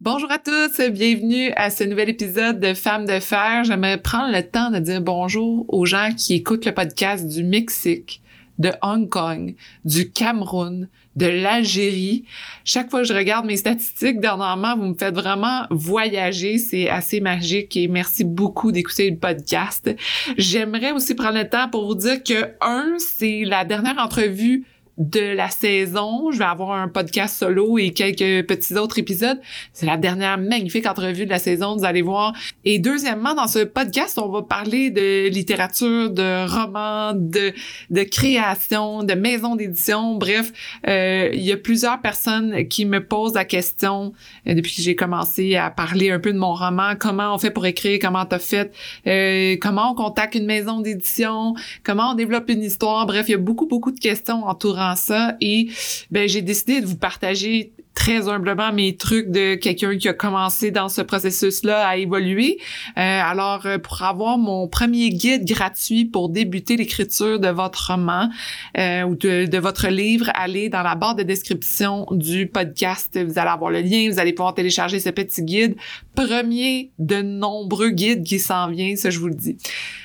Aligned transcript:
Bonjour 0.00 0.30
à 0.30 0.38
tous, 0.38 0.80
bienvenue 0.90 1.50
à 1.56 1.70
ce 1.70 1.82
nouvel 1.82 2.08
épisode 2.10 2.60
de 2.60 2.72
Femmes 2.72 3.04
de 3.04 3.18
fer. 3.18 3.64
J'aimerais 3.64 4.00
prendre 4.00 4.32
le 4.32 4.44
temps 4.44 4.70
de 4.70 4.78
dire 4.78 5.00
bonjour 5.00 5.64
aux 5.66 5.86
gens 5.86 6.10
qui 6.16 6.34
écoutent 6.34 6.66
le 6.66 6.72
podcast 6.72 7.26
du 7.26 7.42
Mexique, 7.42 8.22
de 8.60 8.70
Hong 8.80 9.08
Kong, 9.08 9.56
du 9.84 10.12
Cameroun, 10.12 10.88
de 11.16 11.26
l'Algérie. 11.26 12.24
Chaque 12.64 12.90
fois 12.90 13.00
que 13.00 13.08
je 13.08 13.12
regarde 13.12 13.44
mes 13.44 13.56
statistiques 13.56 14.20
dernièrement, 14.20 14.76
vous 14.76 14.86
me 14.86 14.94
faites 14.94 15.16
vraiment 15.16 15.64
voyager. 15.70 16.58
C'est 16.58 16.88
assez 16.88 17.18
magique 17.18 17.76
et 17.76 17.88
merci 17.88 18.22
beaucoup 18.22 18.70
d'écouter 18.70 19.10
le 19.10 19.16
podcast. 19.16 19.90
J'aimerais 20.36 20.92
aussi 20.92 21.16
prendre 21.16 21.38
le 21.38 21.48
temps 21.48 21.68
pour 21.68 21.88
vous 21.88 21.96
dire 21.96 22.22
que, 22.22 22.52
un, 22.60 22.94
c'est 22.98 23.42
la 23.44 23.64
dernière 23.64 23.98
entrevue 23.98 24.64
de 24.98 25.34
la 25.34 25.48
saison. 25.48 26.30
Je 26.32 26.38
vais 26.38 26.44
avoir 26.44 26.72
un 26.72 26.88
podcast 26.88 27.38
solo 27.38 27.78
et 27.78 27.90
quelques 27.90 28.46
petits 28.46 28.74
autres 28.74 28.98
épisodes. 28.98 29.40
C'est 29.72 29.86
la 29.86 29.96
dernière 29.96 30.38
magnifique 30.38 30.86
entrevue 30.86 31.24
de 31.24 31.30
la 31.30 31.38
saison, 31.38 31.76
vous 31.76 31.84
allez 31.84 32.02
voir. 32.02 32.32
Et 32.64 32.78
deuxièmement, 32.80 33.34
dans 33.34 33.46
ce 33.46 33.60
podcast, 33.60 34.18
on 34.18 34.28
va 34.28 34.42
parler 34.42 34.90
de 34.90 35.28
littérature, 35.28 36.10
de 36.10 36.46
romans, 36.52 37.12
de, 37.14 37.52
de 37.90 38.02
création, 38.02 39.04
de 39.04 39.14
maisons 39.14 39.54
d'édition. 39.54 40.16
Bref, 40.16 40.52
euh, 40.88 41.30
il 41.32 41.42
y 41.42 41.52
a 41.52 41.56
plusieurs 41.56 42.00
personnes 42.00 42.66
qui 42.66 42.84
me 42.84 43.04
posent 43.04 43.34
la 43.34 43.44
question 43.44 44.12
euh, 44.46 44.54
depuis 44.54 44.74
que 44.74 44.82
j'ai 44.82 44.96
commencé 44.96 45.54
à 45.54 45.70
parler 45.70 46.10
un 46.10 46.18
peu 46.18 46.32
de 46.32 46.38
mon 46.38 46.54
roman. 46.54 46.94
Comment 46.98 47.34
on 47.34 47.38
fait 47.38 47.50
pour 47.50 47.66
écrire? 47.66 48.00
Comment 48.02 48.26
t'as 48.26 48.40
fait? 48.40 48.74
Euh, 49.06 49.56
comment 49.60 49.92
on 49.92 49.94
contacte 49.94 50.34
une 50.34 50.46
maison 50.46 50.80
d'édition? 50.80 51.54
Comment 51.84 52.10
on 52.10 52.14
développe 52.14 52.50
une 52.50 52.64
histoire? 52.64 53.06
Bref, 53.06 53.26
il 53.28 53.32
y 53.32 53.34
a 53.34 53.38
beaucoup, 53.38 53.66
beaucoup 53.66 53.92
de 53.92 54.00
questions 54.00 54.44
entourant 54.44 54.87
ça 54.96 55.36
et 55.40 55.68
ben 56.10 56.28
j'ai 56.28 56.42
décidé 56.42 56.80
de 56.80 56.86
vous 56.86 56.96
partager 56.96 57.72
très 57.98 58.28
humblement 58.28 58.72
mes 58.72 58.96
trucs 58.96 59.28
de 59.28 59.56
quelqu'un 59.56 59.98
qui 59.98 60.08
a 60.08 60.12
commencé 60.12 60.70
dans 60.70 60.88
ce 60.88 61.02
processus-là 61.02 61.84
à 61.84 61.96
évoluer. 61.96 62.58
Euh, 62.96 63.00
alors, 63.00 63.66
euh, 63.66 63.78
pour 63.78 64.00
avoir 64.02 64.38
mon 64.38 64.68
premier 64.68 65.10
guide 65.10 65.44
gratuit 65.44 66.04
pour 66.04 66.28
débuter 66.28 66.76
l'écriture 66.76 67.40
de 67.40 67.48
votre 67.48 67.90
roman 67.90 68.30
euh, 68.78 69.02
ou 69.02 69.16
de, 69.16 69.46
de, 69.46 69.58
votre 69.58 69.88
livre, 69.88 70.30
allez 70.34 70.68
dans 70.68 70.84
la 70.84 70.94
barre 70.94 71.16
de 71.16 71.24
description 71.24 72.06
du 72.12 72.46
podcast. 72.46 73.18
Vous 73.20 73.36
allez 73.36 73.50
avoir 73.50 73.72
le 73.72 73.80
lien, 73.80 74.08
vous 74.08 74.20
allez 74.20 74.32
pouvoir 74.32 74.54
télécharger 74.54 75.00
ce 75.00 75.10
petit 75.10 75.42
guide. 75.42 75.74
Premier 76.14 76.92
de 77.00 77.20
nombreux 77.20 77.90
guides 77.90 78.22
qui 78.22 78.38
s'en 78.38 78.68
vient, 78.68 78.94
ça 78.94 79.10
je 79.10 79.18
vous 79.18 79.28
le 79.28 79.34
dis. 79.34 79.56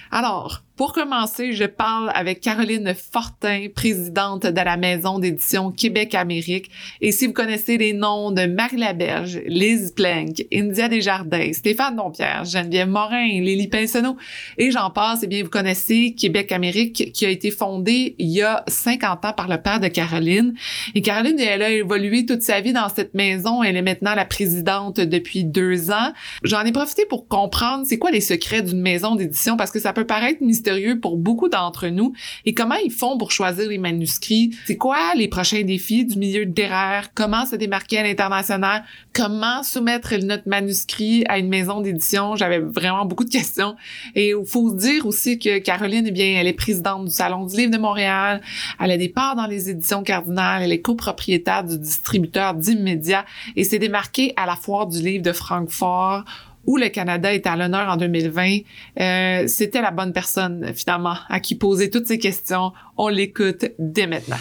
Alors, 0.10 0.64
pour 0.84 0.92
commencer, 0.92 1.54
je 1.54 1.64
parle 1.64 2.12
avec 2.14 2.42
Caroline 2.42 2.94
Fortin, 2.94 3.68
présidente 3.74 4.46
de 4.46 4.60
la 4.60 4.76
maison 4.76 5.18
d'édition 5.18 5.72
Québec-Amérique. 5.72 6.70
Et 7.00 7.14
si 7.14 7.26
vous 7.26 7.32
connaissez 7.32 7.78
les 7.78 7.94
noms 7.94 8.32
de 8.32 8.48
Marie 8.48 8.76
Laberge, 8.76 9.40
Lise 9.46 9.94
Plank, 9.96 10.44
India 10.54 10.90
Desjardins, 10.90 11.54
Stéphane 11.54 11.96
Dompierre, 11.96 12.44
Geneviève 12.44 12.90
Morin, 12.90 13.30
Lily 13.30 13.70
Pinsonneau, 13.70 14.18
et 14.58 14.72
j'en 14.72 14.90
passe, 14.90 15.22
eh 15.24 15.28
bien, 15.28 15.42
vous 15.42 15.50
connaissez 15.50 16.16
Québec-Amérique 16.20 17.14
qui 17.14 17.26
a 17.26 17.30
été 17.30 17.50
fondée 17.50 18.16
il 18.20 18.32
y 18.32 18.42
a 18.42 18.66
50 18.68 19.24
ans 19.24 19.32
par 19.32 19.48
le 19.48 19.62
père 19.62 19.80
de 19.80 19.88
Caroline. 19.88 20.54
Et 20.96 21.02
Caroline, 21.02 21.40
elle 21.40 21.62
a 21.62 21.72
évolué 21.72 22.26
toute 22.26 22.42
sa 22.42 22.60
vie 22.60 22.74
dans 22.74 22.90
cette 22.90 23.14
maison. 23.14 23.64
Elle 23.64 23.78
est 23.78 23.82
maintenant 23.82 24.16
la 24.16 24.26
présidente 24.26 25.00
depuis 25.00 25.46
deux 25.46 25.92
ans. 25.92 26.12
J'en 26.44 26.66
ai 26.66 26.74
profité 26.74 27.06
pour 27.06 27.30
comprendre 27.30 27.86
c'est 27.88 27.98
quoi 27.98 28.12
les 28.12 28.20
secrets 28.20 28.64
d'une 28.64 28.82
maison 28.82 29.16
d'édition 29.16 29.56
parce 29.56 29.72
que 29.72 29.80
ça 29.80 29.94
peut 29.94 30.06
paraître 30.06 30.44
mystérieux 30.44 30.73
pour 31.02 31.18
beaucoup 31.18 31.50
d'entre 31.50 31.88
nous. 31.88 32.14
Et 32.46 32.54
comment 32.54 32.76
ils 32.76 32.92
font 32.92 33.18
pour 33.18 33.32
choisir 33.32 33.70
les 33.70 33.78
manuscrits? 33.78 34.56
C'est 34.66 34.78
quoi 34.78 35.14
les 35.16 35.28
prochains 35.28 35.64
défis 35.64 36.06
du 36.06 36.18
milieu 36.18 36.44
littéraire? 36.44 37.10
Comment 37.14 37.46
se 37.46 37.56
démarquer 37.56 38.00
à 38.00 38.04
l'international? 38.04 38.84
Comment 39.14 39.64
soumettre 39.64 40.16
notre 40.24 40.48
manuscrit 40.48 41.24
à 41.28 41.38
une 41.38 41.50
maison 41.50 41.82
d'édition? 41.82 42.36
J'avais 42.36 42.60
vraiment 42.60 43.06
beaucoup 43.06 43.24
de 43.24 43.30
questions. 43.30 43.76
Et 44.16 44.30
il 44.30 44.46
faut 44.46 44.74
dire 44.74 45.06
aussi 45.06 45.40
que 45.40 45.60
Caroline, 45.60 46.06
eh 46.08 46.12
bien, 46.12 46.40
elle 46.40 46.48
est 46.48 46.54
présidente 46.54 47.06
du 47.06 47.12
Salon 47.12 47.46
du 47.46 47.56
Livre 47.56 47.72
de 47.72 47.78
Montréal. 47.78 48.42
Elle 48.80 48.92
a 48.92 48.98
des 48.98 49.10
parts 49.10 49.36
dans 49.36 49.48
les 49.48 49.70
éditions 49.70 50.04
cardinales. 50.04 50.64
Elle 50.64 50.72
est 50.72 50.82
copropriétaire 50.82 51.64
du 51.64 51.78
distributeur 51.78 52.54
d'immédiat 52.54 53.26
et 53.56 53.64
s'est 53.64 53.80
démarquée 53.80 54.34
à 54.36 54.46
la 54.46 54.56
foire 54.56 54.88
du 54.88 55.02
livre 55.02 55.24
de 55.24 55.32
Francfort 55.32 56.24
où 56.66 56.78
le 56.78 56.90
Canada 56.90 57.34
est 57.34 57.46
à 57.48 57.56
l'honneur 57.56 57.90
en 57.90 57.98
2020, 57.98 58.60
euh, 59.00 59.48
c'était 59.48 59.82
la 59.82 59.92
bonne 59.92 60.14
personne 60.14 60.74
finalement 60.74 61.16
à 61.30 61.40
qui 61.40 61.56
poser 61.56 61.90
toutes 61.90 62.08
ces 62.08 62.20
questions. 62.20 62.72
On 62.98 63.08
l'écoute 63.08 63.66
dès 63.80 64.08
maintenant. 64.08 64.38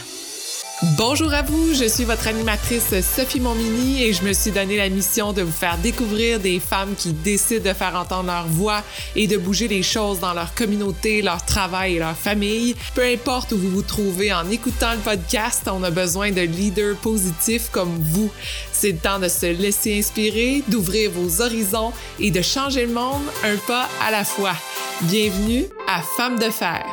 Bonjour 0.82 1.32
à 1.32 1.42
vous, 1.42 1.74
je 1.74 1.84
suis 1.84 2.02
votre 2.02 2.26
animatrice 2.26 3.00
Sophie 3.02 3.38
Momini 3.38 4.02
et 4.02 4.12
je 4.12 4.24
me 4.24 4.32
suis 4.32 4.50
donné 4.50 4.76
la 4.76 4.88
mission 4.88 5.32
de 5.32 5.42
vous 5.42 5.52
faire 5.52 5.78
découvrir 5.78 6.40
des 6.40 6.58
femmes 6.58 6.96
qui 6.96 7.12
décident 7.12 7.70
de 7.70 7.72
faire 7.72 7.94
entendre 7.94 8.26
leur 8.26 8.48
voix 8.48 8.82
et 9.14 9.28
de 9.28 9.36
bouger 9.36 9.68
les 9.68 9.84
choses 9.84 10.18
dans 10.18 10.34
leur 10.34 10.52
communauté, 10.54 11.22
leur 11.22 11.46
travail 11.46 11.94
et 11.94 11.98
leur 12.00 12.16
famille. 12.16 12.74
Peu 12.96 13.04
importe 13.04 13.52
où 13.52 13.58
vous 13.58 13.70
vous 13.70 13.82
trouvez 13.82 14.32
en 14.32 14.50
écoutant 14.50 14.92
le 14.94 14.98
podcast, 14.98 15.70
on 15.72 15.84
a 15.84 15.90
besoin 15.92 16.32
de 16.32 16.40
leaders 16.40 16.96
positifs 16.96 17.68
comme 17.70 17.96
vous. 18.00 18.32
C'est 18.72 18.90
le 18.90 18.98
temps 18.98 19.20
de 19.20 19.28
se 19.28 19.46
laisser 19.46 19.96
inspirer, 19.96 20.64
d'ouvrir 20.66 21.12
vos 21.12 21.42
horizons 21.42 21.92
et 22.18 22.32
de 22.32 22.42
changer 22.42 22.86
le 22.86 22.92
monde 22.92 23.22
un 23.44 23.56
pas 23.68 23.88
à 24.04 24.10
la 24.10 24.24
fois. 24.24 24.56
Bienvenue 25.02 25.66
à 25.88 26.02
Femmes 26.16 26.40
de 26.40 26.50
fer. 26.50 26.84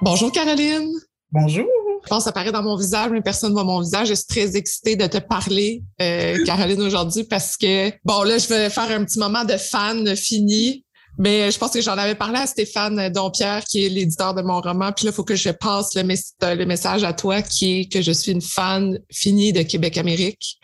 Bonjour 0.00 0.32
Caroline. 0.32 0.90
Bonjour. 1.32 1.64
Je 2.04 2.08
pense 2.10 2.18
que 2.18 2.24
ça 2.24 2.32
paraît 2.32 2.52
dans 2.52 2.62
mon 2.62 2.76
visage, 2.76 3.10
mais 3.10 3.22
personne 3.22 3.50
ne 3.50 3.54
voit 3.54 3.64
mon 3.64 3.80
visage. 3.80 4.08
Je 4.08 4.14
suis 4.14 4.26
très 4.26 4.54
excitée 4.54 4.96
de 4.96 5.06
te 5.06 5.16
parler, 5.16 5.82
euh, 6.02 6.36
Caroline, 6.46 6.82
aujourd'hui, 6.82 7.24
parce 7.24 7.56
que, 7.56 7.90
bon, 8.04 8.22
là, 8.22 8.36
je 8.36 8.48
vais 8.48 8.68
faire 8.68 8.90
un 8.90 9.02
petit 9.02 9.18
moment 9.18 9.44
de 9.44 9.56
fan 9.56 10.14
fini. 10.14 10.84
Mais 11.18 11.50
je 11.50 11.58
pense 11.58 11.72
que 11.72 11.80
j'en 11.80 11.96
avais 11.96 12.14
parlé 12.14 12.38
à 12.38 12.46
Stéphane 12.46 13.08
Dompierre, 13.10 13.64
qui 13.64 13.84
est 13.84 13.88
l'éditeur 13.88 14.34
de 14.34 14.42
mon 14.42 14.60
roman. 14.60 14.92
Puis 14.92 15.06
là, 15.06 15.10
il 15.10 15.14
faut 15.14 15.24
que 15.24 15.34
je 15.34 15.50
passe 15.50 15.94
le, 15.94 16.02
le, 16.02 16.64
message 16.66 17.04
à 17.04 17.12
toi, 17.14 17.40
qui 17.40 17.80
est 17.80 17.92
que 17.92 18.02
je 18.02 18.12
suis 18.12 18.32
une 18.32 18.40
fan 18.42 18.98
finie 19.10 19.52
de 19.52 19.62
Québec-Amérique 19.62 20.58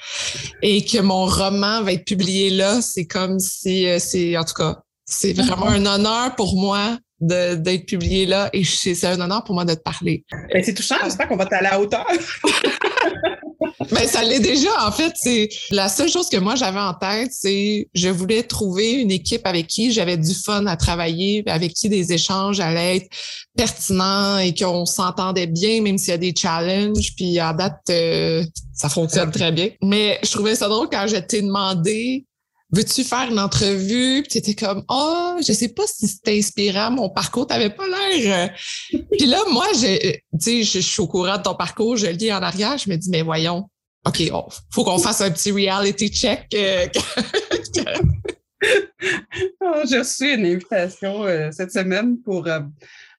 et 0.62 0.84
que 0.84 0.98
mon 0.98 1.26
roman 1.26 1.82
va 1.82 1.92
être 1.92 2.04
publié 2.04 2.50
là. 2.50 2.80
C'est 2.82 3.06
comme 3.06 3.38
si, 3.38 3.86
euh, 3.86 3.98
c'est, 3.98 4.36
en 4.36 4.44
tout 4.44 4.54
cas, 4.54 4.78
c'est 5.04 5.32
vraiment 5.34 5.68
un 5.68 5.84
honneur 5.86 6.34
pour 6.34 6.56
moi 6.56 6.98
d'être 7.20 7.86
publié 7.86 8.26
là 8.26 8.48
et 8.52 8.64
c'est 8.64 9.04
un 9.04 9.20
honneur 9.20 9.42
pour 9.44 9.54
moi 9.54 9.64
de 9.64 9.74
te 9.74 9.80
parler. 9.80 10.24
Ben, 10.52 10.62
c'est 10.62 10.74
touchant, 10.74 10.96
j'espère 11.02 11.28
qu'on 11.28 11.36
va 11.36 11.44
aller 11.44 11.66
à 11.66 11.70
la 11.70 11.80
hauteur. 11.80 12.06
ben, 13.90 14.06
ça 14.06 14.22
l'est 14.22 14.40
déjà. 14.40 14.70
En 14.86 14.92
fait, 14.92 15.12
c'est 15.16 15.48
la 15.70 15.88
seule 15.88 16.08
chose 16.08 16.28
que 16.28 16.36
moi 16.36 16.54
j'avais 16.54 16.78
en 16.78 16.94
tête, 16.94 17.30
c'est 17.32 17.88
je 17.94 18.08
voulais 18.08 18.42
trouver 18.42 18.92
une 18.92 19.10
équipe 19.10 19.46
avec 19.46 19.66
qui 19.66 19.90
j'avais 19.92 20.16
du 20.16 20.34
fun 20.34 20.66
à 20.66 20.76
travailler, 20.76 21.42
avec 21.46 21.74
qui 21.74 21.88
des 21.88 22.12
échanges 22.12 22.60
allaient 22.60 22.98
être 22.98 23.08
pertinents 23.56 24.38
et 24.38 24.54
qu'on 24.54 24.86
s'entendait 24.86 25.48
bien, 25.48 25.82
même 25.82 25.98
s'il 25.98 26.10
y 26.10 26.12
a 26.12 26.18
des 26.18 26.34
challenges. 26.36 27.14
Puis 27.16 27.38
à 27.40 27.52
date, 27.52 27.80
euh, 27.90 28.44
ça 28.74 28.88
fonctionne 28.88 29.32
très 29.32 29.50
bien. 29.50 29.70
Mais 29.82 30.20
je 30.22 30.30
trouvais 30.30 30.54
ça 30.54 30.68
drôle 30.68 30.88
quand 30.90 31.06
je 31.08 31.16
t'ai 31.16 31.42
demandé 31.42 32.27
veux-tu 32.70 33.04
faire 33.04 33.30
une 33.30 33.38
entrevue? 33.38 34.22
Puis 34.22 34.40
t'étais 34.40 34.54
comme, 34.54 34.84
oh, 34.88 35.36
je 35.46 35.52
sais 35.52 35.68
pas 35.68 35.84
si 35.86 36.06
c'était 36.06 36.38
inspirant, 36.38 36.90
mon 36.90 37.08
parcours, 37.08 37.46
t'avais 37.46 37.70
pas 37.70 37.86
l'air. 37.86 38.50
Euh. 38.92 38.98
Puis 39.12 39.26
là, 39.26 39.38
moi, 39.50 39.66
je, 39.74 40.12
tu 40.12 40.20
sais, 40.38 40.62
je 40.62 40.78
suis 40.80 41.00
au 41.00 41.06
courant 41.06 41.38
de 41.38 41.42
ton 41.42 41.54
parcours, 41.54 41.96
je 41.96 42.06
lis 42.06 42.32
en 42.32 42.42
arrière, 42.42 42.76
je 42.78 42.90
me 42.90 42.96
dis, 42.96 43.10
mais 43.10 43.22
voyons, 43.22 43.68
OK, 44.06 44.22
oh, 44.32 44.48
faut 44.72 44.84
qu'on 44.84 44.98
fasse 44.98 45.20
un 45.20 45.30
petit 45.30 45.50
reality 45.50 46.08
check. 46.08 46.46
Euh, 46.54 46.86
oh, 49.60 49.82
j'ai 49.88 49.98
reçu 49.98 50.34
une 50.34 50.46
invitation 50.46 51.24
euh, 51.24 51.50
cette 51.50 51.72
semaine 51.72 52.18
pour 52.20 52.46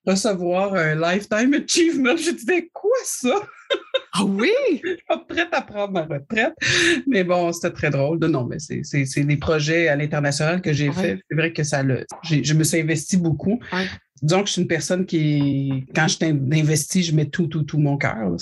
recevoir 0.06 0.74
un 0.74 0.94
Lifetime 0.94 1.54
Achievement. 1.54 2.16
Je 2.16 2.30
disais, 2.30 2.70
quoi 2.72 2.96
ça? 3.04 3.40
Ah 4.12 4.24
oui? 4.24 4.50
Je 4.82 4.88
suis 4.88 5.04
pas 5.06 5.18
prête 5.18 5.48
à 5.52 5.62
prendre 5.62 5.92
ma 5.92 6.02
retraite. 6.02 6.54
Mais 7.06 7.24
bon, 7.24 7.52
c'était 7.52 7.70
très 7.70 7.90
drôle. 7.90 8.18
Non, 8.18 8.44
mais 8.44 8.58
c'est 8.58 9.24
des 9.24 9.36
projets 9.36 9.88
à 9.88 9.96
l'international 9.96 10.60
que 10.60 10.72
j'ai 10.72 10.92
fait. 10.92 11.20
C'est 11.28 11.36
vrai 11.36 11.52
que 11.52 11.62
ça 11.62 11.82
le. 11.82 12.06
Je 12.24 12.54
me 12.54 12.64
suis 12.64 12.80
investi 12.80 13.16
beaucoup 13.16 13.60
disons 14.22 14.42
que 14.42 14.48
je 14.48 14.52
suis 14.52 14.62
une 14.62 14.68
personne 14.68 15.06
qui, 15.06 15.86
quand 15.94 16.08
je 16.08 16.18
t'investis, 16.18 17.06
je 17.06 17.14
mets 17.14 17.26
tout, 17.26 17.46
tout, 17.46 17.62
tout 17.62 17.78
mon 17.78 17.96
cœur. 17.96 18.36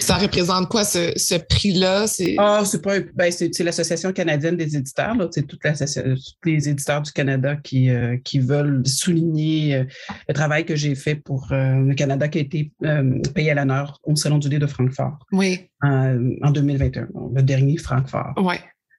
Ça 0.00 0.16
représente 0.16 0.68
quoi 0.68 0.84
ce, 0.84 1.38
prix-là? 1.38 2.06
Ah, 2.38 2.62
c'est 2.64 2.82
pas 2.82 2.98
ben, 3.14 3.30
c'est 3.30 3.60
l'Association 3.60 4.12
canadienne 4.12 4.56
des 4.56 4.76
éditeurs. 4.76 5.14
C'est 5.30 5.46
tous 5.46 5.58
les 6.44 6.68
éditeurs 6.68 7.02
du 7.02 7.12
Canada 7.12 7.56
qui, 7.56 7.90
euh, 7.90 8.16
qui 8.24 8.40
veulent 8.40 8.82
souligner 8.86 9.76
euh, 9.76 9.84
le 10.28 10.34
travail 10.34 10.64
que 10.64 10.74
j'ai 10.74 10.94
fait 10.94 11.14
pour 11.14 11.52
euh, 11.52 11.76
le 11.80 11.94
Canada 11.94 12.28
qui 12.28 12.38
a 12.38 12.40
été 12.40 12.72
payé 13.34 13.52
à 13.52 13.54
l'honneur 13.54 14.00
au 14.02 14.16
Salon 14.16 14.38
du 14.38 14.48
livre 14.48 14.62
de 14.62 14.66
Francfort. 14.66 15.18
Oui. 15.32 15.68
en 15.82 16.50
2021, 16.50 17.08
le 17.34 17.42
dernier 17.42 17.76
Francfort. 17.76 18.34
Oui. 18.36 18.56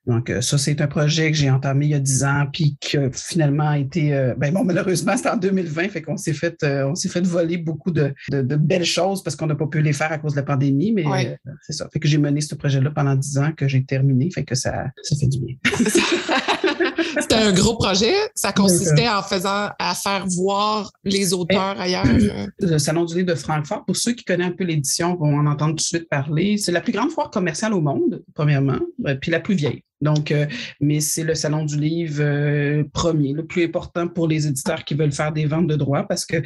Donc, 0.09 0.31
euh, 0.31 0.41
ça, 0.41 0.57
c'est 0.57 0.81
un 0.81 0.87
projet 0.87 1.29
que 1.29 1.37
j'ai 1.37 1.51
entamé 1.51 1.85
il 1.85 1.91
y 1.91 1.93
a 1.93 1.99
10 1.99 2.23
ans, 2.23 2.45
puis 2.51 2.75
qui 2.79 2.97
a 2.97 3.11
finalement 3.11 3.73
été. 3.73 4.11
Euh, 4.11 4.33
ben 4.35 4.51
bon, 4.51 4.63
malheureusement, 4.63 5.15
c'est 5.15 5.29
en 5.29 5.37
2020, 5.37 5.89
fait 5.89 6.01
qu'on 6.01 6.17
s'est 6.17 6.33
fait, 6.33 6.63
euh, 6.63 6.89
on 6.89 6.95
s'est 6.95 7.09
fait 7.09 7.23
voler 7.25 7.57
beaucoup 7.57 7.91
de, 7.91 8.11
belles 8.31 8.85
choses 8.85 9.21
parce 9.21 9.35
qu'on 9.35 9.45
n'a 9.45 9.53
pas 9.53 9.67
pu 9.67 9.83
les 9.83 9.93
faire 9.93 10.11
à 10.11 10.17
cause 10.17 10.31
de 10.31 10.37
la 10.37 10.43
pandémie, 10.43 10.93
mais 10.93 11.37
c'est 11.61 11.73
ça. 11.73 11.87
Fait 11.93 11.99
que 11.99 12.07
j'ai 12.07 12.17
mené 12.17 12.41
ce 12.41 12.55
projet-là 12.55 12.89
pendant 12.89 13.13
10 13.13 13.37
ans 13.37 13.51
que 13.55 13.67
j'ai 13.67 13.83
terminé, 13.85 14.31
fait 14.33 14.43
que 14.43 14.55
ça, 14.55 14.87
ça 15.03 15.15
fait 15.15 15.27
du 15.27 15.39
bien. 15.41 15.55
C'était 17.19 17.35
un 17.35 17.53
gros 17.53 17.75
projet. 17.75 18.13
Ça 18.33 18.51
consistait 18.51 19.09
en 19.09 19.21
faisant 19.21 19.69
à 19.77 19.93
faire 19.95 20.25
voir 20.27 20.91
les 21.03 21.33
auteurs 21.33 21.79
ailleurs. 21.79 22.05
Le 22.59 22.77
Salon 22.79 23.05
du 23.05 23.15
livre 23.15 23.27
de 23.27 23.35
Francfort, 23.35 23.85
pour 23.85 23.95
ceux 23.95 24.13
qui 24.13 24.23
connaissent 24.23 24.47
un 24.47 24.51
peu 24.51 24.63
l'édition, 24.63 25.15
vont 25.15 25.37
en 25.37 25.45
entendre 25.45 25.71
tout 25.71 25.75
de 25.77 25.81
suite 25.81 26.09
parler. 26.09 26.57
C'est 26.57 26.71
la 26.71 26.81
plus 26.81 26.93
grande 26.93 27.11
foire 27.11 27.29
commerciale 27.29 27.73
au 27.73 27.81
monde, 27.81 28.23
premièrement, 28.33 28.79
puis 29.21 29.31
la 29.31 29.39
plus 29.39 29.55
vieille. 29.55 29.83
Donc, 30.01 30.31
euh, 30.31 30.45
mais 30.79 30.99
c'est 30.99 31.23
le 31.23 31.35
salon 31.35 31.65
du 31.65 31.77
livre 31.77 32.21
euh, 32.21 32.83
premier, 32.93 33.33
le 33.33 33.45
plus 33.45 33.65
important 33.65 34.07
pour 34.07 34.27
les 34.27 34.47
éditeurs 34.47 34.83
qui 34.85 34.93
veulent 34.93 35.11
faire 35.11 35.31
des 35.31 35.45
ventes 35.45 35.67
de 35.67 35.75
droits 35.75 36.07
parce 36.07 36.25
que 36.25 36.37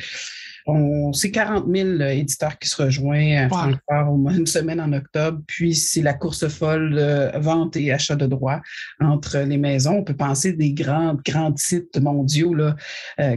c'est 1.14 1.32
40 1.32 1.66
000 1.74 1.88
euh, 1.88 2.10
éditeurs 2.10 2.58
qui 2.58 2.70
se 2.70 2.82
rejoignent 2.82 3.38
à 3.38 3.50
Francfort 3.50 4.14
au 4.14 4.18
moins 4.18 4.36
une 4.36 4.48
semaine 4.48 4.80
en 4.80 4.94
octobre. 4.94 5.42
Puis 5.48 5.76
c'est 5.76 6.02
la 6.02 6.14
course 6.14 6.48
folle 6.48 6.96
de 6.96 7.40
vente 7.40 7.76
et 7.76 7.92
achat 7.92 8.16
de 8.16 8.26
droits 8.26 8.62
entre 9.00 9.40
les 9.40 9.58
maisons. 9.58 9.98
On 9.98 10.04
peut 10.04 10.16
penser 10.16 10.54
des 10.54 10.74
grands, 10.74 11.18
grands 11.26 11.52
titres 11.52 12.00
mondiaux 12.00 12.54
là, 12.54 12.76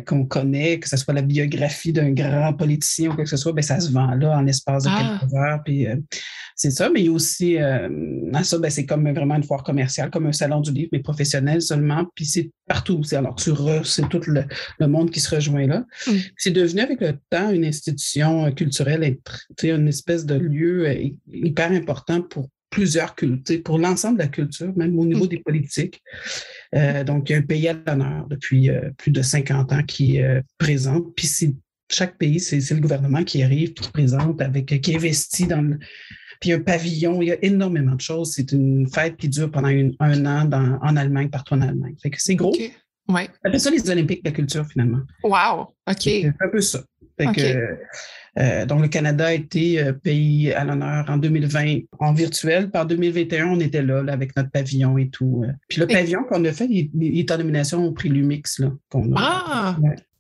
qu'on 0.06 0.24
connaît, 0.24 0.78
que 0.78 0.88
ce 0.88 0.96
soit 0.96 1.14
la 1.14 1.22
biographie 1.22 1.92
d'un 1.92 2.12
grand 2.12 2.52
politicien 2.52 3.10
ou 3.10 3.14
quoi 3.14 3.24
que 3.24 3.30
ce 3.30 3.36
soit, 3.36 3.52
bien, 3.52 3.62
ça 3.62 3.80
se 3.80 3.92
vend 3.92 4.14
là 4.14 4.38
en 4.38 4.42
l'espace 4.42 4.84
de 4.84 4.90
ah. 4.92 5.18
quelques 5.20 5.34
heures. 5.34 5.60
Puis 5.64 5.86
c'est 6.58 6.70
ça, 6.70 6.88
mais 6.88 7.02
il 7.02 7.06
y 7.06 7.08
a 7.10 7.12
aussi, 7.12 7.58
euh, 7.58 7.86
ça, 8.42 8.58
ben, 8.58 8.70
c'est 8.70 8.86
comme 8.86 9.12
vraiment 9.12 9.34
une 9.34 9.42
foire 9.42 9.62
commerciale, 9.62 10.10
comme 10.10 10.24
un 10.24 10.32
salon 10.32 10.62
du 10.62 10.72
livre, 10.72 10.88
mais 10.90 11.00
professionnel 11.00 11.60
seulement. 11.60 12.06
Puis 12.14 12.24
c'est 12.24 12.50
partout. 12.66 13.00
Alors, 13.12 13.36
c'est 13.38 14.08
tout 14.08 14.20
le, 14.26 14.86
monde 14.86 15.10
qui 15.10 15.20
se 15.20 15.34
rejoint 15.34 15.66
là. 15.66 15.84
Mm. 16.06 16.12
C'est 16.36 16.50
devenu 16.50 16.80
avec 16.80 17.00
le 17.00 17.14
temps 17.30 17.50
une 17.50 17.64
institution 17.64 18.50
culturelle, 18.52 19.16
une 19.62 19.88
espèce 19.88 20.26
de 20.26 20.34
lieu 20.34 20.88
euh, 20.88 21.08
hyper 21.32 21.72
important 21.72 22.22
pour 22.22 22.48
plusieurs 22.70 23.14
cultures, 23.14 23.62
pour 23.62 23.78
l'ensemble 23.78 24.18
de 24.18 24.24
la 24.24 24.28
culture, 24.28 24.72
même 24.76 24.98
au 24.98 25.06
niveau 25.06 25.24
mm. 25.24 25.28
des 25.28 25.38
politiques. 25.38 26.02
Euh, 26.74 27.04
donc, 27.04 27.30
il 27.30 27.32
y 27.32 27.36
a 27.36 27.38
un 27.38 27.42
pays 27.42 27.68
à 27.68 27.74
l'honneur 27.74 28.26
depuis 28.28 28.70
plus 28.98 29.12
de 29.12 29.22
50 29.22 29.72
ans 29.72 29.82
qui 29.82 30.16
est 30.16 30.42
présent. 30.58 31.00
Puis 31.16 31.28
chaque 31.90 32.18
pays, 32.18 32.40
c'est 32.40 32.58
le 32.70 32.80
gouvernement 32.80 33.22
qui 33.22 33.42
arrive, 33.42 33.72
qui 33.72 33.90
présente, 33.90 34.40
avec, 34.40 34.80
qui 34.80 34.96
investit 34.96 35.46
dans 35.46 35.62
le, 35.62 35.78
puis 36.40 36.52
un 36.52 36.60
pavillon, 36.60 37.22
il 37.22 37.28
y 37.28 37.32
a 37.32 37.36
énormément 37.42 37.94
de 37.94 38.00
choses. 38.00 38.32
C'est 38.34 38.52
une 38.52 38.88
fête 38.88 39.16
qui 39.16 39.28
dure 39.28 39.50
pendant 39.50 39.68
un 39.68 40.26
an 40.26 40.78
en 40.82 40.96
Allemagne, 40.96 41.28
partout 41.28 41.54
en 41.54 41.60
Allemagne. 41.60 41.94
Fait 42.02 42.10
que 42.10 42.16
c'est 42.20 42.34
gros. 42.34 42.54
Ouais. 43.08 43.28
C'est 43.44 43.58
ça 43.58 43.70
les 43.70 43.88
Olympiques 43.88 44.24
de 44.24 44.30
la 44.30 44.34
culture, 44.34 44.66
finalement. 44.66 45.00
Wow! 45.22 45.74
OK. 45.88 46.02
C'est 46.02 46.26
un 46.26 46.48
peu 46.50 46.60
ça. 46.60 46.82
Fait 47.18 47.32
que, 47.32 47.78
euh, 48.38 48.66
donc, 48.66 48.82
le 48.82 48.88
Canada 48.88 49.26
a 49.26 49.32
été 49.32 49.82
euh, 49.82 49.92
pays 49.92 50.52
à 50.52 50.64
l'honneur 50.64 51.06
en 51.08 51.16
2020 51.16 51.78
en 51.98 52.12
virtuel. 52.12 52.70
Par 52.70 52.84
2021, 52.86 53.46
on 53.46 53.60
était 53.60 53.82
là, 53.82 54.04
avec 54.08 54.36
notre 54.36 54.50
pavillon 54.50 54.98
et 54.98 55.08
tout. 55.08 55.44
Euh. 55.46 55.52
Puis 55.68 55.80
le 55.80 55.86
pavillon 55.86 56.24
qu'on 56.28 56.44
a 56.44 56.52
fait, 56.52 56.66
il, 56.68 57.18
est 57.18 57.30
en 57.30 57.38
nomination 57.38 57.84
au 57.84 57.92
prix 57.92 58.10
Lumix. 58.10 58.58
Là, 58.58 58.72
ah! 59.16 59.76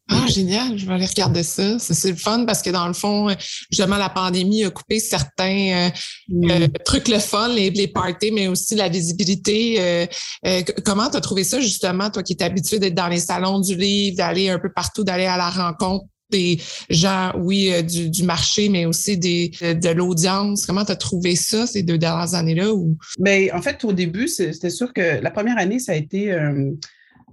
Ah, 0.08 0.26
génial, 0.28 0.78
je 0.78 0.86
vais 0.86 0.94
aller 0.94 1.06
regarder 1.06 1.42
ça. 1.42 1.80
C'est 1.80 2.10
le 2.10 2.16
fun 2.16 2.44
parce 2.44 2.62
que 2.62 2.70
dans 2.70 2.86
le 2.86 2.94
fond, 2.94 3.28
justement, 3.70 3.96
la 3.96 4.08
pandémie 4.08 4.64
a 4.64 4.70
coupé 4.70 5.00
certains 5.00 5.90
euh, 5.90 6.48
euh, 6.48 6.68
trucs 6.84 7.08
le 7.08 7.18
fun, 7.18 7.48
les, 7.48 7.70
les 7.70 7.88
parties, 7.88 8.30
mais 8.30 8.46
aussi 8.46 8.76
la 8.76 8.88
visibilité. 8.88 10.06
Euh, 10.44 10.62
comment 10.84 11.10
tu 11.10 11.16
as 11.16 11.20
trouvé 11.20 11.42
ça, 11.42 11.60
justement, 11.60 12.08
toi 12.10 12.22
qui 12.22 12.34
es 12.34 12.42
habitué 12.44 12.78
d'être 12.78 12.94
dans 12.94 13.08
les 13.08 13.18
salons 13.18 13.58
du 13.58 13.74
livre, 13.74 14.18
d'aller 14.18 14.48
un 14.48 14.60
peu 14.60 14.70
partout, 14.72 15.02
d'aller 15.02 15.26
à 15.26 15.36
la 15.36 15.50
rencontre 15.50 16.06
des 16.30 16.60
gens, 16.88 17.32
oui, 17.38 17.72
du, 17.84 18.22
marché, 18.22 18.68
mais 18.68 18.86
aussi 18.86 19.16
des, 19.16 19.50
de, 19.60 19.88
l'audience? 19.90 20.66
Comment 20.66 20.84
tu 20.84 20.92
as 20.92 20.96
trouvé 20.96 21.34
ça 21.34 21.66
ces 21.66 21.82
deux 21.82 21.98
dernières 21.98 22.34
années-là? 22.34 22.72
Ou... 22.72 22.96
Bien, 23.18 23.48
en 23.54 23.62
fait, 23.62 23.82
au 23.84 23.92
début, 23.92 24.28
c'était 24.28 24.70
sûr 24.70 24.92
que 24.92 25.20
la 25.20 25.30
première 25.32 25.58
année, 25.58 25.78
ça 25.78 25.92
a 25.92 25.94
été 25.96 26.32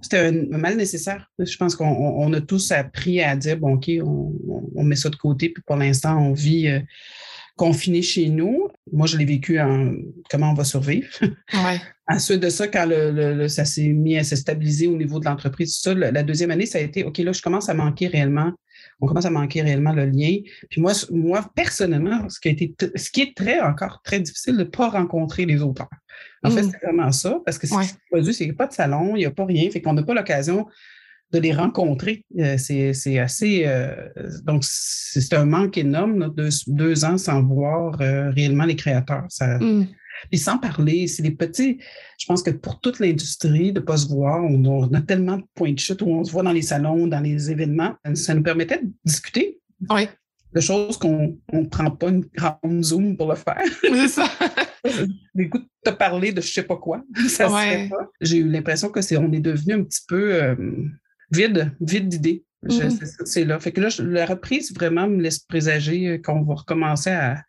c'était 0.04 0.18
un, 0.18 0.58
mal 0.58 0.76
nécessaire. 0.76 1.30
Je 1.38 1.56
pense 1.56 1.74
qu'on 1.74 2.32
a 2.32 2.40
tous 2.40 2.70
appris 2.72 3.22
à 3.22 3.34
dire, 3.36 3.56
bon, 3.58 3.74
OK, 3.74 3.90
on, 4.04 4.84
met 4.84 4.96
ça 4.96 5.08
de 5.08 5.16
côté, 5.16 5.48
puis 5.48 5.62
pour 5.66 5.76
l'instant, 5.76 6.18
on 6.18 6.34
vit 6.34 6.68
euh, 6.68 6.80
confiné 7.56 8.02
chez 8.02 8.28
nous. 8.28 8.68
Moi, 8.92 9.06
je 9.06 9.16
l'ai 9.16 9.24
vécu 9.24 9.58
en 9.58 9.94
comment 10.30 10.50
on 10.50 10.54
va 10.54 10.64
survivre? 10.64 11.08
Ouais. 11.54 11.80
Ensuite 12.06 12.40
de 12.40 12.50
ça, 12.50 12.68
quand 12.68 12.84
le, 12.86 13.48
ça 13.48 13.64
s'est 13.64 13.88
mis 13.88 14.18
à 14.18 14.24
se 14.24 14.36
stabiliser 14.36 14.86
au 14.88 14.96
niveau 14.96 15.20
de 15.20 15.24
l'entreprise, 15.24 15.78
ça, 15.80 15.94
la 15.94 16.22
deuxième 16.22 16.50
année, 16.50 16.66
ça 16.66 16.76
a 16.76 16.82
été, 16.82 17.02
OK, 17.02 17.16
là, 17.16 17.32
je 17.32 17.40
commence 17.40 17.70
à 17.70 17.74
manquer 17.74 18.08
réellement 18.08 18.52
on 19.00 19.06
commence 19.06 19.26
à 19.26 19.30
manquer 19.30 19.62
réellement 19.62 19.92
le 19.92 20.06
lien. 20.06 20.36
Puis 20.70 20.80
moi, 20.80 20.92
moi 21.10 21.50
personnellement, 21.54 22.28
ce 22.28 22.40
qui, 22.40 22.48
a 22.48 22.50
été 22.52 22.74
ce 22.94 23.10
qui 23.10 23.22
est 23.22 23.36
très 23.36 23.60
encore 23.60 24.00
très 24.02 24.20
difficile 24.20 24.54
de 24.54 24.60
ne 24.60 24.64
pas 24.64 24.88
rencontrer 24.88 25.46
les 25.46 25.62
auteurs. 25.62 25.90
En 26.42 26.50
fait, 26.50 26.62
mm. 26.62 26.70
c'est 26.70 26.86
vraiment 26.86 27.12
ça, 27.12 27.40
parce 27.44 27.58
que 27.58 27.66
ce 27.66 27.78
qui 27.78 27.88
se 27.88 27.94
produit, 28.10 28.34
c'est 28.34 28.44
qu'il 28.44 28.52
n'y 28.52 28.56
a 28.56 28.58
pas 28.58 28.66
de 28.66 28.72
salon, 28.72 29.16
il 29.16 29.20
n'y 29.20 29.26
a 29.26 29.30
pas 29.30 29.44
rien, 29.44 29.70
fait 29.70 29.80
qu'on 29.80 29.94
n'a 29.94 30.02
pas 30.02 30.14
l'occasion 30.14 30.66
de 31.32 31.38
les 31.40 31.52
rencontrer. 31.52 32.24
Euh, 32.38 32.56
c'est 32.58 33.18
assez. 33.18 33.64
Euh, 33.66 34.08
donc, 34.44 34.62
c'est 34.64 35.32
un 35.34 35.44
manque 35.44 35.76
énorme, 35.76 36.32
de 36.34 36.48
deux, 36.68 37.04
ans 37.04 37.18
sans 37.18 37.42
voir 37.42 38.00
euh, 38.00 38.30
réellement 38.30 38.64
les 38.64 38.76
créateurs. 38.76 39.24
Ça, 39.28 39.58
mm. 39.58 39.88
Puis 40.30 40.38
sans 40.38 40.58
parler, 40.58 41.06
c'est 41.06 41.22
des 41.22 41.30
petits. 41.30 41.78
Je 42.18 42.26
pense 42.26 42.42
que 42.42 42.50
pour 42.50 42.80
toute 42.80 43.00
l'industrie, 43.00 43.72
de 43.72 43.80
ne 43.80 43.84
pas 43.84 43.96
se 43.96 44.08
voir, 44.08 44.42
on, 44.42 44.92
a 44.92 45.00
tellement 45.00 45.38
de 45.38 45.44
points 45.54 45.72
de 45.72 45.78
chute 45.78 46.02
où 46.02 46.08
on 46.08 46.24
se 46.24 46.32
voit 46.32 46.42
dans 46.42 46.52
les 46.52 46.62
salons, 46.62 47.06
dans 47.06 47.20
les 47.20 47.50
événements. 47.50 47.94
Ça 48.14 48.34
nous 48.34 48.42
permettait 48.42 48.78
de 48.78 48.90
discuter. 49.04 49.60
Oui. 49.90 50.08
De 50.52 50.60
choses 50.60 50.96
qu'on 50.98 51.36
ne 51.52 51.66
prend 51.66 51.90
pas 51.90 52.08
une 52.08 52.24
grande 52.34 52.82
Zoom 52.82 53.16
pour 53.16 53.28
le 53.28 53.36
faire. 53.36 53.62
C'est 53.82 54.08
ça. 54.08 54.30
Écoute, 55.38 55.66
te 55.82 55.90
parler 55.90 56.32
de 56.32 56.40
je 56.40 56.52
sais 56.52 56.62
pas 56.62 56.76
quoi. 56.76 57.02
Ça 57.28 57.50
ouais. 57.52 57.88
pas. 57.88 58.08
J'ai 58.20 58.38
eu 58.38 58.48
l'impression 58.48 58.90
que 58.90 59.00
c'est 59.00 59.16
on 59.16 59.32
est 59.32 59.40
devenu 59.40 59.74
un 59.74 59.82
petit 59.82 60.02
peu 60.06 60.34
euh, 60.34 60.54
vide, 61.30 61.72
vide 61.80 62.08
d'idées. 62.08 62.44
Mm-hmm. 62.66 63.24
C'est 63.24 63.44
là. 63.44 63.58
Fait 63.58 63.72
que 63.72 63.80
là, 63.80 63.88
la 63.98 64.26
reprise 64.26 64.72
vraiment 64.74 65.08
me 65.08 65.20
laisse 65.20 65.40
présager 65.40 66.20
qu'on 66.22 66.42
va 66.42 66.54
recommencer 66.54 67.10
à, 67.10 67.42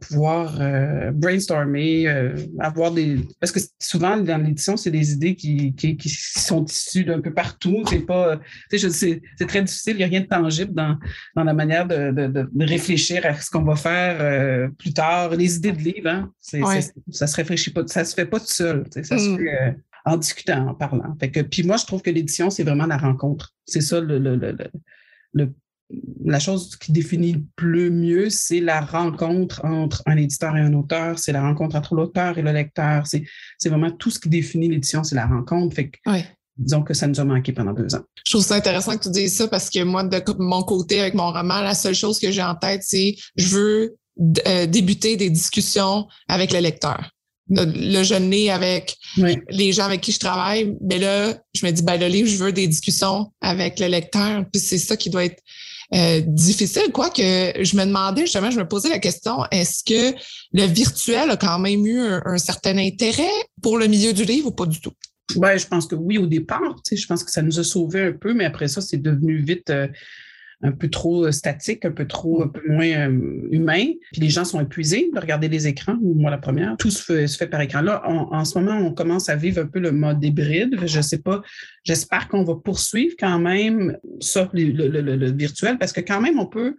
pouvoir 0.00 0.60
euh, 0.60 1.10
brainstormer, 1.12 2.06
euh, 2.06 2.36
avoir 2.60 2.92
des. 2.92 3.18
Parce 3.40 3.50
que 3.52 3.58
souvent, 3.80 4.16
dans 4.16 4.38
l'édition, 4.38 4.76
c'est 4.76 4.90
des 4.90 5.12
idées 5.12 5.34
qui, 5.34 5.74
qui, 5.74 6.08
sont 6.08 6.64
issues 6.64 7.04
d'un 7.04 7.20
peu 7.20 7.32
partout. 7.32 7.82
C'est 7.88 8.06
pas. 8.06 8.38
C'est 8.70 9.20
très 9.48 9.62
difficile, 9.62 9.94
il 9.94 9.98
n'y 9.98 10.04
a 10.04 10.06
rien 10.06 10.20
de 10.20 10.26
tangible 10.26 10.72
dans, 10.72 10.96
dans 11.34 11.44
la 11.44 11.52
manière 11.52 11.86
de, 11.86 12.12
de, 12.12 12.28
de, 12.28 12.64
réfléchir 12.64 13.26
à 13.26 13.34
ce 13.34 13.50
qu'on 13.50 13.64
va 13.64 13.76
faire 13.76 14.18
euh, 14.20 14.68
plus 14.78 14.92
tard. 14.92 15.30
Les 15.34 15.56
idées 15.56 15.72
de 15.72 15.82
livres, 15.82 16.10
hein, 16.10 16.30
ça 17.10 17.26
se 17.26 17.36
réfléchit 17.36 17.72
pas, 17.72 17.86
ça 17.86 18.04
se 18.04 18.14
fait 18.14 18.26
pas 18.26 18.38
tout 18.38 18.46
seul. 18.46 18.84
Ça 18.90 19.18
se 19.18 19.30
mm. 19.30 19.38
fait 19.38 19.76
en 20.04 20.16
discutant, 20.16 20.68
en 20.68 20.74
parlant. 20.74 21.16
Fait 21.18 21.30
que, 21.32 21.40
puis 21.40 21.64
moi, 21.64 21.76
je 21.76 21.86
trouve 21.86 22.02
que 22.02 22.10
l'édition, 22.10 22.50
c'est 22.50 22.62
vraiment 22.62 22.86
la 22.86 22.98
rencontre. 22.98 23.52
C'est 23.64 23.80
ça 23.80 24.00
le, 24.00 24.18
le, 24.18 24.36
le, 24.36 24.56
le 25.32 25.52
la 26.24 26.40
chose 26.40 26.76
qui 26.76 26.92
définit 26.92 27.44
le 27.58 27.90
mieux, 27.90 28.30
c'est 28.30 28.60
la 28.60 28.80
rencontre 28.80 29.64
entre 29.64 30.02
un 30.06 30.16
éditeur 30.16 30.56
et 30.56 30.60
un 30.60 30.74
auteur, 30.74 31.18
c'est 31.18 31.32
la 31.32 31.42
rencontre 31.42 31.76
entre 31.76 31.94
l'auteur 31.94 32.38
et 32.38 32.42
le 32.42 32.52
lecteur. 32.52 33.06
C'est, 33.06 33.24
vraiment 33.68 33.90
tout 33.90 34.10
ce 34.10 34.18
qui 34.18 34.28
définit 34.28 34.68
l'édition, 34.68 35.04
c'est 35.04 35.14
la 35.14 35.26
rencontre. 35.26 35.74
Fait 35.76 35.90
que, 35.90 35.98
disons 36.56 36.82
que 36.82 36.94
ça 36.94 37.06
nous 37.06 37.20
a 37.20 37.24
manqué 37.24 37.52
pendant 37.52 37.72
deux 37.72 37.94
ans. 37.94 38.02
Je 38.24 38.32
trouve 38.32 38.44
ça 38.44 38.56
intéressant 38.56 38.96
que 38.96 39.04
tu 39.04 39.10
dises 39.10 39.36
ça 39.36 39.46
parce 39.46 39.70
que 39.70 39.82
moi, 39.84 40.02
de 40.02 40.20
mon 40.38 40.62
côté, 40.62 41.00
avec 41.00 41.14
mon 41.14 41.30
roman, 41.30 41.60
la 41.60 41.74
seule 41.74 41.94
chose 41.94 42.18
que 42.18 42.30
j'ai 42.32 42.42
en 42.42 42.56
tête, 42.56 42.82
c'est 42.84 43.14
je 43.36 43.48
veux 43.48 43.96
euh, 44.46 44.66
débuter 44.66 45.16
des 45.16 45.30
discussions 45.30 46.08
avec 46.28 46.52
le 46.52 46.58
lecteur. 46.58 47.10
Le, 47.48 48.02
jeune 48.02 48.30
né 48.30 48.50
avec 48.50 48.96
les 49.50 49.72
gens 49.72 49.84
avec 49.84 50.00
qui 50.00 50.10
je 50.10 50.18
travaille, 50.18 50.74
mais 50.80 50.98
là, 50.98 51.38
je 51.54 51.64
me 51.64 51.70
dis, 51.70 51.82
ben, 51.82 51.96
le 51.96 52.08
livre, 52.08 52.28
je 52.28 52.36
veux 52.36 52.50
des 52.50 52.66
discussions 52.66 53.32
avec 53.40 53.78
le 53.78 53.86
lecteur. 53.86 54.44
Puis 54.52 54.60
c'est 54.60 54.78
ça 54.78 54.96
qui 54.96 55.10
doit 55.10 55.26
être 55.26 55.40
euh, 55.94 56.20
difficile, 56.26 56.90
quoique 56.92 57.22
je 57.22 57.76
me 57.76 57.84
demandais 57.84 58.22
justement, 58.22 58.50
je 58.50 58.58
me 58.58 58.66
posais 58.66 58.88
la 58.88 58.98
question, 58.98 59.44
est-ce 59.50 59.84
que 59.84 60.16
le 60.52 60.64
virtuel 60.64 61.30
a 61.30 61.36
quand 61.36 61.58
même 61.58 61.86
eu 61.86 62.00
un, 62.00 62.38
certain 62.38 62.76
intérêt 62.78 63.24
pour 63.62 63.78
le 63.78 63.86
milieu 63.86 64.12
du 64.12 64.24
livre 64.24 64.48
ou 64.48 64.52
pas 64.52 64.66
du 64.66 64.80
tout? 64.80 64.92
Ben, 65.36 65.56
je 65.58 65.66
pense 65.66 65.86
que 65.86 65.94
oui, 65.94 66.18
au 66.18 66.26
départ, 66.26 66.76
je 66.90 67.06
pense 67.06 67.24
que 67.24 67.30
ça 67.30 67.42
nous 67.42 67.58
a 67.58 67.64
sauvés 67.64 68.02
un 68.02 68.12
peu, 68.12 68.32
mais 68.32 68.44
après 68.44 68.68
ça, 68.68 68.80
c'est 68.80 68.96
devenu 68.96 69.42
vite 69.42 69.70
euh, 69.70 69.88
un 70.62 70.72
peu 70.72 70.88
trop 70.88 71.26
euh, 71.26 71.32
statique, 71.32 71.84
un 71.84 71.90
peu 71.90 72.06
trop, 72.06 72.42
un 72.42 72.48
peu 72.48 72.62
moins 72.68 72.86
euh, 72.86 73.48
humain. 73.50 73.84
Puis 74.12 74.22
les 74.22 74.30
gens 74.30 74.44
sont 74.44 74.60
épuisés 74.60 75.10
de 75.12 75.20
regarder 75.20 75.48
les 75.48 75.66
écrans, 75.66 75.96
moi 76.00 76.30
la 76.30 76.38
première. 76.38 76.76
Tout 76.78 76.90
se 76.90 77.02
fait, 77.02 77.26
se 77.26 77.36
fait 77.36 77.46
par 77.46 77.60
écran. 77.60 77.82
Là, 77.82 78.02
en 78.06 78.44
ce 78.44 78.58
moment, 78.58 78.76
on 78.78 78.92
commence 78.92 79.28
à 79.28 79.36
vivre 79.36 79.62
un 79.62 79.66
peu 79.66 79.78
le 79.78 79.92
mode 79.92 80.22
hybride. 80.24 80.78
Je 80.86 81.00
sais 81.00 81.18
pas, 81.18 81.42
j'espère 81.84 82.28
qu'on 82.28 82.44
va 82.44 82.54
poursuivre 82.54 83.14
quand 83.18 83.38
même 83.38 83.98
ça, 84.20 84.48
le, 84.52 84.88
le, 84.88 85.32
virtuel, 85.32 85.78
parce 85.78 85.92
que 85.92 86.00
quand 86.00 86.20
même, 86.20 86.38
on 86.38 86.46
peut 86.46 86.76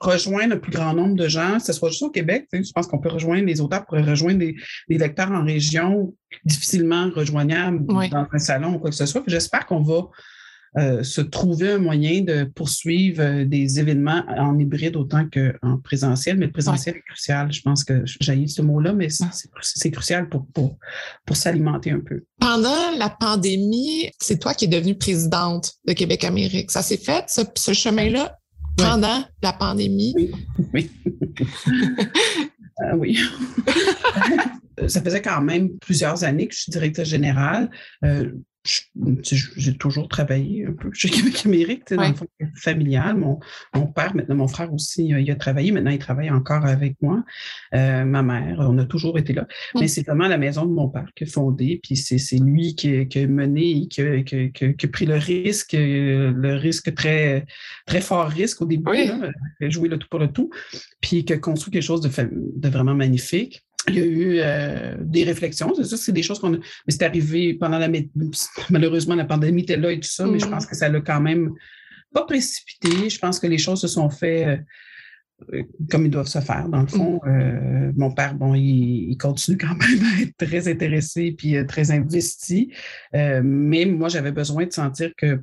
rejoindre 0.00 0.54
le 0.54 0.60
plus 0.60 0.72
grand 0.72 0.94
nombre 0.94 1.14
de 1.14 1.28
gens, 1.28 1.58
que 1.58 1.64
ce 1.64 1.72
soit 1.72 1.90
juste 1.90 2.02
au 2.02 2.10
Québec. 2.10 2.48
Je 2.52 2.72
pense 2.72 2.88
qu'on 2.88 2.98
peut 2.98 3.08
rejoindre, 3.08 3.46
les 3.46 3.60
auteurs 3.60 3.86
pourraient 3.86 4.02
rejoindre 4.02 4.40
des, 4.40 4.56
lecteurs 4.88 5.30
en 5.30 5.44
région 5.44 6.14
difficilement 6.44 7.08
rejoignables 7.14 7.86
dans 7.86 8.26
un 8.32 8.38
salon 8.38 8.74
ou 8.74 8.78
quoi 8.80 8.90
que 8.90 8.96
ce 8.96 9.06
soit. 9.06 9.22
J'espère 9.28 9.66
qu'on 9.66 9.82
va 9.82 10.08
euh, 10.78 11.02
se 11.02 11.20
trouver 11.20 11.72
un 11.72 11.78
moyen 11.78 12.22
de 12.22 12.44
poursuivre 12.44 13.20
euh, 13.22 13.44
des 13.44 13.78
événements 13.78 14.24
en 14.26 14.58
hybride 14.58 14.96
autant 14.96 15.28
qu'en 15.30 15.76
présentiel, 15.76 16.38
mais 16.38 16.46
le 16.46 16.52
présentiel 16.52 16.96
est 16.96 17.02
crucial. 17.02 17.52
Je 17.52 17.60
pense 17.60 17.84
que 17.84 18.02
j'ai 18.06 18.46
ce 18.46 18.62
mot-là, 18.62 18.94
mais 18.94 19.08
c'est 19.60 19.90
crucial 19.90 20.30
pour, 20.30 20.46
pour, 20.46 20.78
pour 21.26 21.36
s'alimenter 21.36 21.90
un 21.90 22.00
peu. 22.00 22.24
Pendant 22.40 22.90
la 22.96 23.10
pandémie, 23.10 24.10
c'est 24.18 24.38
toi 24.38 24.54
qui 24.54 24.64
es 24.64 24.68
devenue 24.68 24.96
présidente 24.96 25.74
de 25.86 25.92
Québec 25.92 26.24
Amérique. 26.24 26.70
Ça 26.70 26.80
s'est 26.80 26.96
fait, 26.96 27.24
ce, 27.28 27.72
chemin-là, 27.74 28.38
pendant 28.78 29.24
la 29.42 29.52
pandémie? 29.52 30.14
Oui. 30.16 30.32
Oui. 30.72 30.90
Euh, 32.80 32.96
oui. 32.96 33.18
ça 34.88 35.02
faisait 35.02 35.20
quand 35.20 35.42
même 35.42 35.78
plusieurs 35.78 36.24
années 36.24 36.48
que 36.48 36.54
je 36.54 36.62
suis 36.62 36.72
directeur 36.72 37.04
général 37.04 37.70
j'ai 38.64 39.76
toujours 39.76 40.08
travaillé 40.08 40.66
un 40.66 40.72
peu 40.72 40.90
chez 40.92 41.08
Québec 41.10 41.42
Amérique, 41.44 41.92
dans 41.92 42.08
le 42.08 42.14
fond 42.14 42.26
familial. 42.54 43.16
Mon, 43.16 43.40
mon, 43.74 43.86
père, 43.86 44.14
maintenant 44.14 44.36
mon 44.36 44.48
frère 44.48 44.72
aussi, 44.72 45.08
il 45.08 45.30
a 45.30 45.34
travaillé. 45.34 45.72
Maintenant, 45.72 45.90
il 45.90 45.98
travaille 45.98 46.30
encore 46.30 46.64
avec 46.64 46.96
moi. 47.02 47.24
Euh, 47.74 48.04
ma 48.04 48.22
mère, 48.22 48.58
on 48.60 48.78
a 48.78 48.84
toujours 48.84 49.18
été 49.18 49.32
là. 49.32 49.42
Mmh. 49.74 49.80
Mais 49.80 49.88
c'est 49.88 50.06
vraiment 50.06 50.28
la 50.28 50.38
maison 50.38 50.64
de 50.64 50.72
mon 50.72 50.88
père 50.88 51.08
qui 51.16 51.24
a 51.24 51.26
fondé. 51.26 51.80
Puis 51.82 51.96
c'est 51.96 52.38
lui 52.38 52.74
qui, 52.74 53.08
qui, 53.08 53.18
a 53.20 53.26
mené, 53.26 53.88
qui 53.88 54.00
a, 54.00 54.22
qui, 54.22 54.52
qui 54.52 54.64
a, 54.64 54.88
pris 54.88 55.06
le 55.06 55.16
risque, 55.16 55.72
le 55.72 56.54
risque 56.54 56.94
très, 56.94 57.46
très 57.86 58.00
fort 58.00 58.28
risque 58.28 58.62
au 58.62 58.66
début, 58.66 58.90
oui. 58.90 59.08
là, 59.08 59.68
jouer 59.68 59.88
le 59.88 59.98
tout 59.98 60.08
pour 60.08 60.20
le 60.20 60.28
tout, 60.28 60.50
puis 61.00 61.24
qui 61.24 61.32
a 61.32 61.38
construit 61.38 61.72
quelque 61.72 61.82
chose 61.82 62.00
de, 62.00 62.10
de 62.10 62.68
vraiment 62.68 62.94
magnifique 62.94 63.64
il 63.88 63.94
y 63.94 64.00
a 64.00 64.04
eu 64.04 64.38
euh, 64.38 64.96
des 65.00 65.24
réflexions, 65.24 65.72
c'est 65.74 65.84
ça, 65.84 65.96
c'est 65.96 66.12
des 66.12 66.22
choses 66.22 66.38
qu'on 66.38 66.54
a. 66.54 66.58
Mais 66.58 66.92
c'est 66.92 67.02
arrivé 67.02 67.54
pendant 67.54 67.78
la. 67.78 67.88
Malheureusement, 68.70 69.14
la 69.14 69.24
pandémie 69.24 69.62
était 69.62 69.76
là 69.76 69.90
et 69.92 70.00
tout 70.00 70.08
ça, 70.08 70.26
mais 70.26 70.38
je 70.38 70.46
pense 70.46 70.64
mm. 70.64 70.68
que 70.68 70.76
ça 70.76 70.88
l'a 70.88 71.00
quand 71.00 71.20
même 71.20 71.52
pas 72.12 72.24
précipité. 72.24 73.10
Je 73.10 73.18
pense 73.18 73.40
que 73.40 73.46
les 73.46 73.58
choses 73.58 73.80
se 73.80 73.88
sont 73.88 74.10
faites 74.10 74.60
euh, 75.52 75.62
comme 75.90 76.06
ils 76.06 76.10
doivent 76.10 76.28
se 76.28 76.40
faire, 76.40 76.68
dans 76.68 76.82
le 76.82 76.86
fond. 76.86 77.20
Mm. 77.24 77.28
Euh, 77.28 77.92
mon 77.96 78.12
père, 78.12 78.34
bon, 78.34 78.54
il, 78.54 79.16
continue 79.18 79.58
quand 79.58 79.74
même 79.74 80.04
à 80.04 80.22
être 80.22 80.36
très 80.36 80.68
intéressé 80.68 81.34
puis 81.36 81.56
très 81.66 81.90
investi. 81.90 82.72
mais 83.12 83.84
moi, 83.86 84.08
j'avais 84.08 84.32
besoin 84.32 84.66
de 84.66 84.72
sentir 84.72 85.12
que 85.16 85.40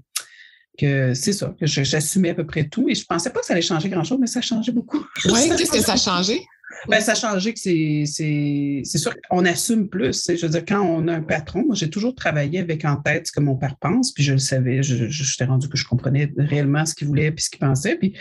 que 0.79 1.13
c'est 1.13 1.33
ça, 1.33 1.53
que 1.59 1.65
j'assumais 1.65 2.29
à 2.29 2.35
peu 2.35 2.45
près 2.45 2.63
tout. 2.63 2.87
Et 2.87 2.95
je 2.95 3.03
pensais 3.03 3.29
pas 3.31 3.41
que 3.41 3.45
ça 3.45 3.51
allait 3.51 3.61
changer 3.61 3.89
grand-chose, 3.89 4.17
mais 4.17 4.27
ça 4.27 4.39
a 4.39 4.41
changé 4.41 4.71
beaucoup. 4.71 5.05
Oui, 5.25 5.49
qu'est-ce 5.57 5.71
que 5.71 5.81
ça 5.81 5.93
a 5.93 5.97
changé? 5.97 6.41
Ben, 6.87 7.01
ça 7.01 7.13
a 7.13 7.15
changé 7.15 7.53
que 7.53 7.59
c'est, 7.59 8.03
c'est, 8.05 8.97
sûr 8.97 9.13
qu'on 9.29 9.45
assume 9.45 9.89
plus. 9.89 10.27
Je 10.27 10.45
veux 10.45 10.51
dire, 10.51 10.65
quand 10.65 10.81
on 10.81 11.07
a 11.07 11.13
un 11.15 11.21
patron, 11.21 11.65
moi, 11.65 11.75
j'ai 11.75 11.89
toujours 11.89 12.15
travaillé 12.15 12.59
avec 12.59 12.85
en 12.85 12.97
tête 12.97 13.27
ce 13.27 13.31
que 13.31 13.39
mon 13.39 13.55
père 13.55 13.75
pense, 13.77 14.13
puis 14.13 14.23
je 14.23 14.33
le 14.33 14.39
savais. 14.39 14.83
Je, 14.83 15.09
je, 15.09 15.37
t'ai 15.37 15.45
rendu 15.45 15.67
que 15.67 15.77
je 15.77 15.85
comprenais 15.85 16.31
réellement 16.37 16.85
ce 16.85 16.95
qu'il 16.95 17.07
voulait 17.07 17.31
puis 17.31 17.43
ce 17.43 17.49
qu'il 17.49 17.59
pensait. 17.59 17.95
Puis 17.95 18.13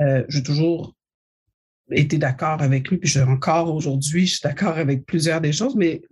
euh, 0.00 0.24
j'ai 0.28 0.42
toujours 0.42 0.94
été 1.90 2.18
d'accord 2.18 2.62
avec 2.62 2.88
lui, 2.88 2.96
puis 2.98 3.08
je, 3.08 3.20
encore 3.20 3.74
aujourd'hui, 3.74 4.26
je 4.26 4.32
suis 4.32 4.42
d'accord 4.42 4.78
avec 4.78 5.04
plusieurs 5.04 5.40
des 5.40 5.52
choses, 5.52 5.76
mais 5.76 6.02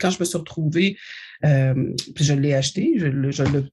quand 0.00 0.10
je 0.10 0.20
me 0.20 0.24
suis 0.24 0.38
retrouvée, 0.38 0.96
euh, 1.44 1.94
puis 2.14 2.24
je 2.24 2.34
l'ai 2.34 2.54
acheté, 2.54 2.94
je, 2.98 3.30
je 3.30 3.42
le 3.44 3.64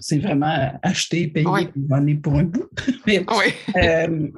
c'est 0.00 0.18
vraiment 0.18 0.78
acheté, 0.82 1.28
payé, 1.28 1.46
ouais. 1.46 2.14
pour 2.16 2.34
un 2.34 2.44
bout. 2.44 2.68
mais, 3.06 3.24
euh, 3.76 4.28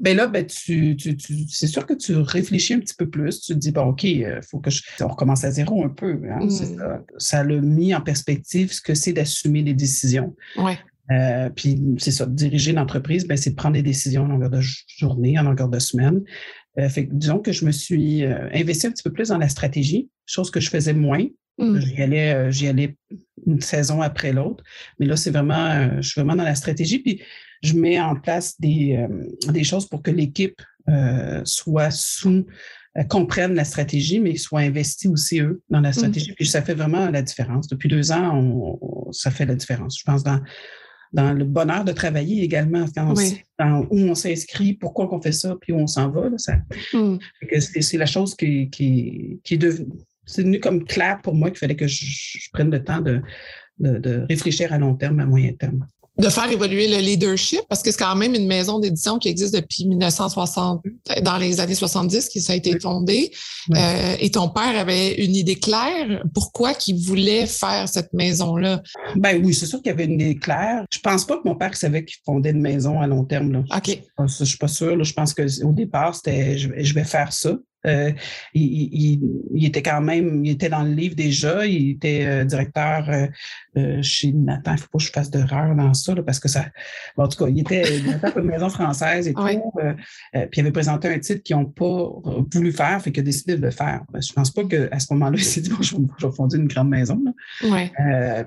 ben 0.00 0.16
là, 0.16 0.26
ben 0.26 0.46
tu, 0.46 0.96
tu, 0.96 1.16
c'est 1.48 1.66
sûr 1.66 1.86
que 1.86 1.94
tu 1.94 2.16
réfléchis 2.16 2.74
un 2.74 2.80
petit 2.80 2.94
peu 2.94 3.08
plus. 3.08 3.40
Tu 3.40 3.54
te 3.54 3.58
dis, 3.58 3.72
bon, 3.72 3.86
OK, 3.88 4.04
il 4.04 4.24
euh, 4.24 4.40
faut 4.42 4.58
que 4.58 4.70
je. 4.70 4.82
On 5.00 5.08
recommence 5.08 5.44
à 5.44 5.50
zéro 5.50 5.84
un 5.84 5.88
peu. 5.88 6.18
Hein, 6.30 6.46
mm. 6.46 6.50
ça. 6.50 7.02
ça 7.18 7.44
l'a 7.44 7.60
mis 7.60 7.94
en 7.94 8.00
perspective 8.00 8.72
ce 8.72 8.80
que 8.80 8.94
c'est 8.94 9.12
d'assumer 9.12 9.62
les 9.62 9.74
décisions. 9.74 10.34
Ouais. 10.56 10.78
Euh, 11.12 11.50
puis 11.50 11.80
c'est 11.98 12.10
ça, 12.10 12.26
diriger 12.26 12.72
l'entreprise, 12.72 13.26
ben, 13.26 13.36
c'est 13.36 13.50
de 13.50 13.54
prendre 13.54 13.74
des 13.74 13.82
décisions 13.82 14.24
en 14.24 14.28
longueur 14.28 14.50
de 14.50 14.60
journée, 14.60 15.38
en 15.38 15.42
longueur 15.42 15.68
de 15.68 15.78
semaine. 15.78 16.22
Euh, 16.78 16.88
fait 16.88 17.08
disons 17.10 17.38
que 17.38 17.52
je 17.52 17.64
me 17.64 17.70
suis 17.70 18.24
investi 18.24 18.86
un 18.86 18.90
petit 18.90 19.02
peu 19.02 19.12
plus 19.12 19.28
dans 19.28 19.38
la 19.38 19.48
stratégie, 19.48 20.10
chose 20.26 20.50
que 20.50 20.60
je 20.60 20.70
faisais 20.70 20.94
moins. 20.94 21.24
Mm. 21.58 21.78
J'y 21.78 22.02
allais, 22.02 22.52
j'y 22.52 22.68
allais 22.68 22.96
une 23.46 23.60
saison 23.60 24.02
après 24.02 24.32
l'autre. 24.32 24.64
Mais 24.98 25.06
là, 25.06 25.16
c'est 25.16 25.30
vraiment, 25.30 26.00
je 26.00 26.08
suis 26.08 26.20
vraiment 26.20 26.36
dans 26.36 26.44
la 26.44 26.54
stratégie. 26.54 26.98
Puis 26.98 27.22
je 27.66 27.76
mets 27.76 28.00
en 28.00 28.16
place 28.16 28.58
des, 28.60 28.96
euh, 28.96 29.52
des 29.52 29.64
choses 29.64 29.86
pour 29.86 30.02
que 30.02 30.10
l'équipe 30.10 30.60
euh, 30.88 31.40
soit 31.44 31.90
sous, 31.90 32.46
euh, 32.96 33.04
comprenne 33.04 33.54
la 33.54 33.64
stratégie, 33.64 34.20
mais 34.20 34.36
soit 34.36 34.60
investie 34.60 35.08
aussi, 35.08 35.40
eux, 35.40 35.60
dans 35.68 35.80
la 35.80 35.90
mmh. 35.90 35.94
stratégie. 35.94 36.32
Puis 36.32 36.46
ça 36.46 36.62
fait 36.62 36.74
vraiment 36.74 37.10
la 37.10 37.22
différence. 37.22 37.68
Depuis 37.68 37.88
deux 37.88 38.12
ans, 38.12 38.36
on, 38.38 39.12
ça 39.12 39.30
fait 39.30 39.46
la 39.46 39.54
différence. 39.54 39.98
Je 39.98 40.04
pense 40.04 40.22
dans, 40.22 40.40
dans 41.12 41.32
le 41.32 41.44
bonheur 41.44 41.84
de 41.84 41.92
travailler 41.92 42.42
également, 42.42 42.84
dans, 42.94 43.14
où 43.90 43.98
on 43.98 44.14
s'inscrit, 44.14 44.74
pourquoi 44.74 45.12
on 45.12 45.20
fait 45.20 45.32
ça, 45.32 45.56
puis 45.60 45.72
où 45.72 45.76
on 45.76 45.86
s'en 45.86 46.10
va. 46.10 46.30
ça, 46.36 46.56
mmh. 46.92 47.18
C'est 47.60 47.98
la 47.98 48.06
chose 48.06 48.34
qui, 48.34 48.70
qui, 48.70 49.40
qui 49.42 49.54
est 49.54 49.58
devenue 49.58 49.88
c'est 50.28 50.42
devenu 50.42 50.60
comme 50.60 50.84
clair 50.84 51.20
pour 51.22 51.34
moi 51.34 51.50
qu'il 51.50 51.58
fallait 51.58 51.76
que 51.76 51.86
je, 51.86 52.50
prenne 52.52 52.70
le 52.70 52.82
temps 52.82 53.00
de, 53.00 53.22
de, 53.78 53.98
de, 53.98 54.26
réfléchir 54.28 54.72
à 54.72 54.78
long 54.78 54.94
terme, 54.96 55.20
à 55.20 55.26
moyen 55.26 55.52
terme 55.52 55.86
de 56.18 56.28
faire 56.28 56.50
évoluer 56.50 56.88
le 56.88 56.98
leadership 56.98 57.60
parce 57.68 57.82
que 57.82 57.90
c'est 57.90 57.98
quand 57.98 58.16
même 58.16 58.34
une 58.34 58.46
maison 58.46 58.78
d'édition 58.78 59.18
qui 59.18 59.28
existe 59.28 59.54
depuis 59.54 59.86
1960, 59.86 60.82
dans 61.22 61.36
les 61.36 61.60
années 61.60 61.74
70 61.74 62.28
qui 62.28 62.40
ça 62.40 62.54
a 62.54 62.56
été 62.56 62.78
fondé. 62.80 63.30
Euh, 63.74 64.16
et 64.20 64.30
ton 64.30 64.48
père 64.48 64.78
avait 64.78 65.14
une 65.22 65.34
idée 65.34 65.56
claire. 65.56 66.22
Pourquoi 66.32 66.74
qu'il 66.74 66.96
voulait 66.96 67.46
faire 67.46 67.88
cette 67.88 68.12
maison-là? 68.12 68.82
Ben 69.16 69.42
oui, 69.44 69.52
c'est 69.54 69.66
sûr 69.66 69.82
qu'il 69.82 69.90
y 69.90 69.94
avait 69.94 70.04
une 70.04 70.20
idée 70.20 70.36
claire. 70.36 70.84
Je 70.90 70.98
pense 71.00 71.26
pas 71.26 71.36
que 71.36 71.46
mon 71.46 71.54
père 71.54 71.76
savait 71.76 72.04
qu'il 72.04 72.18
fondait 72.24 72.50
une 72.50 72.62
maison 72.62 73.00
à 73.00 73.06
long 73.06 73.24
terme. 73.24 73.52
Là. 73.52 73.64
OK. 73.76 73.98
Je, 74.26 74.44
suis 74.44 74.58
pas 74.58 74.68
sûre. 74.68 75.02
Je 75.02 75.12
pense 75.12 75.34
qu'au 75.34 75.72
départ, 75.72 76.14
c'était 76.14 76.56
je 76.56 76.94
vais 76.94 77.04
faire 77.04 77.32
ça. 77.32 77.56
Euh, 77.86 78.12
il, 78.54 79.64
était 79.64 79.82
quand 79.82 80.00
même, 80.00 80.44
il 80.44 80.52
était 80.52 80.68
dans 80.68 80.82
le 80.82 80.92
livre 80.92 81.14
déjà, 81.14 81.66
il 81.66 81.90
était 81.90 82.26
euh, 82.26 82.44
directeur 82.44 83.08
euh, 83.76 84.02
chez 84.02 84.32
Nathan. 84.32 84.72
Il 84.72 84.74
ne 84.74 84.80
faut 84.80 84.88
pas 84.92 84.98
que 84.98 85.04
je 85.04 85.12
fasse 85.12 85.30
d'erreur 85.30 85.74
dans 85.74 85.94
ça, 85.94 86.14
parce 86.24 86.40
que 86.40 86.48
ça. 86.48 86.66
en 87.16 87.28
tout 87.28 87.44
cas, 87.44 87.50
il 87.50 87.60
était 87.60 87.82
directeur 88.00 88.34
de 88.34 88.40
maison 88.40 88.68
française 88.68 89.28
et 89.28 89.34
tout. 89.34 89.42
puis 89.42 90.48
il 90.56 90.60
avait 90.60 90.72
présenté 90.72 91.08
un 91.08 91.18
titre 91.18 91.42
qu'ils 91.42 91.56
n'ont 91.56 91.66
pas 91.66 92.08
voulu 92.52 92.72
faire, 92.72 93.00
fait 93.00 93.12
qu'il 93.12 93.20
a 93.20 93.24
décidé 93.24 93.56
de 93.56 93.62
le 93.62 93.70
faire. 93.70 94.02
Je 94.14 94.30
ne 94.32 94.34
pense 94.34 94.50
pas 94.50 94.64
qu'à 94.64 94.98
ce 94.98 95.12
moment-là, 95.14 95.36
il 95.38 95.44
s'est 95.44 95.60
dit 95.60 95.70
bon, 95.70 95.82
je, 95.82 95.96
vais 95.96 96.32
fonder 96.34 96.56
une 96.56 96.68
grande 96.68 96.88
maison. 96.88 97.22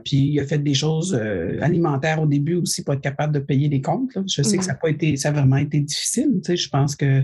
puis 0.04 0.18
il 0.18 0.40
a 0.40 0.46
fait 0.46 0.60
des 0.60 0.74
choses 0.74 1.20
alimentaires 1.62 2.22
au 2.22 2.26
début 2.26 2.56
aussi 2.56 2.84
pour 2.84 2.94
être 2.94 3.02
capable 3.02 3.34
de 3.34 3.40
payer 3.40 3.70
les 3.70 3.82
comptes. 3.82 4.18
Je 4.28 4.42
sais 4.42 4.58
que 4.58 4.64
ça 4.64 4.74
n'a 4.74 4.78
pas 4.78 4.90
été, 4.90 5.16
ça 5.16 5.30
a 5.30 5.32
vraiment 5.32 5.58
été 5.58 5.80
difficile. 5.80 6.42
Je 6.48 6.70
pense 6.70 6.96
que 6.96 7.24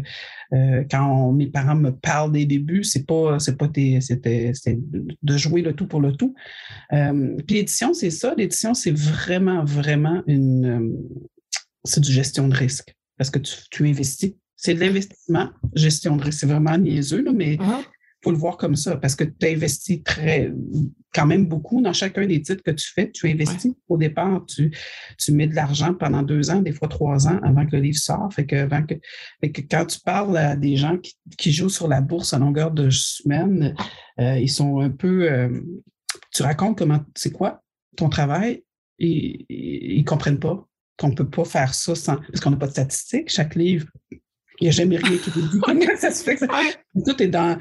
euh, 0.54 0.84
quand 0.90 1.32
mes 1.32 1.48
parents 1.48 1.76
me 1.76 1.92
parlent 1.92 2.32
des 2.32 2.46
débuts, 2.46 2.84
c'est 2.84 3.06
pas, 3.06 3.40
c'est 3.40 3.58
pas 3.58 3.70
c'était, 4.00 4.52
de 5.24 5.38
jouer 5.38 5.62
le 5.62 5.74
tout 5.74 5.88
pour 5.88 6.02
le 6.02 6.14
tout. 6.14 6.36
Euh, 6.94 7.36
puis 7.48 7.58
l'édition, 7.58 7.94
c'est 7.96 8.12
ça. 8.12 8.34
L'édition, 8.38 8.74
c'est 8.74 8.92
vraiment, 8.92 9.64
vraiment 9.64 10.24
une, 10.28 10.66
euh, 10.66 10.90
c'est 11.84 12.02
du 12.02 12.12
gestion 12.12 12.48
de 12.48 12.56
risque 12.56 12.96
parce 13.18 13.30
que 13.30 13.40
tu, 13.40 13.88
investis. 13.88 14.34
C'est 14.56 14.74
de 14.74 14.80
l'investissement, 14.80 15.50
gestion 15.74 16.16
de 16.16 16.24
risque. 16.24 16.40
C'est 16.40 16.48
vraiment 16.48 16.78
niaiseux, 16.78 17.22
là, 17.22 17.32
mais 17.34 17.58
ah 17.60 17.82
faut 18.26 18.32
le 18.32 18.38
voir 18.38 18.58
comme 18.58 18.76
ça 18.76 18.98
parce 18.98 19.16
que 19.16 19.24
tu 19.24 19.48
investis 19.48 20.04
très, 20.04 20.52
quand 21.14 21.28
même 21.28 21.46
beaucoup 21.46 21.82
dans 21.82 21.94
chacun 21.94 22.26
des 22.26 22.42
titres 22.42 22.64
que 22.64 22.72
tu 22.72 22.92
fais. 22.92 23.12
Tu 23.12 23.30
investis 23.30 23.72
au 23.88 23.98
départ, 23.98 24.44
tu, 24.48 24.76
tu 25.20 25.32
mets 25.32 25.46
de 25.46 25.54
l'argent 25.54 25.94
pendant 25.94 26.24
deux 26.24 26.50
ans, 26.50 26.60
des 26.60 26.72
fois 26.72 26.88
trois 26.88 27.28
ans 27.28 27.40
avant 27.44 27.68
que 27.68 27.76
le 27.76 27.84
livre 27.84 28.00
sorte. 28.00 28.34
Fait 28.34 28.48
que, 28.48 28.56
avant 28.56 28.84
que, 28.84 28.96
que 28.96 29.62
quand 29.70 29.86
tu 29.86 30.00
parles 30.00 30.38
à 30.38 30.56
des 30.56 30.76
gens 30.76 30.98
qui, 30.98 31.16
qui, 31.38 31.52
jouent 31.52 31.70
sur 31.70 31.88
la 31.88 32.02
bourse 32.02 32.34
à 32.34 32.40
longueur 32.40 32.72
de 32.72 32.90
semaine, 32.90 33.76
euh, 34.20 34.40
ils 34.40 34.50
sont 34.50 34.80
un 34.80 34.90
peu. 34.90 35.32
Euh, 35.32 35.62
tu 36.34 36.42
racontes 36.42 36.80
comment 36.80 37.02
c'est 37.14 37.32
quoi 37.32 37.62
ton 37.96 38.10
travail 38.10 38.64
et, 39.00 39.46
ils 39.50 40.00
ne 40.00 40.06
comprennent 40.06 40.40
pas 40.40 40.68
qu'on 40.98 41.10
ne 41.10 41.16
peut 41.16 41.30
pas 41.30 41.46
faire 41.46 41.74
ça 41.74 41.96
sans. 41.96 42.18
Parce 42.18 42.40
qu'on 42.40 42.52
n'a 42.52 42.58
pas 42.58 42.68
de 42.68 42.72
statistiques. 42.72 43.30
Chaque 43.30 43.56
livre, 43.56 43.88
il 44.12 44.20
n'y 44.62 44.68
a 44.70 44.72
jamais 44.72 44.98
rien 44.98 45.18
qui 45.18 45.32
te 45.32 45.40
dit 45.40 45.60
comment 45.64 45.82
ça 45.98 46.12
se 46.12 46.24
fait. 46.24 46.36
Que 46.36 46.46
ça, 46.46 46.48
tout 47.06 47.22
est 47.22 47.28
dans 47.28 47.60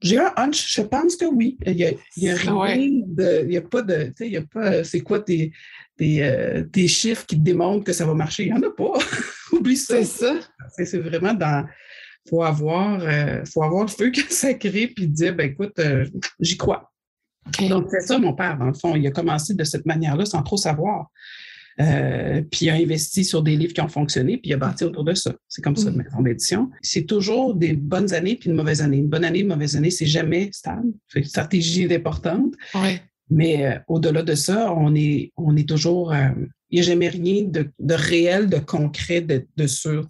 j'ai 0.00 0.18
un 0.18 0.32
hunch, 0.36 0.74
je 0.74 0.82
pense 0.82 1.16
que 1.16 1.24
oui. 1.24 1.58
Il 1.66 1.76
n'y 1.76 1.84
a, 1.84 1.92
il 2.16 2.22
y 2.24 2.30
a 2.30 2.34
rien 2.34 3.02
de. 3.06 3.40
Il 3.42 3.48
n'y 3.48 3.56
a 3.56 3.62
pas 3.62 3.82
de. 3.82 4.12
Il 4.20 4.26
y 4.26 4.36
a 4.36 4.42
pas. 4.42 4.84
C'est 4.84 5.00
quoi 5.00 5.20
tes, 5.20 5.52
tes, 5.96 6.22
euh, 6.22 6.64
chiffres 6.86 7.26
qui 7.26 7.36
te 7.36 7.42
démontrent 7.42 7.84
que 7.84 7.92
ça 7.92 8.06
va 8.06 8.14
marcher? 8.14 8.44
Il 8.44 8.52
n'y 8.52 8.58
en 8.58 8.62
a 8.62 8.70
pas. 8.70 8.92
Oublie 9.52 9.76
ça. 9.76 9.96
C'est 10.04 10.04
ça. 10.04 10.34
C'est 10.84 10.98
vraiment 10.98 11.34
dans. 11.34 11.66
Il 12.26 12.30
faut 12.30 12.42
avoir, 12.42 13.00
euh, 13.00 13.44
faut 13.46 13.62
avoir 13.62 13.84
le 13.84 13.88
feu 13.88 14.12
sacré 14.28 14.88
puis 14.88 15.08
dire 15.08 15.34
ben 15.34 15.50
écoute, 15.50 15.78
euh, 15.78 16.06
j'y 16.38 16.56
crois. 16.56 16.89
Donc, 17.68 17.86
c'est 17.90 18.00
ça, 18.00 18.18
mon 18.18 18.34
père, 18.34 18.58
dans 18.58 18.66
le 18.66 18.74
fond. 18.74 18.94
Il 18.96 19.06
a 19.06 19.10
commencé 19.10 19.54
de 19.54 19.64
cette 19.64 19.86
manière-là 19.86 20.24
sans 20.24 20.42
trop 20.42 20.56
savoir. 20.56 21.10
euh, 21.80 22.42
puis 22.50 22.66
il 22.66 22.70
a 22.70 22.74
investi 22.74 23.24
sur 23.24 23.42
des 23.42 23.56
livres 23.56 23.72
qui 23.72 23.80
ont 23.80 23.88
fonctionné, 23.88 24.36
puis 24.36 24.50
il 24.50 24.54
a 24.54 24.58
bâti 24.58 24.84
autour 24.84 25.04
de 25.04 25.14
ça. 25.14 25.32
C'est 25.48 25.62
comme 25.62 25.76
ça, 25.76 25.88
une 25.90 25.96
maison 25.96 26.20
d'édition. 26.20 26.70
C'est 26.82 27.04
toujours 27.06 27.54
des 27.54 27.72
bonnes 27.74 28.12
années 28.12 28.36
puis 28.36 28.50
une 28.50 28.56
mauvaise 28.56 28.82
année. 28.82 28.98
Une 28.98 29.08
bonne 29.08 29.24
année, 29.24 29.40
une 29.40 29.48
mauvaise 29.48 29.76
année, 29.76 29.90
c'est 29.90 30.06
jamais 30.06 30.50
stable. 30.52 30.92
Une 31.14 31.24
stratégie 31.24 31.84
est 31.84 31.94
importante. 31.96 32.52
Mais 33.30 33.64
euh, 33.66 33.78
au-delà 33.88 34.22
de 34.22 34.34
ça, 34.34 34.72
on 34.74 34.94
est, 34.94 35.32
on 35.36 35.56
est 35.56 35.68
toujours. 35.68 36.12
Euh, 36.12 36.28
il 36.70 36.76
n'y 36.76 36.80
a 36.80 36.88
jamais 36.88 37.08
rien 37.08 37.44
de, 37.44 37.68
de, 37.78 37.94
réel, 37.94 38.48
de 38.48 38.58
concret, 38.58 39.20
de, 39.22 39.46
de 39.56 39.66
sûr 39.66 40.06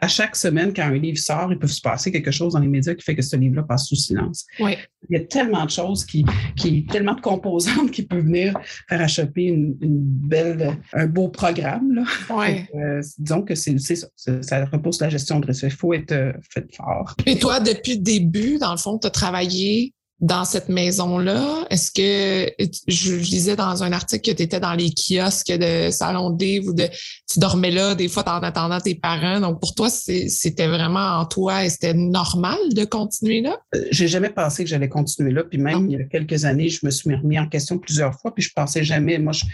à 0.00 0.06
chaque 0.06 0.36
semaine, 0.36 0.72
quand 0.72 0.84
un 0.84 0.96
livre 0.96 1.18
sort, 1.18 1.50
il 1.52 1.58
peut 1.58 1.66
se 1.66 1.80
passer 1.80 2.12
quelque 2.12 2.30
chose 2.30 2.52
dans 2.52 2.60
les 2.60 2.68
médias 2.68 2.94
qui 2.94 3.02
fait 3.02 3.16
que 3.16 3.22
ce 3.22 3.34
livre-là 3.36 3.64
passe 3.64 3.86
sous 3.86 3.96
silence. 3.96 4.46
Oui. 4.60 4.76
Il 5.10 5.18
y 5.18 5.20
a 5.20 5.24
tellement 5.24 5.64
de 5.64 5.70
choses 5.70 6.04
qui, 6.04 6.24
qui 6.56 6.86
tellement 6.86 7.14
de 7.14 7.20
composantes 7.20 7.90
qui 7.90 8.02
peuvent 8.02 8.24
venir 8.24 8.54
faire 8.88 9.00
achoper 9.00 9.44
une, 9.44 9.76
une 9.80 9.98
belle, 10.00 10.78
un 10.92 11.06
beau 11.06 11.28
programme. 11.28 11.92
Là. 11.92 12.04
Oui. 12.30 12.64
Euh, 12.74 13.02
disons 13.18 13.42
que 13.42 13.56
c'est 13.56 13.78
ça, 13.78 14.06
ça 14.42 14.64
repose 14.66 15.00
la 15.00 15.08
gestion 15.08 15.40
de 15.40 15.46
risque. 15.46 15.64
Il 15.64 15.70
faut 15.70 15.92
être 15.92 16.12
euh, 16.12 16.32
fait 16.48 16.72
fort. 16.74 17.14
Et 17.26 17.38
toi, 17.38 17.58
depuis 17.58 17.94
le 17.94 18.02
début, 18.02 18.58
dans 18.58 18.72
le 18.72 18.78
fond, 18.78 18.98
tu 18.98 19.06
as 19.06 19.10
travaillé 19.10 19.94
dans 20.20 20.44
cette 20.44 20.68
maison-là? 20.68 21.66
Est-ce 21.70 21.92
que 21.92 22.52
je, 22.88 23.16
disais 23.16 23.56
dans 23.56 23.82
un 23.82 23.92
article 23.92 24.30
que 24.30 24.36
tu 24.36 24.42
étais 24.42 24.58
dans 24.60 24.74
les 24.74 24.90
kiosques 24.90 25.52
de 25.52 25.90
salon 25.90 26.36
livre 26.36 26.68
ou 26.68 26.72
de 26.72 26.88
tu 27.30 27.38
dormais 27.38 27.70
là 27.70 27.94
des 27.94 28.08
fois 28.08 28.24
en 28.28 28.42
attendant 28.42 28.80
tes 28.80 28.94
parents. 28.94 29.40
Donc 29.40 29.60
pour 29.60 29.74
toi, 29.74 29.88
c'était 29.90 30.66
vraiment 30.66 31.18
en 31.18 31.26
toi 31.26 31.64
et 31.64 31.70
c'était 31.70 31.94
normal 31.94 32.58
de 32.72 32.84
continuer 32.84 33.40
là? 33.42 33.58
Euh, 33.74 33.84
j'ai 33.90 34.08
jamais 34.08 34.30
pensé 34.30 34.64
que 34.64 34.70
j'allais 34.70 34.88
continuer 34.88 35.30
là. 35.30 35.44
Puis 35.44 35.58
même 35.58 35.88
il 35.88 35.98
y 35.98 36.02
a 36.02 36.04
quelques 36.04 36.44
années, 36.44 36.68
je 36.68 36.84
me 36.84 36.90
suis 36.90 37.14
remis 37.14 37.38
en 37.38 37.48
question 37.48 37.78
plusieurs 37.78 38.18
fois, 38.18 38.34
puis 38.34 38.42
je 38.42 38.52
pensais 38.54 38.84
jamais. 38.84 39.18
Moi, 39.18 39.32
je, 39.32 39.44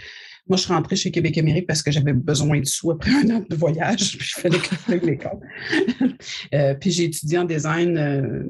moi, 0.47 0.57
je 0.57 0.63
suis 0.63 0.73
rentrée 0.73 0.95
chez 0.95 1.09
Québec 1.09 1.37
Amérique 1.39 1.65
parce 1.65 1.81
que 1.81 1.91
j'avais 1.91 2.13
besoin 2.13 2.59
de 2.59 2.65
sous 2.65 2.91
après 2.91 3.11
un 3.11 3.29
an 3.31 3.45
de 3.49 3.55
voyage, 3.55 4.17
puis 4.17 4.27
je 4.27 4.39
fallait 4.39 4.59
que 4.59 5.05
l'école. 5.05 5.39
euh, 6.53 6.75
puis 6.75 6.91
j'ai 6.91 7.05
étudié 7.05 7.39
en 7.39 7.45
design, 7.45 7.97
euh, 7.97 8.43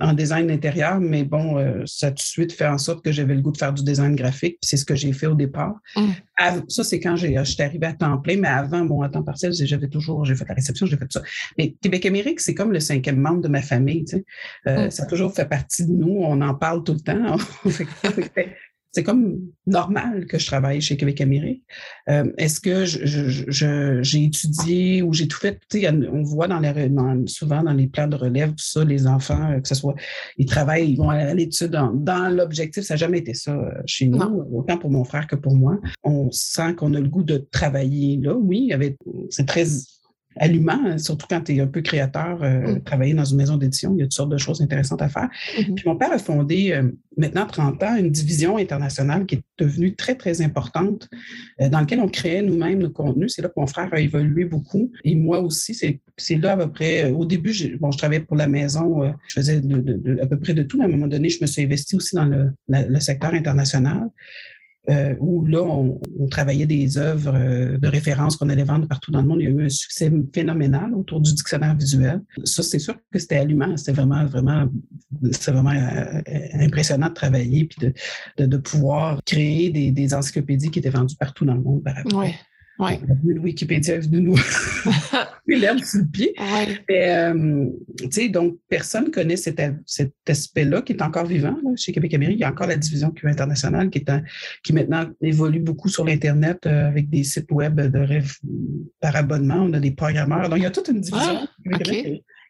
en 0.00 0.12
design 0.12 0.50
intérieur, 0.50 1.00
mais 1.00 1.24
bon, 1.24 1.58
euh, 1.58 1.82
ça 1.86 2.08
a 2.08 2.10
tout 2.10 2.16
de 2.16 2.20
suite 2.20 2.52
fait 2.52 2.66
en 2.66 2.76
sorte 2.76 3.02
que 3.02 3.10
j'avais 3.10 3.34
le 3.34 3.40
goût 3.40 3.52
de 3.52 3.56
faire 3.56 3.72
du 3.72 3.82
design 3.82 4.14
graphique, 4.14 4.58
puis 4.60 4.68
c'est 4.68 4.76
ce 4.76 4.84
que 4.84 4.94
j'ai 4.94 5.12
fait 5.14 5.26
au 5.26 5.34
départ. 5.34 5.76
Mmh. 5.96 6.10
ça, 6.68 6.84
c'est 6.84 7.00
quand 7.00 7.16
j'étais 7.16 7.62
arrivée 7.62 7.86
à 7.86 7.94
temps 7.94 8.18
plein, 8.18 8.36
mais 8.36 8.48
avant, 8.48 8.84
bon, 8.84 9.00
à 9.00 9.08
temps 9.08 9.22
partiel, 9.22 9.52
j'avais 9.54 9.88
toujours, 9.88 10.26
j'ai 10.26 10.34
fait 10.34 10.46
la 10.46 10.54
réception, 10.54 10.84
j'ai 10.84 10.98
fait 10.98 11.06
tout 11.06 11.20
ça. 11.20 11.22
Mais 11.56 11.74
Québec 11.80 12.04
Amérique, 12.04 12.40
c'est 12.40 12.54
comme 12.54 12.72
le 12.72 12.80
cinquième 12.80 13.18
membre 13.18 13.40
de 13.40 13.48
ma 13.48 13.62
famille, 13.62 14.04
tu 14.04 14.16
sais. 14.16 14.24
Euh, 14.66 14.86
mmh. 14.86 14.90
Ça 14.90 15.04
a 15.04 15.06
toujours 15.06 15.34
fait 15.34 15.46
partie 15.46 15.86
de 15.86 15.92
nous, 15.92 16.20
on 16.22 16.40
en 16.42 16.54
parle 16.54 16.84
tout 16.84 16.94
le 16.94 17.00
temps. 17.00 17.36
c'est 18.92 19.04
comme 19.04 19.38
normal 19.66 20.26
que 20.26 20.38
je 20.38 20.46
travaille 20.46 20.80
chez 20.80 20.96
Québec 20.96 21.20
Amérique. 21.20 21.62
Euh, 22.08 22.32
est-ce 22.38 22.60
que 22.60 22.84
j'ai 22.84 24.24
étudié 24.24 25.02
ou 25.02 25.12
j'ai 25.12 25.28
tout 25.28 25.38
fait? 25.38 25.60
On 26.12 26.22
voit 26.22 26.48
dans 26.48 26.58
les, 26.58 26.90
souvent 27.26 27.62
dans 27.62 27.72
les 27.72 27.86
plans 27.86 28.08
de 28.08 28.16
relève, 28.16 28.50
tout 28.50 28.64
ça, 28.64 28.84
les 28.84 29.06
enfants, 29.06 29.52
euh, 29.52 29.60
que 29.60 29.68
ce 29.68 29.76
soit, 29.76 29.94
ils 30.38 30.46
travaillent, 30.46 30.90
ils 30.90 30.96
vont 30.96 31.10
à 31.10 31.32
l'étude 31.34 31.70
dans, 31.70 32.28
l'objectif. 32.34 32.82
Ça 32.82 32.94
n'a 32.94 32.98
jamais 32.98 33.18
été 33.18 33.34
ça 33.34 33.52
euh, 33.52 33.70
chez 33.86 34.08
nous, 34.08 34.20
autant 34.52 34.76
pour 34.76 34.90
mon 34.90 35.04
frère 35.04 35.26
que 35.28 35.36
pour 35.36 35.54
moi. 35.54 35.78
On 36.02 36.30
sent 36.32 36.74
qu'on 36.74 36.92
a 36.94 37.00
le 37.00 37.08
goût 37.08 37.24
de 37.24 37.38
travailler 37.38 38.18
là. 38.20 38.34
Oui, 38.34 38.72
c'est 39.30 39.46
très 39.46 39.66
allumant, 40.36 40.96
surtout 40.98 41.26
quand 41.28 41.40
tu 41.42 41.56
es 41.56 41.60
un 41.60 41.66
peu 41.66 41.80
créateur, 41.80 42.42
euh, 42.42 42.74
mm. 42.74 42.82
travailler 42.82 43.14
dans 43.14 43.24
une 43.24 43.36
maison 43.36 43.56
d'édition, 43.56 43.94
il 43.94 44.00
y 44.00 44.02
a 44.02 44.04
toutes 44.04 44.14
sortes 44.14 44.30
de 44.30 44.38
choses 44.38 44.60
intéressantes 44.62 45.02
à 45.02 45.08
faire. 45.08 45.28
Mm-hmm. 45.58 45.74
Puis 45.74 45.84
mon 45.86 45.96
père 45.96 46.12
a 46.12 46.18
fondé, 46.18 46.72
euh, 46.72 46.90
maintenant 47.16 47.46
30 47.46 47.82
ans, 47.82 47.96
une 47.96 48.10
division 48.10 48.56
internationale 48.56 49.26
qui 49.26 49.36
est 49.36 49.42
devenue 49.58 49.94
très, 49.96 50.14
très 50.14 50.40
importante, 50.40 51.08
euh, 51.60 51.68
dans 51.68 51.80
laquelle 51.80 52.00
on 52.00 52.08
créait 52.08 52.42
nous-mêmes 52.42 52.78
nos 52.78 52.90
contenus. 52.90 53.32
C'est 53.34 53.42
là 53.42 53.48
que 53.48 53.54
mon 53.56 53.66
frère 53.66 53.88
a 53.92 54.00
évolué 54.00 54.44
beaucoup. 54.44 54.92
Et 55.04 55.16
moi 55.16 55.40
aussi, 55.40 55.74
c'est 55.74 56.36
là 56.36 56.52
à 56.52 56.56
peu 56.56 56.70
près, 56.70 57.10
au 57.10 57.24
début, 57.24 57.52
bon, 57.80 57.90
je 57.90 57.98
travaillais 57.98 58.20
pour 58.20 58.36
la 58.36 58.46
maison, 58.46 59.12
je 59.26 59.34
faisais 59.34 59.60
de, 59.60 60.20
à 60.22 60.26
peu 60.26 60.38
près 60.38 60.54
de 60.54 60.62
tout, 60.62 60.78
mais 60.78 60.84
à 60.84 60.86
un 60.86 60.90
moment 60.90 61.08
donné, 61.08 61.28
je 61.28 61.38
me 61.40 61.46
suis 61.46 61.62
investi 61.62 61.96
aussi 61.96 62.14
dans 62.14 62.24
le, 62.24 62.52
le 62.68 63.00
secteur 63.00 63.34
international. 63.34 64.10
Euh, 64.88 65.14
où 65.20 65.44
là, 65.44 65.62
on, 65.62 66.00
travaillait 66.30 66.66
des 66.66 66.96
œuvres 66.96 67.34
euh, 67.34 67.76
de 67.76 67.86
référence 67.86 68.36
qu'on 68.36 68.48
allait 68.48 68.64
vendre 68.64 68.88
partout 68.88 69.10
dans 69.10 69.20
le 69.20 69.28
monde. 69.28 69.40
Il 69.40 69.44
y 69.44 69.46
a 69.46 69.50
eu 69.50 69.66
un 69.66 69.68
succès 69.68 70.10
phénoménal 70.34 70.94
autour 70.94 71.20
du 71.20 71.34
dictionnaire 71.34 71.76
visuel. 71.76 72.22
Ça, 72.44 72.62
c'est 72.62 72.78
sûr 72.78 72.94
que 73.12 73.18
c'était 73.18 73.36
allumant. 73.36 73.76
C'était 73.76 73.92
vraiment, 73.92 74.24
vraiment, 74.24 74.66
c'était 75.32 75.52
vraiment 75.52 75.70
euh, 75.70 76.22
impressionnant 76.54 77.08
de 77.08 77.14
travailler 77.14 77.66
puis 77.66 77.92
de, 78.38 78.46
de, 78.46 78.56
pouvoir 78.56 79.20
créer 79.26 79.68
des, 79.70 79.90
des, 79.90 80.14
encyclopédies 80.14 80.70
qui 80.70 80.78
étaient 80.78 80.88
vendues 80.88 81.16
partout 81.16 81.44
dans 81.44 81.54
le 81.54 81.62
monde. 81.62 81.82
Oui. 82.14 82.28
Ouais. 82.78 82.98
Le 83.24 83.38
Wikipédia 83.38 83.96
est 83.96 84.08
venu 84.08 84.22
nous 84.22 84.36
l'herbe 85.56 85.78
sur 85.78 86.00
le 86.00 86.06
pied. 86.06 86.34
Euh, 86.90 87.66
donc, 88.30 88.58
personne 88.68 89.06
ne 89.06 89.10
connaît 89.10 89.36
cet, 89.36 89.60
cet 89.86 90.12
aspect-là 90.26 90.82
qui 90.82 90.92
est 90.92 91.02
encore 91.02 91.26
vivant 91.26 91.56
chez 91.76 91.92
Québec 91.92 92.14
Amérique. 92.14 92.36
Il 92.38 92.40
y 92.40 92.44
a 92.44 92.50
encore 92.50 92.66
la 92.66 92.76
division 92.76 93.10
Q 93.10 93.28
internationale 93.28 93.90
qui, 93.90 93.98
est 93.98 94.10
qui 94.62 94.72
maintenant 94.72 95.06
évolue 95.20 95.60
beaucoup 95.60 95.88
sur 95.88 96.04
l'Internet 96.04 96.66
euh, 96.66 96.88
avec 96.88 97.08
des 97.08 97.24
sites 97.24 97.50
web 97.50 97.80
de 97.80 97.98
rêve 97.98 98.32
par 99.00 99.16
abonnement. 99.16 99.62
On 99.62 99.72
a 99.72 99.80
des 99.80 99.92
programmeurs. 99.92 100.48
Donc, 100.48 100.58
il 100.58 100.62
y 100.62 100.66
a 100.66 100.70
toute 100.70 100.88
une 100.88 101.00
division. 101.00 101.46
Ah, 101.72 101.78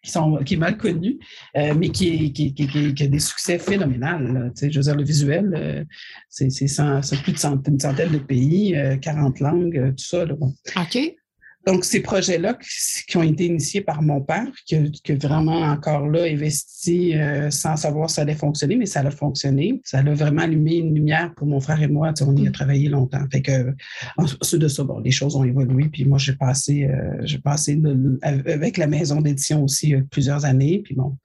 qui, 0.03 0.11
sont, 0.11 0.37
qui 0.45 0.55
est 0.55 0.59
mal 0.59 0.77
connu, 0.77 1.19
euh, 1.57 1.75
mais 1.77 1.91
qui, 1.91 2.33
qui, 2.33 2.55
qui, 2.55 3.03
a 3.03 3.07
des 3.07 3.19
succès 3.19 3.59
phénoménaux. 3.59 4.51
je 4.57 4.67
veux 4.67 4.83
dire, 4.83 4.97
le 4.97 5.05
visuel, 5.05 5.53
euh, 5.55 5.85
c'est 6.29 7.23
plus 7.23 7.33
de 7.33 7.39
centaines, 7.39 7.75
une 7.75 7.81
centaine 7.81 8.13
de 8.13 8.19
pays, 8.19 8.75
40 9.01 9.41
euh, 9.41 9.45
langues, 9.45 9.95
tout 9.97 10.05
ça. 10.05 10.25
Là, 10.25 10.35
OK. 10.41 11.17
Donc, 11.67 11.85
ces 11.85 12.01
projets-là 12.01 12.59
qui 13.07 13.17
ont 13.19 13.23
été 13.23 13.45
initiés 13.45 13.83
par 13.83 14.01
mon 14.01 14.23
père, 14.23 14.49
qui 14.65 14.77
a, 14.77 15.15
vraiment 15.15 15.61
encore 15.61 16.09
là 16.09 16.23
investi 16.23 17.15
euh, 17.15 17.51
sans 17.51 17.77
savoir 17.77 18.09
si 18.09 18.17
ça 18.17 18.23
allait 18.23 18.35
fonctionner, 18.35 18.77
mais 18.77 18.87
ça 18.87 19.01
a 19.01 19.11
fonctionné. 19.11 19.81
Ça 19.85 19.99
a 19.99 20.03
vraiment 20.03 20.43
allumé 20.43 20.77
une 20.77 20.95
lumière 20.95 21.35
pour 21.35 21.47
mon 21.47 21.61
frère 21.61 21.83
et 21.83 21.89
moi. 21.89 22.13
On 22.23 22.37
y 22.37 22.47
a 22.47 22.51
mm. 22.51 22.53
travaillé 22.53 22.89
longtemps. 22.89 23.25
Fait 23.31 23.43
que, 23.43 23.75
ensuite 24.17 24.61
de 24.61 24.69
ça, 24.69 24.85
bon, 24.85 25.01
les 25.01 25.11
choses 25.11 25.37
ont 25.37 25.45
évolué. 25.45 25.89
Puis 25.93 26.07
moi, 26.07 26.17
j'ai 26.17 26.35
passé, 26.35 26.85
euh, 26.85 27.19
j'ai 27.25 27.39
passé 27.39 27.81
avec 28.23 28.79
la 28.79 28.87
maison 28.87 29.21
d'édition 29.21 29.63
aussi 29.63 29.95
euh, 29.95 30.01
plusieurs 30.11 30.47
années. 30.47 30.81
Puis 30.83 30.95
bon, 30.95 31.19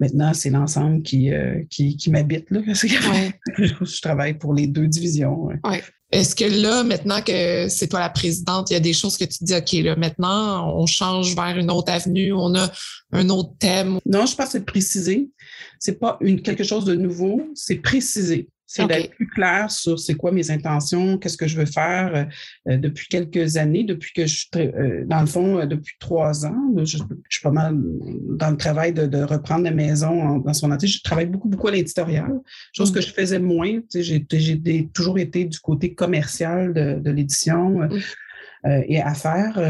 maintenant, 0.00 0.34
c'est 0.34 0.50
l'ensemble 0.50 1.02
qui, 1.02 1.30
qui, 1.70 1.96
qui 1.96 2.10
m'habite. 2.10 2.50
Là. 2.50 2.60
je 2.66 4.00
travaille 4.02 4.34
pour 4.34 4.52
les 4.52 4.66
deux 4.66 4.86
divisions. 4.86 5.44
Ouais. 5.44 5.82
Est-ce 6.16 6.34
que 6.34 6.44
là, 6.44 6.82
maintenant 6.82 7.20
que 7.20 7.68
c'est 7.68 7.88
toi 7.88 8.00
la 8.00 8.08
présidente, 8.08 8.70
il 8.70 8.72
y 8.72 8.76
a 8.76 8.80
des 8.80 8.94
choses 8.94 9.18
que 9.18 9.24
tu 9.24 9.44
dis, 9.44 9.54
OK, 9.54 9.72
là, 9.84 9.96
maintenant, 9.96 10.74
on 10.74 10.86
change 10.86 11.34
vers 11.34 11.58
une 11.58 11.70
autre 11.70 11.92
avenue, 11.92 12.32
on 12.32 12.54
a 12.54 12.70
un 13.12 13.28
autre 13.28 13.50
thème? 13.58 13.98
Non, 14.06 14.24
je 14.24 14.34
pense 14.34 14.46
que 14.46 14.52
c'est 14.52 14.64
préciser. 14.64 15.28
C'est 15.78 15.98
pas 15.98 16.18
quelque 16.42 16.64
chose 16.64 16.86
de 16.86 16.94
nouveau, 16.94 17.42
c'est 17.54 17.76
préciser. 17.76 18.48
C'est 18.68 18.86
d'être 18.88 19.14
plus 19.14 19.28
clair 19.28 19.70
sur 19.70 19.98
c'est 19.98 20.14
quoi 20.14 20.32
mes 20.32 20.50
intentions, 20.50 21.18
qu'est-ce 21.18 21.36
que 21.36 21.46
je 21.46 21.56
veux 21.56 21.66
faire 21.66 22.14
euh, 22.14 22.24
euh, 22.72 22.76
depuis 22.76 23.06
quelques 23.06 23.56
années, 23.56 23.84
depuis 23.84 24.12
que 24.12 24.26
je 24.26 24.34
suis, 24.34 24.48
euh, 24.56 25.04
dans 25.06 25.20
le 25.20 25.26
fond, 25.26 25.64
depuis 25.66 25.94
trois 26.00 26.44
ans. 26.46 26.74
Je, 26.78 26.98
suis 27.28 27.42
pas 27.42 27.52
mal 27.52 27.76
dans 27.76 28.50
le 28.50 28.56
travail 28.56 28.92
de, 28.92 29.22
reprendre 29.22 29.64
la 29.64 29.70
maison 29.70 30.38
dans 30.38 30.52
son 30.52 30.72
entier. 30.72 30.88
Je 30.88 31.00
travaille 31.02 31.26
beaucoup, 31.26 31.48
beaucoup 31.48 31.68
à 31.68 31.70
l'éditorial, 31.70 32.40
chose 32.72 32.92
que 32.92 32.98
mmh. 32.98 33.02
je 33.02 33.12
faisais 33.12 33.38
moins. 33.38 33.80
J'ai 33.94 34.26
toujours 34.92 35.18
été 35.18 35.44
du 35.44 35.58
côté 35.60 35.94
commercial 35.94 36.74
de, 36.74 37.10
l'édition. 37.10 37.88
Et 38.88 39.00
à 39.00 39.14
faire. 39.14 39.60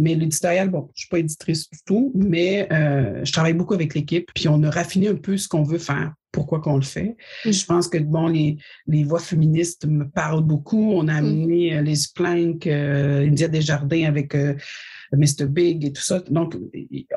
mais 0.00 0.16
l'éditorial, 0.16 0.70
bon, 0.70 0.90
je 0.94 1.02
suis 1.02 1.08
pas 1.08 1.20
éditrice 1.20 1.70
du 1.70 1.78
tout, 1.86 2.10
mais 2.16 2.66
je 2.70 3.30
travaille 3.30 3.52
beaucoup 3.52 3.74
avec 3.74 3.94
l'équipe, 3.94 4.28
puis 4.34 4.48
on 4.48 4.60
a 4.64 4.70
raffiné 4.70 5.06
un 5.06 5.14
peu 5.14 5.36
ce 5.36 5.46
qu'on 5.46 5.62
veut 5.62 5.78
faire 5.78 6.12
pourquoi 6.32 6.60
qu'on 6.60 6.76
le 6.76 6.82
fait. 6.82 7.16
Mm. 7.44 7.52
Je 7.52 7.64
pense 7.66 7.88
que 7.88 7.98
bon, 7.98 8.28
les, 8.28 8.56
les 8.86 9.04
voix 9.04 9.20
féministes 9.20 9.86
me 9.86 10.08
parlent 10.08 10.44
beaucoup. 10.44 10.92
On 10.92 11.08
a 11.08 11.20
mm. 11.20 11.24
amené 11.24 11.76
euh, 11.76 11.82
les 11.82 11.94
Plank, 12.14 12.66
euh, 12.66 13.26
India 13.26 13.48
Desjardins 13.48 14.04
avec 14.04 14.34
euh, 14.34 14.54
Mr. 15.12 15.46
Big 15.46 15.84
et 15.84 15.92
tout 15.92 16.02
ça. 16.02 16.20
Donc, 16.30 16.56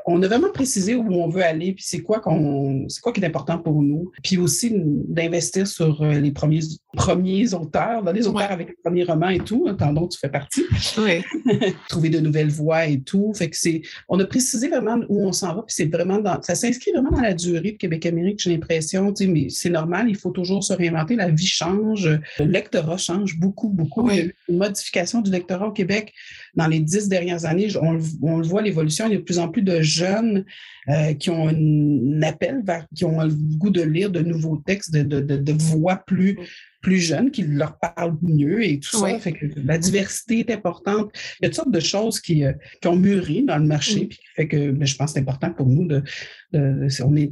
on 0.05 0.21
a 0.23 0.27
vraiment 0.27 0.51
précisé 0.51 0.95
où 0.95 1.13
on 1.13 1.29
veut 1.29 1.43
aller, 1.43 1.73
puis 1.73 1.83
c'est 1.87 2.01
quoi 2.01 2.19
qu'on, 2.19 2.85
c'est 2.89 3.01
quoi 3.01 3.13
qui 3.13 3.21
est 3.21 3.25
important 3.25 3.57
pour 3.57 3.81
nous. 3.81 4.11
Puis 4.23 4.37
aussi 4.37 4.71
d'investir 4.73 5.67
sur 5.67 6.01
euh, 6.01 6.19
les 6.19 6.31
premiers, 6.31 6.61
premiers 6.95 7.53
auteurs, 7.53 8.03
dans 8.03 8.11
les 8.11 8.27
auteurs 8.27 8.51
avec 8.51 8.69
les 8.69 8.77
premiers 8.83 9.03
romans 9.03 9.29
et 9.29 9.39
tout, 9.39 9.65
hein, 9.67 9.75
tant 9.75 9.93
dont 9.93 10.07
tu 10.07 10.19
fais 10.19 10.29
partie. 10.29 10.63
Oui. 10.97 11.21
Trouver 11.89 12.09
de 12.09 12.19
nouvelles 12.19 12.49
voies 12.49 12.87
et 12.87 13.01
tout. 13.01 13.33
Fait 13.33 13.49
que 13.49 13.57
c'est, 13.57 13.81
on 14.09 14.19
a 14.19 14.25
précisé 14.25 14.69
vraiment 14.69 14.99
où 15.09 15.25
on 15.25 15.31
s'en 15.31 15.55
va, 15.55 15.63
puis 15.63 15.75
c'est 15.75 15.85
vraiment 15.85 16.19
dans, 16.19 16.41
ça 16.41 16.55
s'inscrit 16.55 16.91
vraiment 16.91 17.11
dans 17.11 17.21
la 17.21 17.33
durée 17.33 17.73
de 17.73 17.77
Québec-Amérique, 17.77 18.41
j'ai 18.41 18.51
l'impression, 18.51 19.13
tu 19.13 19.25
sais, 19.25 19.31
mais 19.31 19.47
c'est 19.49 19.69
normal, 19.69 20.09
il 20.09 20.15
faut 20.15 20.31
toujours 20.31 20.63
se 20.63 20.73
réinventer, 20.73 21.15
la 21.15 21.29
vie 21.29 21.45
change, 21.45 22.09
le 22.39 22.45
lectorat 22.45 22.97
change 22.97 23.37
beaucoup, 23.37 23.69
beaucoup. 23.69 24.09
Il 24.09 24.15
y 24.15 24.19
a 24.19 24.23
eu 24.25 24.35
une 24.49 24.57
modification 24.57 25.21
du 25.21 25.31
lectorat 25.31 25.67
au 25.67 25.71
Québec 25.71 26.13
dans 26.55 26.67
les 26.67 26.79
dix 26.79 27.07
dernières 27.07 27.45
années 27.45 27.69
on, 27.83 28.37
le 28.37 28.47
voit, 28.47 28.61
l'évolution, 28.61 29.07
il 29.07 29.11
y 29.11 29.15
a 29.15 29.17
de 29.17 29.23
plus 29.23 29.39
en 29.39 29.49
plus 29.49 29.61
de 29.61 29.81
jeunes 29.81 30.45
euh, 30.89 31.13
qui 31.13 31.29
ont 31.29 31.47
un 31.47 32.21
appel 32.21 32.61
vers, 32.63 32.85
qui 32.95 33.05
ont 33.05 33.21
le 33.21 33.33
goût 33.57 33.69
de 33.69 33.81
lire 33.81 34.09
de 34.09 34.21
nouveaux 34.21 34.57
textes, 34.57 34.93
de, 34.93 35.03
de, 35.03 35.37
de, 35.37 35.53
voix 35.53 35.97
plus, 35.97 36.37
plus 36.83 36.99
jeunes 36.99 37.31
qui 37.31 37.43
leur 37.43 37.79
parlent 37.79 38.17
mieux 38.21 38.63
et 38.63 38.79
tout 38.79 38.99
ça. 38.99 39.17
Fait 39.17 39.31
que 39.31 39.45
la 39.55 39.77
diversité 39.77 40.39
est 40.39 40.51
importante. 40.51 41.11
Il 41.39 41.43
y 41.43 41.45
a 41.45 41.49
toutes 41.49 41.55
sortes 41.55 41.71
de 41.71 41.79
choses 41.79 42.19
qui, 42.19 42.43
euh, 42.43 42.51
qui 42.81 42.89
ont 42.89 42.97
mûri 42.97 43.43
dans 43.43 43.57
le 43.57 43.65
marché, 43.65 44.05
puis 44.05 44.17
qui 44.17 44.25
fait 44.35 44.47
que 44.49 44.71
ben, 44.71 44.85
je 44.85 44.95
pense 44.95 45.11
que 45.11 45.13
c'est 45.13 45.21
important 45.21 45.51
pour 45.53 45.67
nous 45.67 45.87
de, 45.87 46.03
de, 46.51 46.87
on 47.03 47.15
est 47.15 47.31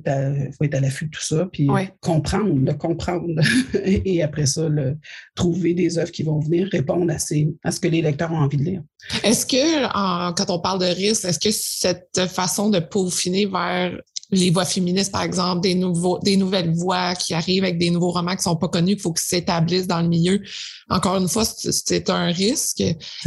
faut 0.57 0.63
être 0.63 0.75
à 0.75 0.79
l'affût 0.79 1.05
de 1.05 1.11
tout 1.11 1.21
ça, 1.21 1.47
puis 1.51 1.67
comprendre, 1.99 2.57
le 2.65 2.73
comprendre, 2.73 3.27
et, 3.83 4.23
après 4.23 4.45
ça, 4.45 4.69
le, 4.69 4.97
trouver 5.35 5.73
des 5.73 5.97
œuvres 5.97 6.11
qui 6.11 6.23
vont 6.23 6.39
venir 6.39 6.69
répondre 6.71 7.11
à, 7.11 7.19
ces, 7.19 7.49
à 7.63 7.71
ce 7.71 7.79
que 7.81 7.89
les 7.89 8.01
lecteurs 8.01 8.31
ont 8.31 8.37
envie 8.37 8.57
de 8.57 8.63
lire. 8.63 8.81
Est-ce 9.23 9.45
que, 9.45 10.33
quand 10.35 10.49
on 10.49 10.59
parle 10.59 10.79
de 10.79 10.85
risque, 10.85 11.25
est-ce 11.25 11.39
que 11.39 11.51
cette 11.51 12.29
façon 12.29 12.69
de 12.69 12.79
peaufiner 12.79 13.47
vers 13.47 13.99
les 14.31 14.49
voix 14.49 14.65
féministes, 14.65 15.11
par 15.11 15.23
exemple, 15.23 15.61
des, 15.61 15.75
nouveaux, 15.75 16.19
des 16.19 16.37
nouvelles 16.37 16.73
voix 16.73 17.15
qui 17.15 17.33
arrivent 17.33 17.63
avec 17.63 17.77
des 17.77 17.89
nouveaux 17.89 18.11
romans 18.11 18.35
qui 18.35 18.43
sont 18.43 18.55
pas 18.55 18.69
connus, 18.69 18.95
qu'il 18.95 19.01
faut 19.01 19.13
qu'ils 19.13 19.27
s'établissent 19.27 19.87
dans 19.87 20.01
le 20.01 20.07
milieu. 20.07 20.41
Encore 20.89 21.17
une 21.17 21.27
fois, 21.27 21.43
c'est 21.45 22.09
un 22.09 22.27
risque. 22.27 22.83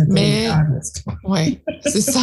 Mais, 0.09 0.49
oui, 1.25 1.61
c'est 1.83 2.01
ça. 2.01 2.23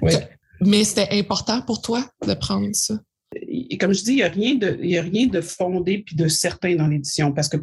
Mais 0.60 0.82
c'était 0.82 1.16
important 1.16 1.62
pour 1.62 1.80
toi 1.80 2.04
de 2.26 2.34
prendre 2.34 2.68
ça? 2.72 2.94
Et 3.34 3.76
comme 3.76 3.92
je 3.92 4.02
dis, 4.02 4.12
il 4.12 4.16
n'y 4.16 4.22
a 4.22 4.28
rien 4.28 4.54
de, 4.54 4.78
il 4.82 4.90
y 4.90 4.96
a 4.96 5.02
rien 5.02 5.26
de 5.26 5.40
fondé 5.42 6.02
puis 6.04 6.16
de 6.16 6.28
certain 6.28 6.74
dans 6.76 6.86
l'édition 6.86 7.32
parce 7.32 7.48
que 7.48 7.58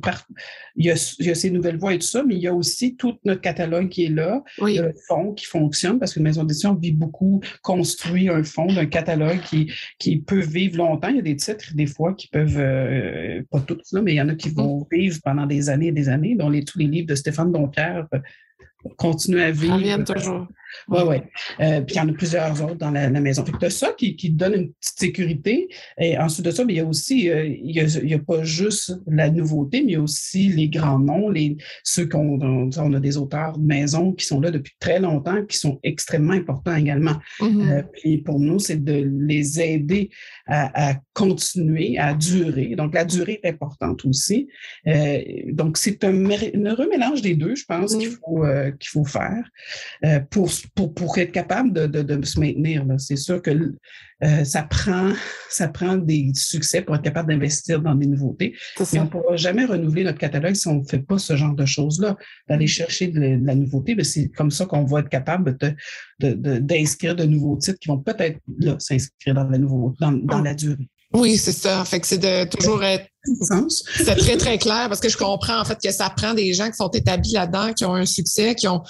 il, 0.75 0.85
y 0.85 0.91
a, 0.91 1.15
il, 1.19 1.25
y 1.25 1.29
a, 1.31 1.35
ces 1.35 1.49
nouvelles 1.49 1.77
voix 1.77 1.93
et 1.93 1.99
tout 1.99 2.05
ça, 2.05 2.23
mais 2.23 2.35
il 2.35 2.41
y 2.41 2.47
a 2.47 2.53
aussi 2.53 2.95
tout 2.95 3.15
notre 3.25 3.41
catalogue 3.41 3.89
qui 3.89 4.05
est 4.05 4.09
là, 4.09 4.43
oui. 4.61 4.77
le 4.77 4.93
fond 5.07 5.33
qui 5.33 5.45
fonctionne 5.45 5.97
parce 5.97 6.13
que 6.13 6.19
maison 6.19 6.43
d'édition 6.43 6.75
vit 6.75 6.91
beaucoup, 6.91 7.41
construit 7.63 8.29
un 8.29 8.43
fond 8.43 8.67
d'un 8.67 8.85
catalogue 8.85 9.41
qui, 9.41 9.71
qui 9.97 10.17
peut 10.17 10.39
vivre 10.39 10.77
longtemps. 10.77 11.09
Il 11.09 11.15
y 11.15 11.19
a 11.19 11.23
des 11.23 11.35
titres, 11.35 11.73
des 11.73 11.87
fois, 11.87 12.13
qui 12.13 12.27
peuvent, 12.27 12.59
euh, 12.59 13.41
pas 13.49 13.61
tous, 13.61 13.91
là, 13.93 14.01
mais 14.01 14.13
il 14.13 14.17
y 14.17 14.21
en 14.21 14.29
a 14.29 14.35
qui 14.35 14.49
vont 14.49 14.81
mm. 14.81 14.95
vivre 14.95 15.19
pendant 15.23 15.47
des 15.47 15.69
années 15.69 15.87
et 15.87 15.91
des 15.91 16.09
années, 16.09 16.35
dont 16.35 16.49
les, 16.49 16.63
tous 16.63 16.77
les 16.77 16.87
livres 16.87 17.07
de 17.07 17.15
Stéphane 17.15 17.51
Dompierre 17.51 18.07
euh, 18.13 18.19
continuent 18.97 19.41
à 19.41 19.51
vivre. 19.51 20.03
toujours. 20.03 20.47
Oui, 20.87 20.99
oui. 21.07 21.17
Euh, 21.59 21.81
puis 21.81 21.95
il 21.95 21.97
y 21.97 22.01
en 22.01 22.09
a 22.09 22.13
plusieurs 22.13 22.63
autres 22.63 22.75
dans 22.75 22.91
la, 22.91 23.09
maison. 23.09 23.45
Fait 23.45 23.51
que 23.51 23.57
tu 23.57 23.65
as 23.65 23.69
ça 23.69 23.93
qui, 23.97 24.15
qui, 24.15 24.29
donne 24.29 24.53
une 24.53 24.73
petite 24.73 24.99
sécurité. 24.99 25.67
Et 25.99 26.17
ensuite 26.17 26.45
de 26.45 26.51
ça, 26.51 26.65
mais 26.65 26.73
il 26.73 26.77
y 26.77 26.79
a 26.79 26.85
aussi, 26.85 27.29
euh, 27.29 27.45
il 27.45 28.05
n'y 28.05 28.13
a, 28.13 28.19
pas 28.19 28.43
juste 28.43 28.93
la 29.07 29.29
nouveauté, 29.29 29.81
mais 29.81 29.91
il 29.91 29.93
y 29.93 29.97
a 29.97 30.01
aussi 30.01 30.49
les 30.49 30.67
grands 30.67 30.99
noms, 30.99 31.29
les, 31.29 31.57
ceux 31.83 32.07
qu'on 32.07 32.39
on 32.41 32.93
a 32.93 32.99
des 32.99 33.17
auteurs 33.17 33.57
de 33.57 33.65
maison 33.65 34.13
qui 34.13 34.25
sont 34.25 34.39
là 34.39 34.51
depuis 34.51 34.73
très 34.79 34.99
longtemps, 34.99 35.45
qui 35.45 35.57
sont 35.57 35.79
extrêmement 35.83 36.33
importants 36.33 36.75
également. 36.75 37.15
Euh, 37.41 37.83
puis 37.93 38.17
pour 38.19 38.39
nous, 38.39 38.59
c'est 38.59 38.83
de 38.83 39.09
les 39.19 39.59
aider 39.59 40.09
à, 40.47 40.89
à, 40.89 40.95
continuer, 41.13 41.97
à 41.97 42.13
durer. 42.13 42.75
Donc 42.75 42.93
la 42.93 43.05
durée 43.05 43.39
est 43.43 43.49
importante 43.49 44.05
aussi. 44.05 44.47
donc 45.51 45.77
c'est 45.77 46.03
un, 46.03 46.25
un, 46.25 46.73
remélange 46.75 47.21
des 47.21 47.35
deux, 47.35 47.55
je 47.55 47.65
pense, 47.65 47.95
qu'il 47.95 48.09
faut, 48.09 48.43
qu'il 48.79 48.89
faut 48.89 49.05
faire 49.05 49.49
pour 50.29 50.51
pour, 50.75 50.93
pour 50.93 51.17
être 51.17 51.31
capable 51.31 51.73
de, 51.73 51.87
de, 51.87 52.01
de 52.01 52.25
se 52.25 52.39
maintenir. 52.39 52.85
C'est 52.97 53.15
sûr 53.15 53.41
que 53.41 53.51
euh, 54.23 54.43
ça, 54.43 54.63
prend, 54.63 55.11
ça 55.49 55.67
prend 55.67 55.97
des 55.97 56.31
succès 56.33 56.81
pour 56.81 56.95
être 56.95 57.01
capable 57.01 57.29
d'investir 57.29 57.81
dans 57.81 57.95
des 57.95 58.07
nouveautés. 58.07 58.55
Mais 58.79 58.99
on 58.99 59.03
ne 59.03 59.09
pourra 59.09 59.35
jamais 59.35 59.65
renouveler 59.65 60.03
notre 60.03 60.19
catalogue 60.19 60.55
si 60.55 60.67
on 60.67 60.81
ne 60.81 60.85
fait 60.85 60.99
pas 60.99 61.17
ce 61.17 61.35
genre 61.35 61.53
de 61.53 61.65
choses-là, 61.65 62.15
d'aller 62.47 62.67
chercher 62.67 63.07
de, 63.07 63.39
la 63.43 63.55
nouveauté. 63.55 63.95
C'est 64.03 64.29
comme 64.29 64.51
ça 64.51 64.65
qu'on 64.65 64.85
va 64.85 64.99
être 64.99 65.09
capable 65.09 65.57
d'inscrire 66.19 67.15
de, 67.15 67.23
de, 67.23 67.29
nouveaux 67.29 67.57
titres 67.57 67.79
qui 67.79 67.89
vont 67.89 67.99
peut-être 67.99 68.39
s'inscrire 68.79 69.35
dans, 69.35 69.43
la, 69.43 69.57
nouveau, 69.57 69.93
dans, 69.99 70.11
dans 70.11 70.41
la 70.41 70.53
durée. 70.53 70.89
Oui, 71.13 71.37
c'est 71.37 71.51
ça. 71.51 71.83
Fait 71.85 71.99
que 71.99 72.07
c'est 72.07 72.17
de 72.17 72.45
toujours 72.49 72.83
être. 72.83 73.07
C'est 74.05 74.15
très, 74.15 74.37
très 74.37 74.57
clair 74.57 74.87
parce 74.87 74.99
que 74.99 75.09
je 75.09 75.17
comprends 75.17 75.59
en 75.59 75.65
fait 75.65 75.77
que 75.81 75.91
ça 75.91 76.09
prend 76.09 76.33
des 76.33 76.53
gens 76.53 76.69
qui 76.69 76.77
sont 76.77 76.89
établis 76.89 77.33
là-dedans, 77.33 77.73
qui 77.73 77.85
ont 77.85 77.95
un 77.95 78.05
succès, 78.05 78.55
qui 78.55 78.67
ont 78.67 78.83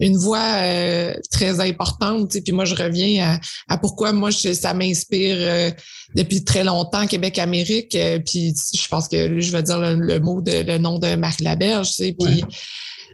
une 0.00 0.16
voix 0.16 0.60
euh, 0.62 1.14
très 1.30 1.60
importante. 1.60 2.36
Puis 2.44 2.52
moi, 2.52 2.64
je 2.64 2.74
reviens 2.74 3.38
à, 3.68 3.78
pourquoi 3.78 4.12
moi, 4.12 4.30
ça 4.30 4.74
m'inspire 4.74 5.36
euh, 5.38 5.70
depuis 6.14 6.44
très 6.44 6.64
longtemps, 6.64 7.06
Québec-Amérique. 7.06 7.94
Euh, 7.96 8.18
puis 8.24 8.54
je 8.74 8.88
pense 8.88 9.08
que 9.08 9.40
je 9.40 9.52
vais 9.52 9.62
dire 9.62 9.78
le, 9.78 10.20
mot 10.20 10.40
de 10.40 10.62
le 10.62 10.78
nom 10.78 10.98
de 10.98 11.14
Marie 11.16 11.42
Laberge. 11.42 11.96
Puis 11.96 12.44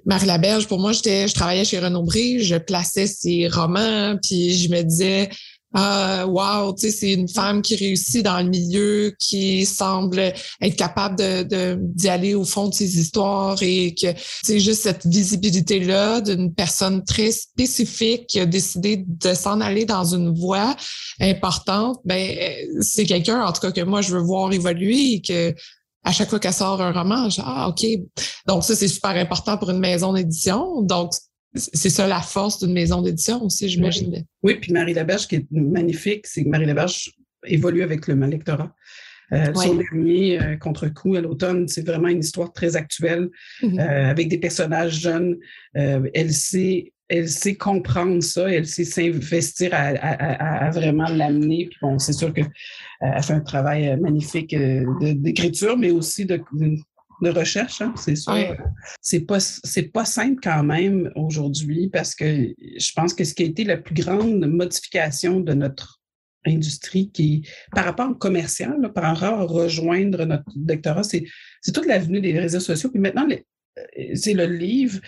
Marie 0.05 0.27
Laberge, 0.27 0.67
pour 0.67 0.79
moi, 0.79 0.93
j'étais, 0.93 1.29
je 1.29 1.35
travaillais 1.35 1.65
chez 1.65 1.79
Renaud 1.79 2.03
Bré, 2.03 2.39
je 2.41 2.57
plaçais 2.57 3.07
ses 3.07 3.49
romans, 3.49 4.17
puis 4.23 4.55
je 4.55 4.69
me 4.69 4.83
disais 4.83 5.31
ah, 5.77 6.25
wow, 6.27 6.73
tu 6.75 6.83
sais, 6.83 6.91
c'est 6.93 7.13
une 7.13 7.29
femme 7.29 7.61
qui 7.61 7.75
réussit 7.75 8.25
dans 8.25 8.39
le 8.39 8.49
milieu, 8.49 9.13
qui 9.19 9.67
semble 9.67 10.33
être 10.61 10.77
capable 10.77 11.17
de 11.17 11.77
d'y 11.81 12.09
aller 12.09 12.35
au 12.35 12.45
fond 12.45 12.69
de 12.69 12.75
ses 12.75 12.99
histoires 12.99 13.61
et 13.61 13.93
que 13.95 14.07
c'est 14.45 14.61
juste 14.61 14.83
cette 14.83 15.05
visibilité 15.05 15.81
là 15.81 16.21
d'une 16.21 16.55
personne 16.55 17.05
très 17.05 17.33
spécifique 17.33 18.29
qui 18.29 18.39
a 18.39 18.47
décidé 18.47 19.05
de 19.05 19.35
s'en 19.35 19.61
aller 19.61 19.85
dans 19.85 20.05
une 20.05 20.33
voie 20.33 20.77
importante. 21.21 21.99
Ben, 22.05 22.37
c'est 22.81 23.05
quelqu'un, 23.05 23.45
en 23.45 23.53
tout 23.53 23.61
cas, 23.61 23.73
que 23.73 23.81
moi 23.81 24.01
je 24.01 24.13
veux 24.13 24.23
voir 24.23 24.53
évoluer 24.53 25.15
et 25.15 25.21
que 25.21 25.55
à 26.05 26.13
chaque 26.13 26.31
fois 26.31 26.39
qu'elle 26.39 26.55
sort 26.55 26.81
un 26.81 26.93
roman, 26.93 27.29
je 27.31 27.41
ah 27.45 27.69
ok. 27.69 27.85
Donc 28.47 28.63
ça 28.63 28.77
c'est 28.77 28.89
super 28.89 29.11
important 29.11 29.59
pour 29.59 29.71
une 29.71 29.81
maison 29.81 30.13
d'édition. 30.13 30.83
Donc 30.83 31.13
c'est 31.55 31.91
ça 31.91 32.07
la 32.07 32.21
force 32.21 32.59
d'une 32.63 32.73
maison 32.73 33.01
d'édition 33.01 33.43
aussi, 33.45 33.69
j'imagine. 33.69 34.25
Oui. 34.43 34.57
puis 34.57 34.73
Marie 34.73 34.95
Laberge, 34.95 35.29
qui 35.29 35.37
est 35.37 35.47
magnifique, 35.51 36.27
c'est 36.27 36.45
que 36.45 36.49
Marie 36.49 36.67
Laberge 36.67 37.13
évolue 37.47 37.83
avec 37.83 38.09
le 38.09 38.15
lectorat. 38.27 38.75
Euh, 39.33 39.53
Son 39.55 39.77
dernier 39.77 40.41
euh, 40.41 40.57
contre-coup 40.57 41.17
à 41.17 41.21
l'automne, 41.21 41.67
c'est 41.67 41.87
vraiment 41.87 42.09
une 42.09 42.21
histoire 42.21 42.53
très 42.53 42.77
actuelle 42.77 43.31
mm-hmm. 43.63 43.81
euh, 43.81 44.11
avec 44.11 44.29
des 44.29 44.39
personnages 44.39 45.01
jeunes. 45.01 45.37
Elle 45.75 46.33
sait 46.33 46.93
elle 47.09 47.29
sait 47.29 47.55
comprendre 47.55 48.23
ça, 48.23 48.51
elle 48.51 48.67
sait 48.67 48.85
s'investir 48.85 49.75
à, 49.75 49.89
à, 49.89 50.67
à, 50.67 50.71
vraiment 50.71 51.07
l'amener. 51.07 51.69
Bon, 51.83 51.99
c'est 51.99 52.15
sûr 52.15 52.33
qu'elle 52.33 52.51
fait 53.23 53.35
un 53.35 53.41
travail 53.41 53.95
magnifique 54.01 54.57
d'écriture, 55.03 55.77
mais 55.77 55.91
aussi 55.91 56.25
de, 56.25 56.41
de 56.55 56.79
recherche, 57.31 57.81
hein, 57.81 57.95
c'est 57.97 58.17
sûr. 58.17 58.57
C'est 59.01 59.21
pas 59.21 59.39
pas 59.93 60.05
simple 60.05 60.41
quand 60.43 60.63
même 60.63 61.11
aujourd'hui 61.15 61.89
parce 61.89 62.15
que 62.15 62.55
je 62.59 62.93
pense 62.95 63.15
que 63.15 63.25
ce 63.25 63.35
qui 63.35 63.43
a 63.43 63.47
été 63.47 63.65
la 63.65 63.77
plus 63.77 63.95
grande 63.95 64.45
modification 64.47 65.41
de 65.41 65.55
notre 65.55 66.01
industrie 66.47 67.11
qui, 67.11 67.47
par 67.73 67.85
rapport 67.85 68.11
au 68.11 68.15
commercial, 68.15 68.93
par 68.95 69.17
rapport 69.17 69.41
à 69.41 69.45
rejoindre 69.45 70.25
notre 70.25 70.45
doctorat, 70.57 71.03
c'est, 71.03 71.25
c'est 71.61 71.73
toute 71.73 71.87
l'avenue 71.87 72.21
des 72.21 72.39
réseaux 72.39 72.61
sociaux. 72.61 72.91
Puis 72.91 73.01
maintenant, 73.01 73.27
euh, 73.31 74.15
c'est 74.15 74.35
le 74.35 74.47
livre 74.47 75.01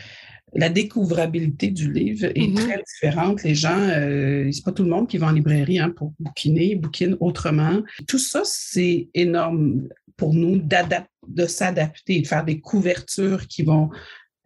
la 0.54 0.68
découvrabilité 0.68 1.68
du 1.68 1.92
livre 1.92 2.26
est 2.26 2.34
mm-hmm. 2.34 2.54
très 2.54 2.82
différente. 2.82 3.42
Les 3.42 3.54
gens, 3.54 3.78
euh, 3.78 4.50
c'est 4.52 4.64
pas 4.64 4.72
tout 4.72 4.84
le 4.84 4.90
monde 4.90 5.08
qui 5.08 5.18
va 5.18 5.26
en 5.26 5.32
librairie 5.32 5.78
hein, 5.78 5.92
pour 5.94 6.12
bouquiner, 6.18 6.76
bouquine 6.76 7.16
autrement. 7.20 7.82
Tout 8.06 8.18
ça, 8.18 8.42
c'est 8.44 9.08
énorme 9.14 9.88
pour 10.16 10.32
nous 10.32 10.56
de 10.58 11.46
s'adapter, 11.46 12.20
de 12.20 12.26
faire 12.26 12.44
des 12.44 12.60
couvertures 12.60 13.46
qui 13.46 13.62
vont 13.62 13.90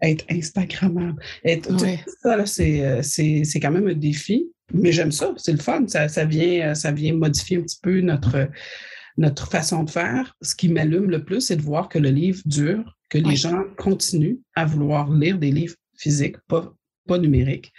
être 0.03 0.25
Instagrammables. 0.31 1.23
Ça, 1.45 2.39
euh, 2.61 3.03
c'est 3.03 3.61
quand 3.61 3.71
même 3.71 3.89
un 3.89 3.95
défi, 3.95 4.51
mais 4.73 4.93
j'aime 4.93 5.13
ça, 5.13 5.33
c'est 5.37 5.53
le 5.53 5.59
fun. 5.59 5.87
Ça, 5.87 6.09
ça, 6.09 6.25
vient, 6.25 6.75
ça 6.75 6.91
vient 6.91 7.15
modifier 7.15 7.59
un 7.59 7.63
petit 7.63 7.79
peu 7.83 8.01
notre, 8.01 8.49
notre 9.17 9.49
façon 9.49 9.85
de 9.85 9.91
faire. 9.91 10.35
Ce 10.41 10.55
qui 10.55 10.69
m'allume 10.69 11.11
le 11.11 11.25
plus, 11.25 11.43
c'est 11.43 11.57
de 11.57 11.63
voir 11.63 11.89
que 11.89 11.99
le 11.99 12.09
livre 12.09 12.41
dure, 12.47 12.97
que 13.11 13.19
les 13.19 13.37
gens 13.37 13.63
continuent 13.77 14.39
à 14.55 14.65
vouloir 14.65 15.13
lire 15.13 15.39
des 15.39 15.51
livres 15.51 15.75
physiques, 16.01 16.37
pas, 16.49 16.73
pas 17.07 17.19
numériques. 17.19 17.73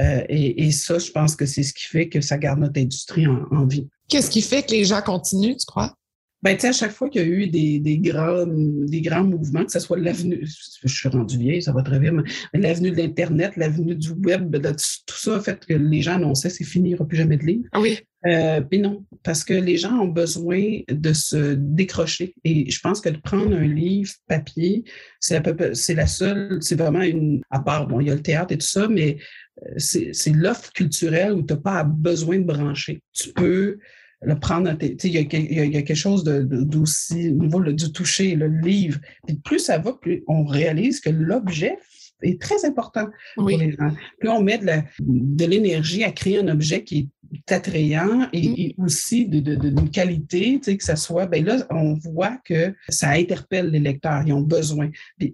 Euh, 0.00 0.24
et, 0.28 0.70
ça, 0.72 0.98
je 0.98 1.10
pense 1.10 1.36
que 1.36 1.46
c'est 1.46 1.62
ce 1.62 1.72
qui 1.72 1.84
fait 1.84 2.08
que 2.08 2.20
ça 2.20 2.38
garde 2.38 2.60
notre 2.60 2.80
industrie 2.80 3.26
en 3.26 3.66
vie. 3.66 3.88
Qu'est-ce 4.08 4.30
qui 4.30 4.42
fait 4.42 4.62
que 4.62 4.72
les 4.72 4.84
gens 4.84 5.00
continuent, 5.00 5.56
tu 5.56 5.66
crois? 5.66 5.94
Ben, 6.42 6.56
tu 6.56 6.62
sais, 6.62 6.68
à 6.68 6.72
chaque 6.72 6.90
fois 6.90 7.08
qu'il 7.08 7.22
y 7.22 7.24
a 7.24 7.28
eu 7.28 7.46
des, 7.46 7.78
des, 7.78 7.98
grands, 7.98 8.44
des 8.46 9.00
grands 9.00 9.24
mouvements, 9.24 9.64
que 9.64 9.70
ce 9.70 9.78
soit 9.78 9.98
l'avenue, 9.98 10.44
je 10.44 10.92
suis 10.92 11.08
rendu 11.08 11.38
vieille, 11.38 11.62
ça 11.62 11.72
va 11.72 11.82
très 11.82 12.00
vite, 12.00 12.12
mais 12.52 12.60
l'avenue 12.60 12.90
de 12.90 12.96
l'Internet, 12.96 13.56
l'avenue 13.56 13.94
du 13.94 14.10
web, 14.10 14.56
tout 14.56 15.16
ça 15.16 15.40
fait 15.40 15.64
que 15.64 15.74
les 15.74 16.02
gens 16.02 16.14
annonçaient 16.14 16.50
c'est 16.50 16.64
fini, 16.64 16.90
il 16.90 16.92
n'y 16.92 16.94
aura 16.96 17.06
plus 17.06 17.16
jamais 17.16 17.36
de 17.36 17.44
livres. 17.44 17.68
Ah 17.72 17.80
oui. 17.80 17.98
Euh, 18.26 18.60
puis 18.60 18.78
non, 18.78 19.04
parce 19.24 19.42
que 19.42 19.54
les 19.54 19.76
gens 19.76 19.98
ont 19.98 20.08
besoin 20.08 20.80
de 20.88 21.12
se 21.12 21.54
décrocher. 21.54 22.34
Et 22.44 22.70
je 22.70 22.80
pense 22.80 23.00
que 23.00 23.08
de 23.08 23.18
prendre 23.18 23.56
un 23.56 23.66
livre 23.66 24.12
papier, 24.28 24.84
c'est 25.18 25.42
c'est 25.74 25.94
la 25.94 26.06
seule, 26.06 26.58
c'est 26.60 26.76
vraiment 26.76 27.02
une, 27.02 27.42
à 27.50 27.60
part, 27.60 27.88
bon, 27.88 28.00
il 28.00 28.08
y 28.08 28.10
a 28.10 28.14
le 28.14 28.22
théâtre 28.22 28.52
et 28.52 28.58
tout 28.58 28.66
ça, 28.66 28.86
mais 28.88 29.18
euh, 29.62 29.74
c'est 29.76 30.32
l'offre 30.32 30.72
culturelle 30.72 31.32
où 31.32 31.42
tu 31.42 31.54
n'as 31.54 31.60
pas 31.60 31.84
besoin 31.84 32.38
de 32.38 32.44
brancher. 32.44 33.02
Tu 33.12 33.32
peux 33.32 33.78
le 34.22 34.38
prendre 34.38 34.76
il 34.80 35.10
y, 35.10 35.18
a, 35.18 35.24
quelque 35.24 35.94
chose 35.94 36.24
d'aussi 36.24 37.30
au 37.30 37.34
niveau 37.34 37.60
du 37.60 37.92
toucher, 37.92 38.34
le 38.34 38.46
livre. 38.46 39.00
Puis 39.26 39.36
plus 39.36 39.58
ça 39.58 39.78
va, 39.78 39.92
plus 39.92 40.22
on 40.28 40.44
réalise 40.44 41.00
que 41.00 41.10
l'objet 41.10 41.76
est 42.22 42.40
très 42.40 42.64
important 42.64 43.08
pour 43.34 43.48
les 43.48 43.72
gens. 43.72 43.90
Puis 44.20 44.28
on 44.28 44.42
met 44.42 44.58
de 44.58 45.44
l'énergie 45.44 46.04
à 46.04 46.12
créer 46.12 46.38
un 46.38 46.48
objet 46.48 46.84
qui 46.84 47.10
est 47.32 47.52
attrayant 47.52 48.28
et, 48.32 48.74
mm. 48.78 48.84
aussi 48.84 49.26
de, 49.26 49.40
de, 49.40 49.88
qualité, 49.88 50.58
tu 50.58 50.70
sais, 50.70 50.76
que 50.76 50.84
ça 50.84 50.96
soit, 50.96 51.26
ben 51.26 51.44
là, 51.44 51.66
on 51.70 51.94
voit 51.94 52.38
que 52.44 52.74
ça 52.88 53.10
interpelle 53.10 53.70
les 53.70 53.80
lecteurs, 53.80 54.22
ils 54.26 54.32
ont 54.32 54.42
besoin. 54.42 54.90
Puis 55.18 55.32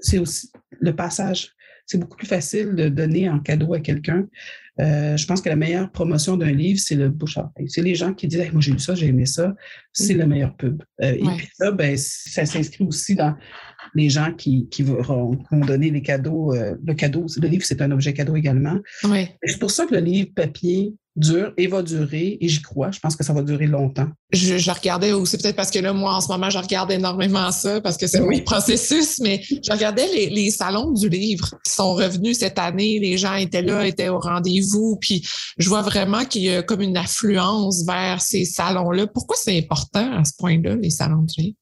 c'est 0.00 0.18
aussi 0.18 0.50
le 0.80 0.94
passage. 0.94 1.52
C'est 1.88 1.98
beaucoup 1.98 2.16
plus 2.16 2.26
facile 2.26 2.76
de 2.76 2.88
donner 2.88 3.28
en 3.28 3.40
cadeau 3.40 3.74
à 3.74 3.80
quelqu'un 3.80 4.26
euh, 4.80 5.16
je 5.16 5.26
pense 5.26 5.40
que 5.40 5.48
la 5.48 5.56
meilleure 5.56 5.90
promotion 5.90 6.36
d'un 6.36 6.52
livre, 6.52 6.78
c'est 6.80 6.94
le 6.94 7.08
bouche 7.08 7.36
à 7.36 7.50
C'est 7.66 7.82
les 7.82 7.94
gens 7.94 8.14
qui 8.14 8.28
disent 8.28 8.52
Moi, 8.52 8.60
j'ai 8.60 8.72
lu 8.72 8.78
ça, 8.78 8.94
j'ai 8.94 9.06
aimé 9.06 9.26
ça. 9.26 9.54
C'est 9.92 10.14
la 10.14 10.26
meilleure 10.26 10.56
pub. 10.56 10.82
Euh, 11.02 11.14
et 11.14 11.36
puis 11.36 11.48
ça, 11.52 11.72
ben, 11.72 11.96
ça 11.96 12.46
s'inscrit 12.46 12.84
aussi 12.84 13.16
dans 13.16 13.34
les 13.94 14.08
gens 14.08 14.32
qui, 14.32 14.68
qui 14.68 14.82
vont, 14.82 15.36
donner 15.50 15.90
les 15.90 16.02
cadeaux. 16.02 16.54
Euh, 16.54 16.76
le 16.84 16.94
cadeau, 16.94 17.26
le 17.40 17.48
livre, 17.48 17.64
c'est 17.64 17.82
un 17.82 17.90
objet 17.90 18.12
cadeau 18.12 18.36
également. 18.36 18.78
C'est 19.42 19.58
pour 19.58 19.70
ça 19.70 19.86
que 19.86 19.94
le 19.94 20.00
livre 20.00 20.30
papier, 20.34 20.94
dure 21.18 21.52
et 21.56 21.66
va 21.66 21.82
durer, 21.82 22.38
et 22.40 22.48
j'y 22.48 22.62
crois. 22.62 22.90
Je 22.90 23.00
pense 23.00 23.16
que 23.16 23.24
ça 23.24 23.32
va 23.32 23.42
durer 23.42 23.66
longtemps. 23.66 24.08
Je, 24.30 24.70
regardais 24.70 25.12
aussi, 25.12 25.36
peut-être 25.36 25.56
parce 25.56 25.70
que 25.70 25.78
là, 25.80 25.92
moi, 25.92 26.14
en 26.14 26.20
ce 26.20 26.28
moment, 26.28 26.48
je 26.48 26.58
regarde 26.58 26.90
énormément 26.92 27.50
ça, 27.50 27.80
parce 27.80 27.96
que 27.96 28.06
c'est 28.06 28.20
oui. 28.20 28.38
mon 28.38 28.44
processus, 28.44 29.18
mais 29.20 29.42
je 29.42 29.72
regardais 29.72 30.06
les, 30.06 30.50
salons 30.50 30.92
du 30.92 31.08
livre 31.08 31.50
qui 31.64 31.72
sont 31.72 31.94
revenus 31.94 32.38
cette 32.38 32.58
année. 32.58 32.98
Les 33.00 33.18
gens 33.18 33.34
étaient 33.34 33.62
là, 33.62 33.86
étaient 33.86 34.08
au 34.08 34.18
rendez-vous, 34.18 34.96
puis 35.00 35.26
je 35.58 35.68
vois 35.68 35.82
vraiment 35.82 36.24
qu'il 36.24 36.42
y 36.42 36.54
a 36.54 36.62
comme 36.62 36.80
une 36.80 36.96
affluence 36.96 37.84
vers 37.84 38.22
ces 38.22 38.44
salons-là. 38.44 39.06
Pourquoi 39.08 39.36
c'est 39.38 39.58
important 39.58 40.18
à 40.18 40.24
ce 40.24 40.32
point-là, 40.38 40.76
les 40.76 40.90
salons 40.90 41.22
du 41.22 41.42
livre? 41.42 41.56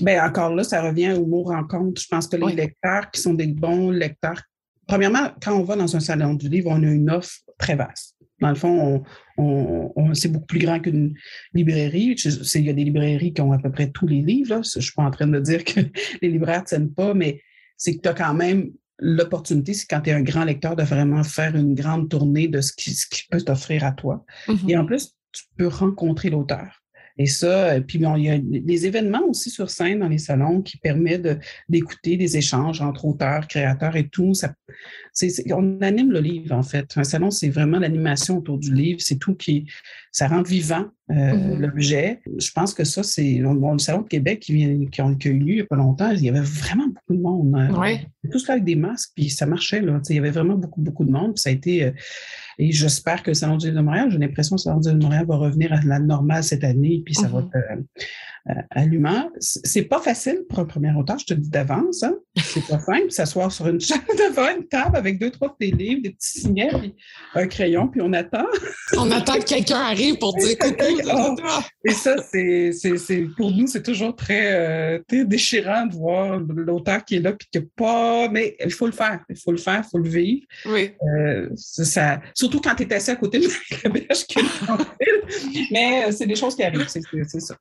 Bien, 0.00 0.24
encore 0.24 0.54
là, 0.54 0.64
ça 0.64 0.82
revient 0.82 1.12
au 1.12 1.26
mot 1.26 1.44
rencontre. 1.44 2.00
Je 2.00 2.08
pense 2.08 2.26
que 2.26 2.36
les 2.36 2.54
lecteurs 2.54 3.10
qui 3.10 3.20
sont 3.20 3.34
des 3.34 3.48
bons 3.48 3.90
lecteurs, 3.90 4.40
premièrement, 4.86 5.30
quand 5.42 5.52
on 5.52 5.64
va 5.64 5.76
dans 5.76 5.96
un 5.96 6.00
salon 6.00 6.34
du 6.34 6.48
livre, 6.48 6.70
on 6.70 6.82
a 6.82 6.86
une 6.86 7.10
offre 7.10 7.38
très 7.58 7.74
vaste. 7.74 8.16
Dans 8.40 8.48
le 8.48 8.54
fond, 8.54 9.02
on, 9.36 10.14
c'est 10.14 10.28
beaucoup 10.28 10.46
plus 10.46 10.60
grand 10.60 10.80
qu'une 10.80 11.14
librairie. 11.54 12.16
Il 12.24 12.64
y 12.64 12.70
a 12.70 12.72
des 12.72 12.84
librairies 12.84 13.32
qui 13.32 13.40
ont 13.40 13.52
à 13.52 13.58
peu 13.58 13.70
près 13.70 13.90
tous 13.90 14.06
les 14.06 14.22
livres. 14.22 14.62
Je 14.64 14.78
ne 14.78 14.82
suis 14.82 14.92
pas 14.94 15.02
en 15.02 15.10
train 15.10 15.26
de 15.26 15.40
dire 15.40 15.64
que 15.64 15.80
les 16.22 16.28
libraires 16.28 16.60
ne 16.60 16.66
tiennent 16.66 16.92
pas, 16.92 17.14
mais 17.14 17.40
c'est 17.76 17.96
que 17.96 18.00
tu 18.00 18.08
as 18.08 18.14
quand 18.14 18.34
même 18.34 18.70
l'opportunité, 18.98 19.72
c'est 19.72 19.86
quand 19.86 20.02
tu 20.02 20.10
es 20.10 20.12
un 20.12 20.22
grand 20.22 20.44
lecteur, 20.44 20.76
de 20.76 20.82
vraiment 20.82 21.24
faire 21.24 21.56
une 21.56 21.74
grande 21.74 22.10
tournée 22.10 22.48
de 22.48 22.60
ce 22.60 22.72
qui, 22.72 22.94
peut 23.30 23.40
t'offrir 23.40 23.84
à 23.84 23.92
toi. 23.92 24.24
Mm-hmm. 24.46 24.70
Et 24.70 24.76
en 24.76 24.84
plus, 24.84 25.14
tu 25.32 25.44
peux 25.56 25.68
rencontrer 25.68 26.30
l'auteur. 26.30 26.79
Et 27.20 27.26
ça, 27.26 27.72
euh, 27.72 27.80
puis 27.82 27.98
bon, 27.98 28.16
il 28.16 28.24
y 28.24 28.30
a 28.30 28.38
des 28.38 28.86
événements 28.86 29.22
aussi 29.28 29.50
sur 29.50 29.68
scène 29.68 29.98
dans 29.98 30.08
les 30.08 30.16
salons 30.16 30.62
qui 30.62 30.78
permettent 30.78 31.38
d'écouter 31.68 32.16
des 32.16 32.38
échanges 32.38 32.80
entre 32.80 33.04
auteurs, 33.04 33.46
créateurs 33.46 33.94
et 33.94 34.08
tout. 34.08 34.32
Ça, 34.32 34.54
on 35.50 35.82
anime 35.82 36.12
le 36.12 36.20
livre, 36.20 36.54
en 36.54 36.62
fait. 36.62 36.86
Un 36.96 37.04
salon, 37.04 37.30
c'est 37.30 37.50
vraiment 37.50 37.78
l'animation 37.78 38.38
autour 38.38 38.56
du 38.56 38.72
livre. 38.72 39.00
C'est 39.02 39.18
tout 39.18 39.34
qui, 39.34 39.66
ça 40.12 40.28
rend 40.28 40.40
vivant 40.40 40.86
euh, 41.10 41.14
mm-hmm. 41.14 41.58
l'objet. 41.58 42.20
Je 42.38 42.50
pense 42.52 42.72
que 42.72 42.84
ça, 42.84 43.02
c'est 43.02 43.42
le 43.42 43.78
salon 43.78 44.00
de 44.00 44.08
Québec 44.08 44.40
qui, 44.40 44.54
vient, 44.54 44.86
qui, 44.86 45.02
a, 45.02 45.14
eu 45.26 45.38
lieu 45.38 45.48
il 45.48 45.54
n'y 45.56 45.60
a 45.60 45.66
pas 45.66 45.76
longtemps. 45.76 46.10
Il 46.12 46.24
y 46.24 46.30
avait 46.30 46.40
vraiment 46.40 46.86
beaucoup 46.86 47.14
de 47.14 47.20
monde. 47.20 47.54
Euh, 47.54 47.78
ouais. 47.78 48.06
Tout 48.32 48.38
là 48.48 48.54
avec 48.54 48.64
des 48.64 48.76
masques, 48.76 49.10
puis 49.14 49.28
ça 49.28 49.44
marchait. 49.44 49.82
Là. 49.82 50.00
Il 50.08 50.16
y 50.16 50.18
avait 50.18 50.30
vraiment 50.30 50.54
beaucoup, 50.54 50.80
beaucoup 50.80 51.04
de 51.04 51.10
monde. 51.10 51.34
Puis 51.34 51.42
ça 51.42 51.50
a 51.50 51.52
été 51.52 51.92
et 52.60 52.72
j'espère 52.72 53.22
que 53.22 53.30
le 53.30 53.34
Salon 53.34 53.56
du 53.56 53.66
livre 53.66 53.78
de 53.78 53.82
Montréal, 53.82 54.08
j'ai 54.10 54.18
l'impression 54.18 54.54
que 54.54 54.60
le 54.60 54.64
Salon 54.64 54.80
du 54.80 54.88
livre 54.88 54.98
de 54.98 55.04
Montréal 55.04 55.24
va 55.26 55.36
revenir 55.36 55.72
à 55.72 55.80
la 55.82 55.98
normale 55.98 56.44
cette 56.44 56.62
année, 56.62 57.00
puis 57.02 57.14
ça 57.14 57.26
va 57.26 57.40
mm-hmm. 57.40 57.46
être 57.46 57.56
euh, 57.56 57.82
euh, 58.48 58.54
allumant. 58.70 59.30
C'est 59.38 59.82
pas 59.82 60.00
facile 60.00 60.44
pour 60.48 60.60
un 60.60 60.64
premier 60.64 60.90
auteur, 60.94 61.18
je 61.18 61.26
te 61.26 61.34
le 61.34 61.40
dis 61.40 61.50
d'avance. 61.50 62.02
Hein? 62.02 62.14
C'est 62.36 62.66
pas 62.66 62.78
simple, 62.78 63.06
s'asseoir 63.10 63.52
sur 63.52 63.68
une 63.68 63.80
chaise 63.80 63.98
devant 64.08 64.56
une 64.56 64.66
table 64.66 64.96
avec 64.96 65.18
deux, 65.18 65.30
trois 65.30 65.48
de 65.48 65.66
tes 65.66 65.70
livres, 65.70 66.00
des 66.02 66.10
petits 66.10 66.40
signets, 66.40 66.70
puis 66.70 66.94
un 67.34 67.46
crayon, 67.46 67.88
puis 67.88 68.00
on 68.00 68.14
attend. 68.14 68.46
on 68.96 69.10
attend 69.10 69.34
que 69.34 69.44
quelqu'un 69.44 69.80
arrive 69.80 70.16
pour 70.16 70.34
dire 70.36 70.56
coucou. 70.60 71.36
Et 71.84 71.90
ça, 71.90 72.16
c'est, 72.32 72.72
pour 73.36 73.50
nous, 73.50 73.66
c'est 73.66 73.82
toujours 73.82 74.16
très, 74.16 74.54
euh, 74.54 74.98
déchirant 75.10 75.84
de 75.84 75.94
voir 75.94 76.40
l'auteur 76.40 77.04
qui 77.04 77.16
est 77.16 77.20
là, 77.20 77.34
puis 77.34 77.48
que 77.52 77.58
pas. 77.58 78.30
Mais 78.30 78.56
il 78.64 78.72
faut 78.72 78.86
le 78.86 78.92
faire, 78.92 79.20
il 79.28 79.36
faut 79.36 79.52
le 79.52 79.58
faire, 79.58 79.82
il 79.84 79.90
faut 79.90 79.98
le 79.98 80.08
vivre. 80.08 80.46
Oui. 80.64 80.92
ça, 81.56 82.22
surtout 82.32 82.49
quand 82.58 82.74
tu 82.74 82.82
es 82.82 82.92
assis 82.92 83.10
à 83.10 83.16
côté 83.16 83.38
de 83.38 83.46
Marie 83.46 83.82
Laberge 83.84 84.26
qui 84.26 84.38
est 84.38 84.42
Mais 85.70 86.04
euh, 86.06 86.12
c'est 86.12 86.26
des 86.26 86.34
choses 86.34 86.56
qui 86.56 86.62
arrivent, 86.62 86.88
c'est 86.88 87.02
ça. 87.40 87.56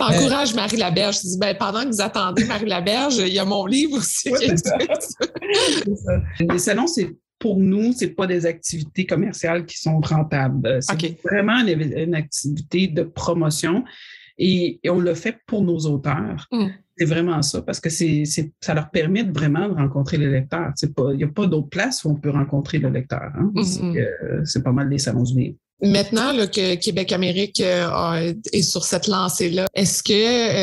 Encourage 0.00 0.54
Marie 0.54 0.76
Laberge. 0.76 1.16
Je 1.16 1.28
dis, 1.28 1.38
ben, 1.38 1.56
pendant 1.56 1.82
que 1.82 1.88
vous 1.88 2.00
attendez 2.00 2.44
Marie 2.44 2.66
Laberge, 2.66 3.18
il 3.18 3.32
y 3.32 3.38
a 3.38 3.44
mon 3.44 3.66
livre 3.66 3.98
aussi. 3.98 4.32
Les 6.40 6.58
salons, 6.58 6.86
c'est 6.86 7.10
pour 7.38 7.58
nous, 7.58 7.92
ce 7.92 8.04
n'est 8.04 8.12
pas 8.12 8.26
des 8.26 8.46
activités 8.46 9.04
commerciales 9.04 9.66
qui 9.66 9.76
sont 9.78 10.00
rentables. 10.00 10.78
C'est 10.80 11.20
vraiment 11.24 11.58
une, 11.58 12.14
activité 12.14 12.86
de 12.86 13.02
promotion 13.02 13.84
et, 14.38 14.80
on 14.88 15.00
le 15.00 15.14
fait 15.14 15.38
pour 15.46 15.62
nos 15.62 15.78
auteurs. 15.80 16.46
Mm. 16.50 16.68
C'est 17.02 17.08
vraiment 17.08 17.42
ça, 17.42 17.62
parce 17.62 17.80
que 17.80 17.90
c'est, 17.90 18.22
ça 18.60 18.74
leur 18.74 18.90
permet 18.90 19.24
vraiment 19.24 19.68
de 19.68 19.74
rencontrer 19.74 20.18
le 20.18 20.30
lecteur. 20.30 20.70
Il 21.10 21.16
n'y 21.16 21.24
a 21.24 21.28
pas 21.28 21.46
d'autre 21.48 21.68
place 21.68 22.04
où 22.04 22.10
on 22.10 22.14
peut 22.14 22.30
rencontrer 22.30 22.78
le 22.78 22.90
lecteur. 22.90 23.28
Hein. 23.36 23.50
Mm-hmm. 23.56 23.98
Euh, 23.98 24.42
c'est, 24.44 24.62
pas 24.62 24.70
mal 24.70 24.88
des 24.88 24.98
salons 24.98 25.24
du 25.24 25.36
livre. 25.36 25.56
Maintenant 25.82 26.32
que 26.46 26.76
Québec-Amérique 26.76 27.60
euh, 27.60 28.32
est 28.52 28.62
sur 28.62 28.84
cette 28.84 29.08
lancée-là, 29.08 29.66
est-ce 29.74 30.04
que 30.04 30.12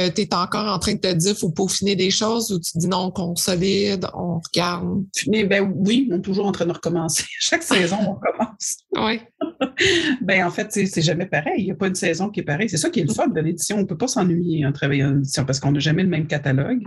euh, 0.08 0.10
tu 0.15 0.21
es 0.21 0.34
encore 0.34 0.73
en 0.73 0.80
train 0.80 0.93
de 0.93 0.99
te 0.99 1.12
dire 1.12 1.32
qu'il 1.32 1.39
faut 1.41 1.49
peaufiner 1.49 1.97
des 1.97 2.10
choses 2.10 2.54
ou 2.54 2.60
tu 2.62 2.78
dis 2.78 2.88
non, 2.88 3.08
on 3.08 3.12
consolide, 3.12 4.08
on 4.13 4.39
regarde? 4.39 5.04
ben 5.28 5.73
oui, 5.75 6.08
on 6.10 6.15
est 6.15 6.21
toujours 6.21 6.45
en 6.45 6.54
train 6.54 6.67
de 6.67 6.71
recommencer. 6.71 7.25
Chaque 7.39 7.63
saison, 7.63 7.97
on 7.99 8.13
recommence. 8.13 8.78
Oui. 8.95 9.19
ben 10.22 10.45
en 10.45 10.52
fait, 10.52 10.72
c'est 10.72 11.02
jamais 11.02 11.26
pareil. 11.26 11.56
Il 11.60 11.65
n'y 11.65 11.72
a 11.72 11.76
pas 11.76 11.88
une 11.88 11.95
saison 11.95 12.30
qui 12.30 12.39
est 12.39 12.43
pareille. 12.43 12.69
C'est 12.69 12.78
ça 12.78 12.89
qui 12.89 13.02
est 13.02 13.04
le 13.04 13.13
fun 13.13 13.28
de 13.28 13.41
l'édition. 13.41 13.78
On 13.78 13.82
ne 13.82 13.86
peut 13.86 13.98
pas 13.98 14.08
s'ennuyer 14.08 14.65
en 14.65 14.72
travaillant 14.72 15.12
en 15.12 15.17
édition 15.17 15.45
parce 15.45 15.60
qu'on 15.60 15.72
n'a 15.72 15.80
jamais 15.80 16.04
le 16.04 16.10
même 16.10 16.28
catalogue. 16.28 16.84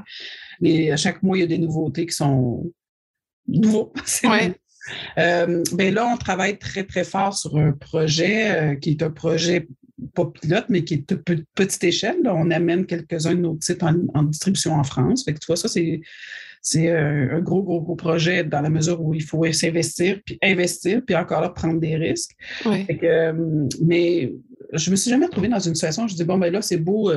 Mais 0.61 0.91
à 0.91 0.97
chaque 0.97 1.23
mois, 1.23 1.37
il 1.37 1.41
y 1.41 1.45
a 1.45 1.47
des 1.47 1.59
nouveautés 1.59 2.07
qui 2.07 2.15
sont 2.15 2.73
nouveaux. 3.47 3.93
Ouais. 4.25 4.55
Euh, 5.17 5.63
ben 5.75 5.95
là, 5.95 6.09
on 6.13 6.17
travaille 6.17 6.59
très, 6.59 6.83
très 6.83 7.05
fort 7.05 7.37
sur 7.37 7.57
un 7.57 7.71
projet 7.71 8.51
euh, 8.51 8.75
qui 8.75 8.91
est 8.91 9.03
un 9.03 9.11
projet 9.11 9.69
pas 10.15 10.27
pilote, 10.27 10.65
mais 10.69 10.83
qui 10.83 10.95
est 10.95 11.09
de 11.09 11.45
petite 11.55 11.85
échelle. 11.85 12.19
On 12.25 12.51
amène 12.51 12.87
quelques-uns 12.87 13.35
de 13.35 13.41
nos 13.41 13.55
titres 13.55 13.87
en, 14.15 14.23
distribution 14.25 14.75
en 14.75 14.83
France. 14.83 15.25
Fait 15.25 15.35
que 15.35 15.39
tu 15.39 15.47
vois, 15.47 15.57
ça, 15.57 15.69
c'est, 15.69 16.01
c'est 16.62 16.90
un 16.90 17.40
gros, 17.40 17.62
gros, 17.62 17.81
gros 17.81 17.96
projet 17.96 18.44
dans 18.44 18.61
la 18.61 18.70
mesure 18.70 19.03
où 19.03 19.14
il 19.14 19.22
faut 19.22 19.51
s'investir, 19.53 20.20
puis 20.25 20.38
investir, 20.42 21.03
puis 21.05 21.16
encore 21.16 21.40
là, 21.40 21.48
prendre 21.48 21.81
des 21.81 21.96
risques. 21.96 22.37
Euh, 22.66 23.66
mais 23.83 24.33
je 24.72 24.90
me 24.90 24.96
suis 24.96 25.11
jamais 25.11 25.27
retrouvée 25.27 25.48
dans 25.48 25.59
une 25.59 25.75
situation 25.75 26.05
où 26.05 26.09
je 26.09 26.14
dis, 26.14 26.25
bon, 26.25 26.38
ben 26.38 26.53
là, 26.53 26.62
c'est 26.62 26.77
beau, 26.77 27.12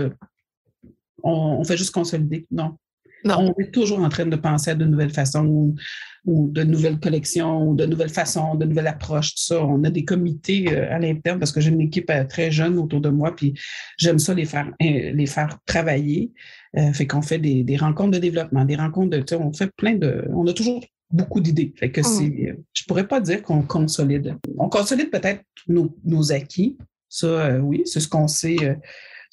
on, 1.21 1.63
fait 1.63 1.77
juste 1.77 1.91
consolider. 1.91 2.47
Non. 2.49 2.75
Non. 3.25 3.39
On 3.39 3.61
est 3.61 3.71
toujours 3.71 3.99
en 3.99 4.09
train 4.09 4.25
de 4.25 4.35
penser 4.35 4.71
à 4.71 4.75
de 4.75 4.85
nouvelles 4.85 5.13
façons 5.13 5.73
ou 6.25 6.49
de 6.49 6.63
nouvelles 6.63 6.99
collections, 6.99 7.69
ou 7.69 7.75
de 7.75 7.85
nouvelles 7.85 8.09
façons, 8.09 8.55
de 8.55 8.65
nouvelles 8.65 8.88
approches, 8.88 9.35
tout 9.35 9.43
ça. 9.43 9.63
On 9.63 9.83
a 9.83 9.89
des 9.89 10.05
comités 10.05 10.65
euh, 10.69 10.93
à 10.93 10.99
l'interne 10.99 11.39
parce 11.39 11.51
que 11.51 11.61
j'ai 11.61 11.69
une 11.69 11.81
équipe 11.81 12.09
euh, 12.09 12.23
très 12.23 12.51
jeune 12.51 12.79
autour 12.79 12.99
de 12.99 13.09
moi, 13.09 13.35
puis 13.35 13.53
j'aime 13.97 14.19
ça 14.19 14.33
les 14.33 14.45
faire, 14.45 14.67
euh, 14.81 15.11
les 15.11 15.25
faire 15.27 15.57
travailler. 15.65 16.31
fait 16.93 17.07
qu'on 17.07 17.21
fait 17.21 17.39
des, 17.39 17.63
des, 17.63 17.77
rencontres 17.77 18.11
de 18.11 18.17
développement, 18.17 18.65
des 18.65 18.75
rencontres 18.75 19.17
de, 19.17 19.35
on 19.35 19.53
fait 19.53 19.71
plein 19.77 19.95
de, 19.95 20.25
on 20.33 20.45
a 20.47 20.53
toujours 20.53 20.83
beaucoup 21.11 21.39
d'idées. 21.39 21.73
Fait 21.77 21.91
que 21.91 22.01
c'est, 22.01 22.27
mmh. 22.27 22.57
je 22.73 22.83
pourrais 22.85 23.07
pas 23.07 23.21
dire 23.21 23.41
qu'on 23.43 23.61
consolide. 23.61 24.35
On 24.57 24.67
consolide 24.67 25.09
peut-être 25.09 25.43
nos, 25.67 25.95
nos 26.03 26.31
acquis. 26.31 26.77
Ça, 27.07 27.59
oui, 27.61 27.83
c'est 27.85 28.01
ce 28.01 28.09
qu'on 28.09 28.27
sait 28.27 28.77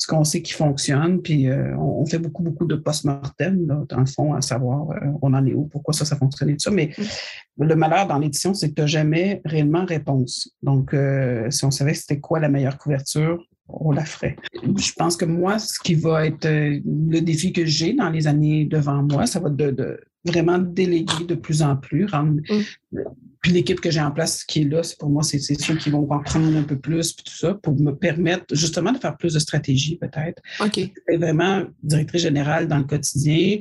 ce 0.03 0.09
qu'on 0.09 0.25
sait 0.25 0.43
qui 0.43 0.53
fonctionne, 0.53 1.23
puis 1.23 1.49
euh, 1.49 1.77
on, 1.79 2.05
fait 2.07 2.19
beaucoup, 2.19 2.43
beaucoup 2.43 2.67
de 2.67 2.75
post-mortem, 2.75 3.67
dans 3.89 4.01
le 4.01 4.07
fond, 4.07 4.35
à 4.35 4.41
savoir 4.41 4.91
euh, 4.91 4.97
on 5.23 5.33
en 5.33 5.47
est 5.47 5.55
où, 5.55 5.67
pourquoi 5.67 5.95
ça, 5.95 6.05
ça 6.05 6.17
fonctionne 6.17 6.51
et 6.51 6.55
tout 6.55 6.65
ça. 6.65 6.73
Mais 6.73 6.91
mm. 6.99 7.65
le 7.67 7.77
malheur 7.77 8.09
dans 8.09 8.19
l'édition, 8.19 8.53
c'est 8.53 8.71
que 8.71 8.75
tu 8.75 8.81
n'as 8.81 8.89
jamais 8.89 9.41
réellement 9.45 9.85
réponse. 9.85 10.51
Donc, 10.61 10.93
euh, 10.93 11.49
si 11.53 11.65
on 11.65 11.71
savait 11.71 11.95
c'était 11.95 12.19
quoi 12.19 12.41
la 12.41 12.49
meilleure 12.49 12.79
couverture, 12.79 13.47
on 13.69 13.93
la 13.93 14.05
ferait. 14.05 14.35
Je 14.65 14.93
pense 14.95 15.17
que 15.17 15.25
moi, 15.25 15.61
ce 15.61 15.79
qui 15.79 15.95
va 15.95 16.27
être 16.27 16.49
le 16.49 17.21
défi 17.21 17.53
que 17.53 17.65
j'ai 17.65 17.93
dans 17.93 18.11
les 18.11 18.27
années 18.27 18.65
devant 18.65 19.05
moi, 19.05 19.27
ça 19.27 19.39
va 19.39 19.51
être 19.51 19.57
de, 19.57 20.01
vraiment 20.25 20.59
déléguer 20.59 21.27
de 21.29 21.37
plus 21.37 21.63
en 21.63 21.77
plus, 21.77 22.07
rendre 22.07 22.41
mm. 22.51 22.99
Puis 23.43 23.51
l'équipe 23.51 23.81
que 23.81 23.91
j'ai 23.91 24.01
en 24.01 24.13
place 24.13 24.45
qui 24.45 24.63
est 24.63 24.65
là, 24.65 24.85
c'est 24.85 24.97
pour 24.97 25.11
moi, 25.11 25.25
c'est 25.25 25.41
ceux 25.41 25.75
qui 25.75 25.91
vont 25.91 26.09
en 26.09 26.21
prendre 26.21 26.57
un 26.57 26.63
peu 26.63 26.79
plus, 26.79 27.13
puis 27.13 27.25
tout 27.25 27.37
ça, 27.37 27.55
pour 27.55 27.75
me 27.79 27.91
permettre 27.91 28.45
justement 28.53 28.93
de 28.93 28.99
faire 28.99 29.17
plus 29.17 29.35
de 29.35 29.41
stratégie 29.41 29.97
peut-être. 29.97 30.41
OK. 30.61 30.79
Et 30.79 31.17
vraiment 31.17 31.65
directrice 31.83 32.23
générale 32.23 32.69
dans 32.69 32.79
le 32.79 32.85
quotidien. 32.85 33.59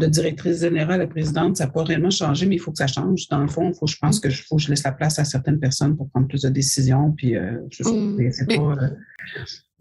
De 0.00 0.06
directrice 0.06 0.60
générale 0.60 1.00
à 1.00 1.06
présidente, 1.06 1.58
ça 1.58 1.66
n'a 1.66 1.70
pas 1.70 1.84
réellement 1.84 2.10
changé, 2.10 2.46
mais 2.46 2.56
il 2.56 2.58
faut 2.58 2.72
que 2.72 2.78
ça 2.78 2.88
change. 2.88 3.28
Dans 3.28 3.38
le 3.38 3.46
fond, 3.46 3.72
faut, 3.72 3.86
je 3.86 3.96
pense 4.00 4.18
mm. 4.18 4.20
que 4.20 4.30
je, 4.30 4.42
faut 4.42 4.56
que 4.56 4.62
je 4.62 4.70
laisse 4.70 4.82
la 4.82 4.92
place 4.92 5.20
à 5.20 5.24
certaines 5.24 5.60
personnes 5.60 5.96
pour 5.96 6.08
prendre 6.10 6.26
plus 6.26 6.42
de 6.42 6.48
décisions. 6.48 7.12
Puis 7.16 7.36
euh, 7.36 7.52
je 7.70 7.84
sais, 7.84 7.92
mm. 7.92 8.32
c'est 8.32 8.46
pas. 8.46 8.54
Euh, 8.54 8.88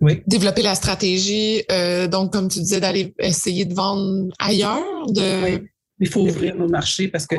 oui. 0.01 0.21
Développer 0.27 0.61
la 0.61 0.75
stratégie, 0.75 1.63
euh, 1.71 2.07
donc 2.07 2.31
comme 2.31 2.49
tu 2.49 2.59
disais, 2.59 2.79
d'aller 2.79 3.15
essayer 3.17 3.65
de 3.65 3.73
vendre 3.73 4.31
ailleurs. 4.37 5.07
De... 5.07 5.43
Oui. 5.43 5.67
Il 5.99 6.07
faut 6.07 6.21
ouvrir 6.21 6.55
nos 6.55 6.69
marchés 6.69 7.07
parce 7.07 7.25
que 7.25 7.35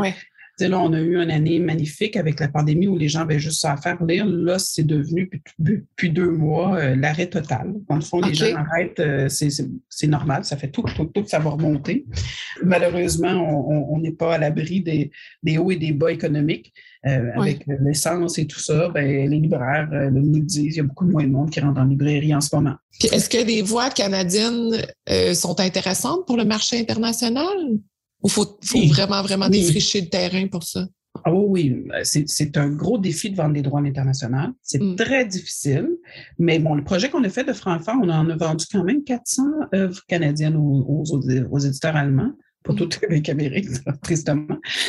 là, 0.69 0.81
on 0.81 0.93
a 0.93 1.01
eu 1.01 1.17
une 1.17 1.31
année 1.31 1.59
magnifique 1.59 2.17
avec 2.17 2.41
la 2.41 2.49
pandémie 2.49 2.89
où 2.89 2.97
les 2.97 3.09
gens 3.09 3.21
avaient 3.21 3.39
juste 3.39 3.61
ça 3.61 3.73
à 3.73 3.77
faire 3.77 4.03
lire. 4.05 4.27
Là, 4.27 4.59
c'est 4.59 4.85
devenu, 4.85 5.31
depuis 5.59 6.11
deux 6.11 6.31
mois, 6.31 6.77
euh, 6.79 6.97
l'arrêt 6.97 7.29
total. 7.29 7.75
Dans 7.89 7.97
le 7.97 8.01
fond, 8.01 8.21
les 8.21 8.35
gens 8.35 8.55
arrêtent, 8.57 9.01
euh, 9.01 9.29
c'est 9.29 10.07
normal, 10.07 10.45
ça 10.45 10.57
fait 10.57 10.71
tout, 10.71 10.83
tout, 10.97 11.07
tout, 11.07 11.25
ça 11.27 11.39
va 11.39 11.51
remonter. 11.51 12.07
Malheureusement, 12.63 13.69
on 13.91 13.99
n'est 13.99 14.13
pas 14.13 14.35
à 14.35 14.39
l'abri 14.39 14.81
des, 14.81 15.11
des, 15.43 15.59
hauts 15.59 15.71
et 15.71 15.77
des 15.77 15.93
bas 15.93 16.13
économiques. 16.13 16.73
Euh, 17.07 17.31
avec 17.35 17.65
l'essence 17.67 18.39
et 18.39 18.47
tout 18.47 18.61
ça, 18.61 18.91
ben, 18.91 19.31
les 19.31 19.39
libraires 19.39 19.89
nous 20.13 20.41
disent 20.41 20.75
il 20.75 20.77
y 20.77 20.81
a 20.81 20.83
beaucoup 20.83 21.07
moins 21.07 21.25
de 21.25 21.31
monde 21.31 21.49
qui 21.49 21.59
rentre 21.59 21.81
en 21.81 21.85
librairie 21.85 22.35
en 22.35 22.43
ce 22.43 22.55
moment. 22.55 22.75
Est-ce 23.11 23.31
que 23.31 23.43
les 23.43 23.63
voix 23.63 23.89
canadiennes 23.89 24.77
sont 25.33 25.59
intéressantes 25.61 26.27
pour 26.27 26.37
le 26.37 26.45
marché 26.45 26.79
international? 26.79 27.47
Ou 28.23 28.29
faut, 28.29 28.59
faut 28.63 28.87
vraiment, 28.87 29.23
vraiment 29.23 29.49
défricher 29.49 30.03
le 30.03 30.09
terrain 30.09 30.47
pour 30.49 30.63
ça? 30.63 30.87
Ah 31.25 31.33
oui, 31.33 31.85
oui. 31.85 32.21
C'est 32.27 32.57
un 32.57 32.71
gros 32.71 32.99
défi 32.99 33.31
de 33.31 33.37
vendre 33.37 33.55
des 33.55 33.63
droits 33.63 33.81
à 33.81 33.83
l'international. 33.83 34.53
C'est 34.63 34.81
mm. 34.81 34.97
très 34.97 35.25
difficile. 35.27 35.89
Mais 36.39 36.59
bon, 36.59 36.75
le 36.75 36.85
projet 36.85 37.11
qu'on 37.11 37.25
a 37.25 37.29
fait 37.29 37.45
de 37.45 37.53
Francfort, 37.53 37.97
on 38.03 38.09
en 38.09 38.29
a 38.31 38.37
vendu 38.37 38.65
quand 38.71 38.85
même 38.85 39.03
400 39.03 39.43
œuvres 39.75 40.01
canadiennes 40.07 40.57
aux, 40.57 41.05
aux, 41.51 41.59
éditeurs 41.59 41.97
allemands. 41.97 42.33
Pas 42.63 42.73
mm. 42.73 42.77
toutes 42.77 43.01
avec 43.09 43.29
Amérique, 43.29 43.69
tristement. 44.03 44.47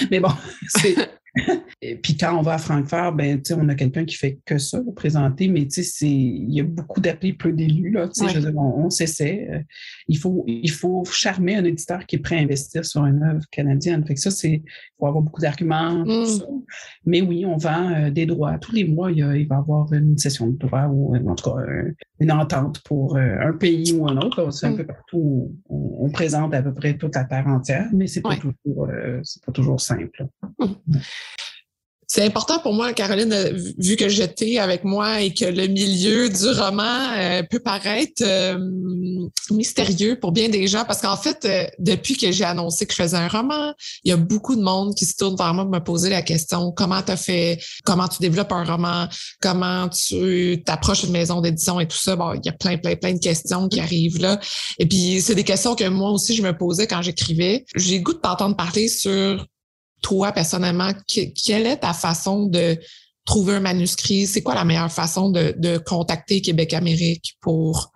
Mais 0.09 0.19
bon, 0.19 0.31
c'est 0.67 0.95
et 1.81 1.95
puis 1.95 2.17
quand 2.17 2.37
on 2.37 2.41
va 2.41 2.55
à 2.55 2.57
Francfort, 2.57 3.13
ben, 3.13 3.41
on 3.57 3.69
a 3.69 3.75
quelqu'un 3.75 4.03
qui 4.03 4.15
fait 4.15 4.39
que 4.45 4.57
ça, 4.57 4.81
présenter, 4.95 5.47
mais 5.47 5.61
il 5.61 6.53
y 6.53 6.59
a 6.59 6.63
beaucoup 6.63 6.99
d'appelés, 6.99 7.33
peu 7.33 7.53
d'élus. 7.53 7.91
Là, 7.91 8.09
on, 8.55 8.85
on 8.85 8.89
s'essaie. 8.89 9.47
Euh, 9.49 9.59
il, 10.07 10.17
faut, 10.17 10.43
il 10.47 10.71
faut 10.71 11.05
charmer 11.05 11.55
un 11.55 11.63
éditeur 11.63 12.05
qui 12.05 12.17
est 12.17 12.19
prêt 12.19 12.37
à 12.37 12.39
investir 12.39 12.83
sur 12.85 13.05
une 13.05 13.23
œuvre 13.23 13.43
canadienne. 13.49 14.05
Fait 14.05 14.15
que 14.15 14.19
ça, 14.19 14.31
c'est 14.31 14.61
faut 14.99 15.07
avoir 15.07 15.23
beaucoup 15.23 15.41
d'arguments. 15.41 16.05
Mm. 16.05 16.25
Mais 17.05 17.21
oui, 17.21 17.45
on 17.45 17.55
vend 17.55 17.91
euh, 17.91 18.09
des 18.09 18.25
droits. 18.25 18.57
Tous 18.59 18.73
les 18.73 18.83
mois, 18.83 19.11
il, 19.11 19.19
y 19.19 19.23
a, 19.23 19.35
il 19.35 19.47
va 19.47 19.55
y 19.55 19.59
avoir 19.59 19.91
une 19.93 20.17
session 20.17 20.47
de 20.47 20.57
droit 20.57 20.87
ou 20.87 21.15
en 21.15 21.35
tout 21.35 21.49
cas 21.49 21.61
une 22.19 22.31
entente 22.31 22.81
pour 22.83 23.15
euh, 23.15 23.37
un 23.41 23.53
pays 23.53 23.93
ou 23.93 24.07
un 24.07 24.17
autre. 24.17 24.51
C'est 24.51 24.67
un 24.67 24.71
mm. 24.71 24.77
peu 24.77 24.85
partout 24.85 25.55
on, 25.69 26.09
présente 26.09 26.53
à 26.53 26.61
peu 26.61 26.73
près 26.73 26.97
toute 26.97 27.15
la 27.15 27.23
terre 27.23 27.47
entière, 27.47 27.87
mais 27.93 28.05
c'est 28.05 28.21
pas, 28.21 28.35
toujours, 28.35 28.89
pas 29.45 29.51
toujours 29.53 29.79
simple. 29.79 30.27
Mm. 30.59 30.97
C'est 32.13 32.25
important 32.25 32.59
pour 32.59 32.73
moi, 32.73 32.91
Caroline, 32.91 33.33
vu 33.77 33.95
que 33.95 34.09
j'étais 34.09 34.57
avec 34.57 34.83
moi 34.83 35.21
et 35.21 35.33
que 35.33 35.45
le 35.45 35.67
milieu 35.67 36.27
du 36.27 36.49
roman 36.59 37.13
euh, 37.17 37.41
peut 37.49 37.61
paraître 37.61 38.21
euh, 38.25 38.59
mystérieux 39.49 40.19
pour 40.19 40.33
bien 40.33 40.49
des 40.49 40.67
gens, 40.67 40.83
parce 40.83 40.99
qu'en 40.99 41.15
fait, 41.15 41.45
euh, 41.45 41.65
depuis 41.79 42.17
que 42.17 42.29
j'ai 42.33 42.43
annoncé 42.43 42.85
que 42.85 42.91
je 42.91 43.01
faisais 43.01 43.15
un 43.15 43.29
roman, 43.29 43.73
il 44.03 44.09
y 44.09 44.11
a 44.11 44.17
beaucoup 44.17 44.57
de 44.57 44.61
monde 44.61 44.93
qui 44.93 45.05
se 45.05 45.15
tourne 45.15 45.37
vers 45.37 45.53
moi 45.53 45.63
pour 45.63 45.73
me 45.73 45.79
poser 45.79 46.09
la 46.09 46.21
question 46.21 46.73
comment 46.73 47.01
tu 47.01 47.15
fait, 47.15 47.59
comment 47.85 48.09
tu 48.09 48.19
développes 48.19 48.51
un 48.51 48.65
roman, 48.65 49.07
comment 49.41 49.87
tu 49.87 50.61
t'approches 50.65 51.03
une 51.03 51.13
maison 51.13 51.39
d'édition 51.39 51.79
et 51.79 51.87
tout 51.87 51.95
ça? 51.95 52.17
Bon, 52.17 52.33
il 52.33 52.41
y 52.45 52.49
a 52.49 52.51
plein, 52.51 52.77
plein, 52.77 52.97
plein 52.97 53.13
de 53.13 53.19
questions 53.19 53.69
qui 53.69 53.79
arrivent 53.79 54.19
là. 54.19 54.37
Et 54.79 54.85
puis, 54.85 55.21
c'est 55.21 55.35
des 55.35 55.45
questions 55.45 55.75
que 55.75 55.87
moi 55.87 56.11
aussi, 56.11 56.35
je 56.35 56.43
me 56.43 56.51
posais 56.57 56.87
quand 56.87 57.01
j'écrivais. 57.01 57.63
J'ai 57.73 58.01
goût 58.01 58.15
de 58.15 58.19
t'entendre 58.19 58.57
parler 58.57 58.89
sur 58.89 59.45
toi, 60.01 60.31
personnellement, 60.31 60.91
quelle 61.07 61.65
est 61.65 61.77
ta 61.77 61.93
façon 61.93 62.45
de 62.45 62.77
trouver 63.25 63.55
un 63.55 63.59
manuscrit? 63.59 64.27
C'est 64.27 64.41
quoi 64.41 64.55
la 64.55 64.65
meilleure 64.65 64.91
façon 64.91 65.29
de, 65.29 65.77
contacter 65.79 66.41
Québec-Amérique 66.41 67.37
pour 67.41 67.91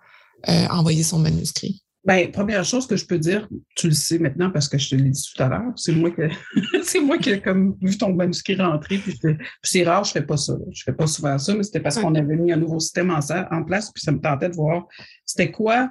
euh, 0.48 0.66
envoyer 0.68 1.02
son 1.02 1.18
manuscrit? 1.18 1.82
Bien, 2.06 2.28
première 2.32 2.64
chose 2.64 2.86
que 2.86 2.94
je 2.94 3.04
peux 3.04 3.18
dire, 3.18 3.48
tu 3.74 3.88
le 3.88 3.94
sais 3.94 4.18
maintenant 4.18 4.50
parce 4.50 4.68
que 4.68 4.78
je 4.78 4.90
te 4.90 4.94
l'ai 4.94 5.10
dit 5.10 5.22
tout 5.34 5.42
à 5.42 5.48
l'heure, 5.48 5.72
c'est 5.74 5.92
moi 5.92 6.10
qui 6.10 6.22
c'est 6.84 7.00
moi 7.00 7.18
qui 7.18 7.30
ai 7.30 7.40
comme 7.40 7.76
vu 7.82 7.98
ton 7.98 8.14
manuscrit 8.14 8.54
rentrer, 8.54 8.98
puis, 8.98 9.18
c'est 9.62 9.82
rare, 9.82 10.04
je 10.04 10.12
fais 10.12 10.22
pas 10.22 10.36
ça. 10.36 10.54
Je 10.72 10.82
fais 10.84 10.92
pas 10.92 11.08
souvent 11.08 11.36
ça, 11.38 11.54
mais 11.54 11.64
c'était 11.64 11.80
parce 11.80 11.98
qu'on 11.98 12.14
avait 12.14 12.36
mis 12.36 12.52
un 12.52 12.56
nouveau 12.56 12.78
système 12.78 13.10
en, 13.10 13.18
en, 13.50 13.64
place, 13.64 13.90
puis 13.92 14.02
ça 14.02 14.12
me 14.12 14.20
tentait 14.20 14.48
de 14.48 14.54
voir 14.54 14.86
c'était 15.26 15.50
quoi. 15.50 15.90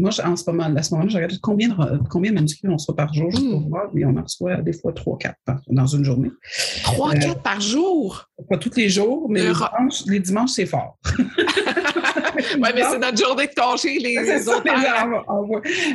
moi, 0.00 0.10
en 0.24 0.36
ce 0.36 0.50
moment, 0.50 0.64
à 0.64 0.82
ce 0.82 0.92
moment-là, 0.92 1.08
je 1.08 1.14
regardais 1.14 1.36
combien 1.40 1.68
de, 1.68 2.08
combien 2.10 2.32
de 2.32 2.34
manuscrits 2.34 2.68
on 2.68 2.74
reçoit 2.74 2.96
par 2.96 3.14
jour, 3.14 3.30
juste 3.30 3.48
pour 3.48 3.60
hmm. 3.60 3.68
voir, 3.68 3.90
mais 3.94 4.04
on 4.04 4.16
en 4.16 4.22
reçoit 4.22 4.56
des 4.56 4.72
fois 4.72 4.92
trois, 4.92 5.16
quatre 5.18 5.38
dans 5.68 5.86
une 5.86 6.04
journée. 6.04 6.30
Trois, 6.82 7.12
quatre 7.12 7.38
euh, 7.38 7.40
par 7.40 7.60
jour? 7.60 8.28
Pas 8.50 8.58
tous 8.58 8.74
les 8.76 8.88
jours, 8.88 9.30
mais 9.30 9.44
les 10.08 10.18
dimanches, 10.18 10.50
c'est 10.50 10.66
fort. 10.66 10.98
oui, 12.36 12.68
mais 12.74 12.82
c'est 12.90 12.98
notre 12.98 13.18
journée 13.18 13.46
de 13.46 13.54
congé, 13.54 13.98
les, 13.98 14.16
les 14.22 14.48
autres. 14.48 14.64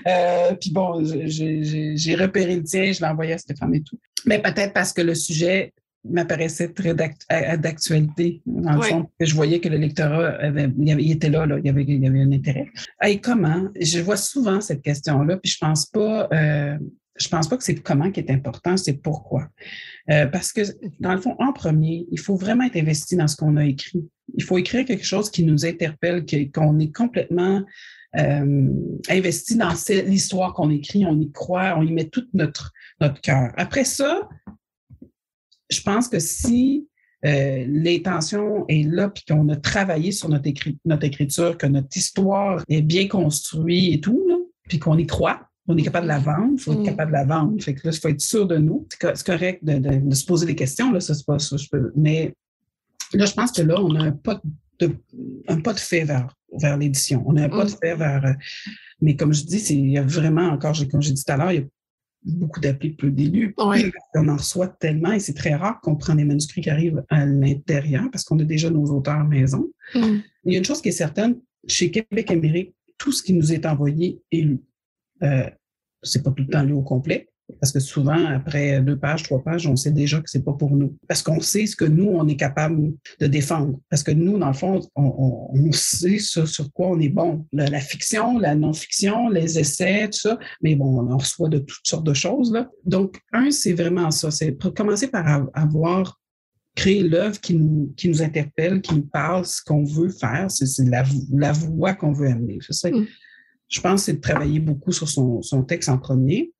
Euh, 0.07 0.55
puis 0.59 0.71
bon, 0.71 1.03
j'ai 1.03 2.15
repéré 2.15 2.55
le 2.55 2.63
tien, 2.63 2.91
je 2.91 3.01
l'ai 3.01 3.07
envoyé 3.07 3.33
à 3.33 3.37
Stéphane 3.37 3.73
et 3.75 3.81
tout. 3.81 3.97
Mais 4.25 4.39
peut-être 4.41 4.73
parce 4.73 4.93
que 4.93 5.01
le 5.01 5.15
sujet 5.15 5.73
m'apparaissait 6.09 6.69
très 6.69 6.93
d'actualité, 6.93 8.41
dans 8.45 8.75
le 8.75 8.81
fond, 8.81 9.09
que 9.19 9.25
je 9.25 9.35
voyais 9.35 9.59
que 9.59 9.69
le 9.69 9.77
lectorat 9.77 10.29
avait, 10.39 10.69
il, 10.77 11.11
était 11.11 11.29
là, 11.29 11.45
là 11.45 11.57
il, 11.59 11.65
y 11.65 11.69
avait, 11.69 11.83
il 11.83 12.03
y 12.03 12.07
avait 12.07 12.21
un 12.21 12.31
intérêt. 12.31 12.67
Et 13.05 13.19
comment? 13.19 13.67
Je 13.79 13.99
vois 13.99 14.17
souvent 14.17 14.61
cette 14.61 14.81
question-là, 14.81 15.37
puis 15.37 15.51
je 15.51 15.57
pense 15.59 15.85
pas, 15.85 16.27
euh, 16.33 16.77
je 17.17 17.27
pense 17.29 17.47
pas 17.47 17.57
que 17.57 17.63
c'est 17.63 17.75
comment 17.75 18.11
qui 18.11 18.19
est 18.19 18.31
important, 18.31 18.77
c'est 18.77 19.01
pourquoi. 19.01 19.47
Euh, 20.09 20.27
parce 20.27 20.53
que, 20.53 20.61
dans 20.99 21.13
le 21.13 21.21
fond, 21.21 21.35
en 21.39 21.51
premier, 21.51 22.07
il 22.11 22.19
faut 22.19 22.35
vraiment 22.35 22.63
être 22.63 22.77
investi 22.77 23.15
dans 23.15 23.27
ce 23.27 23.35
qu'on 23.35 23.57
a 23.57 23.65
écrit. 23.65 24.07
Il 24.35 24.43
faut 24.43 24.57
écrire 24.57 24.85
quelque 24.85 25.05
chose 25.05 25.29
qui 25.29 25.43
nous 25.43 25.65
interpelle, 25.65 26.25
qu'on 26.53 26.79
est 26.79 26.95
complètement 26.95 27.63
euh, 28.17 28.69
investi 29.09 29.55
dans 29.55 29.73
l'histoire 30.05 30.53
qu'on 30.53 30.69
écrit, 30.69 31.05
on 31.05 31.19
y 31.19 31.31
croit, 31.31 31.75
on 31.77 31.83
y 31.83 31.91
met 31.91 32.05
tout 32.05 32.25
notre, 32.33 32.73
cœur. 33.21 33.51
Après 33.57 33.83
ça, 33.83 34.27
je 35.69 35.81
pense 35.81 36.07
que 36.07 36.19
si 36.19 36.87
euh, 37.25 37.65
l'intention 37.67 38.65
est 38.69 38.87
là, 38.87 39.09
puis 39.09 39.23
qu'on 39.27 39.49
a 39.49 39.55
travaillé 39.55 40.11
sur 40.11 40.29
notre, 40.29 40.47
écriture, 40.47 41.57
que 41.57 41.67
notre 41.67 41.95
histoire 41.95 42.63
est 42.69 42.81
bien 42.81 43.07
construite 43.07 43.95
et 43.95 43.99
tout, 43.99 44.49
puis 44.67 44.79
qu'on 44.79 44.97
y 44.97 45.05
croit, 45.05 45.46
on 45.67 45.77
est 45.77 45.83
capable 45.83 46.05
de 46.05 46.09
la 46.09 46.19
vendre, 46.19 46.53
il 46.53 46.59
faut 46.59 46.73
être 46.73 46.79
mm. 46.79 46.85
capable 46.85 47.11
de 47.11 47.17
la 47.17 47.25
vendre. 47.25 47.61
Fait 47.61 47.73
que 47.73 47.87
là, 47.87 47.93
il 47.93 47.99
faut 47.99 48.07
être 48.07 48.21
sûr 48.21 48.47
de 48.47 48.57
nous. 48.57 48.87
C'est 48.89 49.25
correct 49.25 49.63
de, 49.63 50.15
se 50.15 50.25
poser 50.25 50.45
des 50.45 50.55
questions, 50.55 50.91
là, 50.91 50.99
ça, 50.99 51.13
c'est 51.13 51.25
pas 51.25 51.39
ça. 51.39 51.57
Je 51.57 51.67
peux, 51.69 51.91
mais 51.95 52.33
là, 53.13 53.25
je 53.25 53.33
pense 53.33 53.51
que 53.51 53.61
là, 53.61 53.75
on 53.81 53.95
a 53.95 54.03
un 54.03 54.11
pas 54.11 54.41
de, 54.79 54.95
un 55.47 55.59
pas 55.59 55.73
de 55.73 55.79
fait 55.79 56.05
vers, 56.05 56.33
vers 56.59 56.77
l'édition. 56.77 57.23
On 57.25 57.35
a 57.35 57.43
un 57.43 57.49
pas 57.49 57.65
de 57.65 57.71
mm. 57.71 57.77
fait 57.81 57.95
vers. 57.95 58.25
Euh, 58.25 58.33
mais 59.01 59.15
comme 59.15 59.33
je 59.33 59.43
dis, 59.43 59.57
il 59.73 59.91
y 59.91 59.97
a 59.97 60.03
vraiment 60.03 60.47
encore, 60.47 60.75
comme 60.89 61.01
j'ai 61.01 61.11
dit 61.11 61.23
tout 61.23 61.31
à 61.31 61.37
l'heure, 61.37 61.51
il 61.51 61.59
y 61.59 61.63
a 61.63 61.67
beaucoup 62.23 62.61
d'appels, 62.61 62.95
peu 62.95 63.11
d'élus. 63.11 63.53
On 64.15 64.27
en 64.29 64.37
reçoit 64.37 64.67
tellement 64.67 65.11
et 65.11 65.19
c'est 65.19 65.35
très 65.35 65.53
rare 65.53 65.81
qu'on 65.81 65.95
prenne 65.95 66.17
des 66.17 66.25
manuscrits 66.25 66.61
qui 66.61 66.69
arrivent 66.69 67.03
à 67.09 67.25
l'intérieur 67.25 68.05
parce 68.11 68.23
qu'on 68.23 68.39
a 68.39 68.43
déjà 68.43 68.69
nos 68.69 68.85
auteurs 68.85 69.25
maison. 69.25 69.69
Mm. 69.93 70.19
Il 70.45 70.53
y 70.53 70.55
a 70.55 70.59
une 70.59 70.65
chose 70.65 70.81
qui 70.81 70.89
est 70.89 70.93
certaine, 70.93 71.35
chez 71.67 71.91
Québec 71.91 72.31
Amérique, 72.31 72.73
tout 72.97 73.11
ce 73.11 73.21
qui 73.21 73.33
nous 73.33 73.53
est 73.53 73.65
envoyé 73.65 74.21
est 74.31 74.41
lu. 74.41 74.61
Euh, 75.23 75.49
c'est 76.03 76.23
pas 76.23 76.31
tout 76.31 76.43
le 76.43 76.49
temps 76.49 76.63
lu 76.63 76.73
au 76.73 76.81
complet, 76.81 77.29
parce 77.61 77.71
que 77.71 77.79
souvent, 77.79 78.25
après 78.25 78.81
deux 78.81 78.97
pages, 78.97 79.23
trois 79.23 79.41
pages, 79.41 79.67
on 79.67 79.77
sait 79.77 79.91
déjà 79.91 80.19
que 80.19 80.29
c'est 80.29 80.43
pas 80.43 80.53
pour 80.53 80.71
nous. 80.71 80.97
Parce 81.07 81.21
qu'on 81.21 81.39
sait 81.39 81.65
ce 81.65 81.77
que 81.77 81.85
nous, 81.85 82.07
on 82.07 82.27
est 82.27 82.35
capable 82.35 82.91
de 83.21 83.27
défendre. 83.27 83.79
Parce 83.89 84.03
que 84.03 84.11
nous, 84.11 84.37
dans 84.37 84.47
le 84.47 84.53
fond, 84.53 84.81
on, 84.95 85.49
on 85.53 85.71
sait 85.71 86.19
sur, 86.19 86.47
sur, 86.47 86.71
quoi 86.73 86.89
on 86.89 86.99
est 86.99 87.09
bon. 87.09 87.45
La, 87.53 87.79
fiction, 87.79 88.37
la 88.37 88.53
non-fiction, 88.53 89.29
les 89.29 89.57
essais, 89.57 90.09
tout 90.09 90.19
ça. 90.19 90.37
Mais 90.61 90.75
bon, 90.75 90.99
on 90.99 91.11
en 91.11 91.17
reçoit 91.17 91.47
de 91.47 91.59
toutes 91.59 91.87
sortes 91.87 92.05
de 92.05 92.13
choses. 92.13 92.51
Là. 92.51 92.69
Donc, 92.85 93.21
un, 93.31 93.49
c'est 93.49 93.73
vraiment 93.73 94.11
ça. 94.11 94.29
C'est 94.29 94.57
commencer 94.75 95.07
par 95.07 95.47
avoir 95.53 96.19
créé 96.75 97.01
l'œuvre 97.01 97.39
qui 97.39 97.55
nous, 97.55 97.93
qui 97.95 98.09
nous 98.09 98.21
interpelle, 98.21 98.81
qui 98.81 98.93
nous 98.93 99.07
parle, 99.07 99.45
ce 99.45 99.61
qu'on 99.63 99.85
veut 99.85 100.09
faire. 100.09 100.51
C'est 100.51 100.83
la, 100.83 101.03
la 101.31 101.53
voix 101.53 101.93
qu'on 101.93 102.11
veut 102.11 102.27
amener. 102.27 102.59
Ça, 102.69 102.91
mm. 102.91 103.07
Je 103.69 103.81
pense 103.81 104.01
que 104.01 104.05
c'est 104.05 104.13
de 104.13 104.21
travailler 104.21 104.59
beaucoup 104.59 104.91
sur 104.91 105.09
son, 105.09 105.41
son 105.41 105.63
texte 105.63 105.89
en 105.89 105.97
premier. 105.97 106.53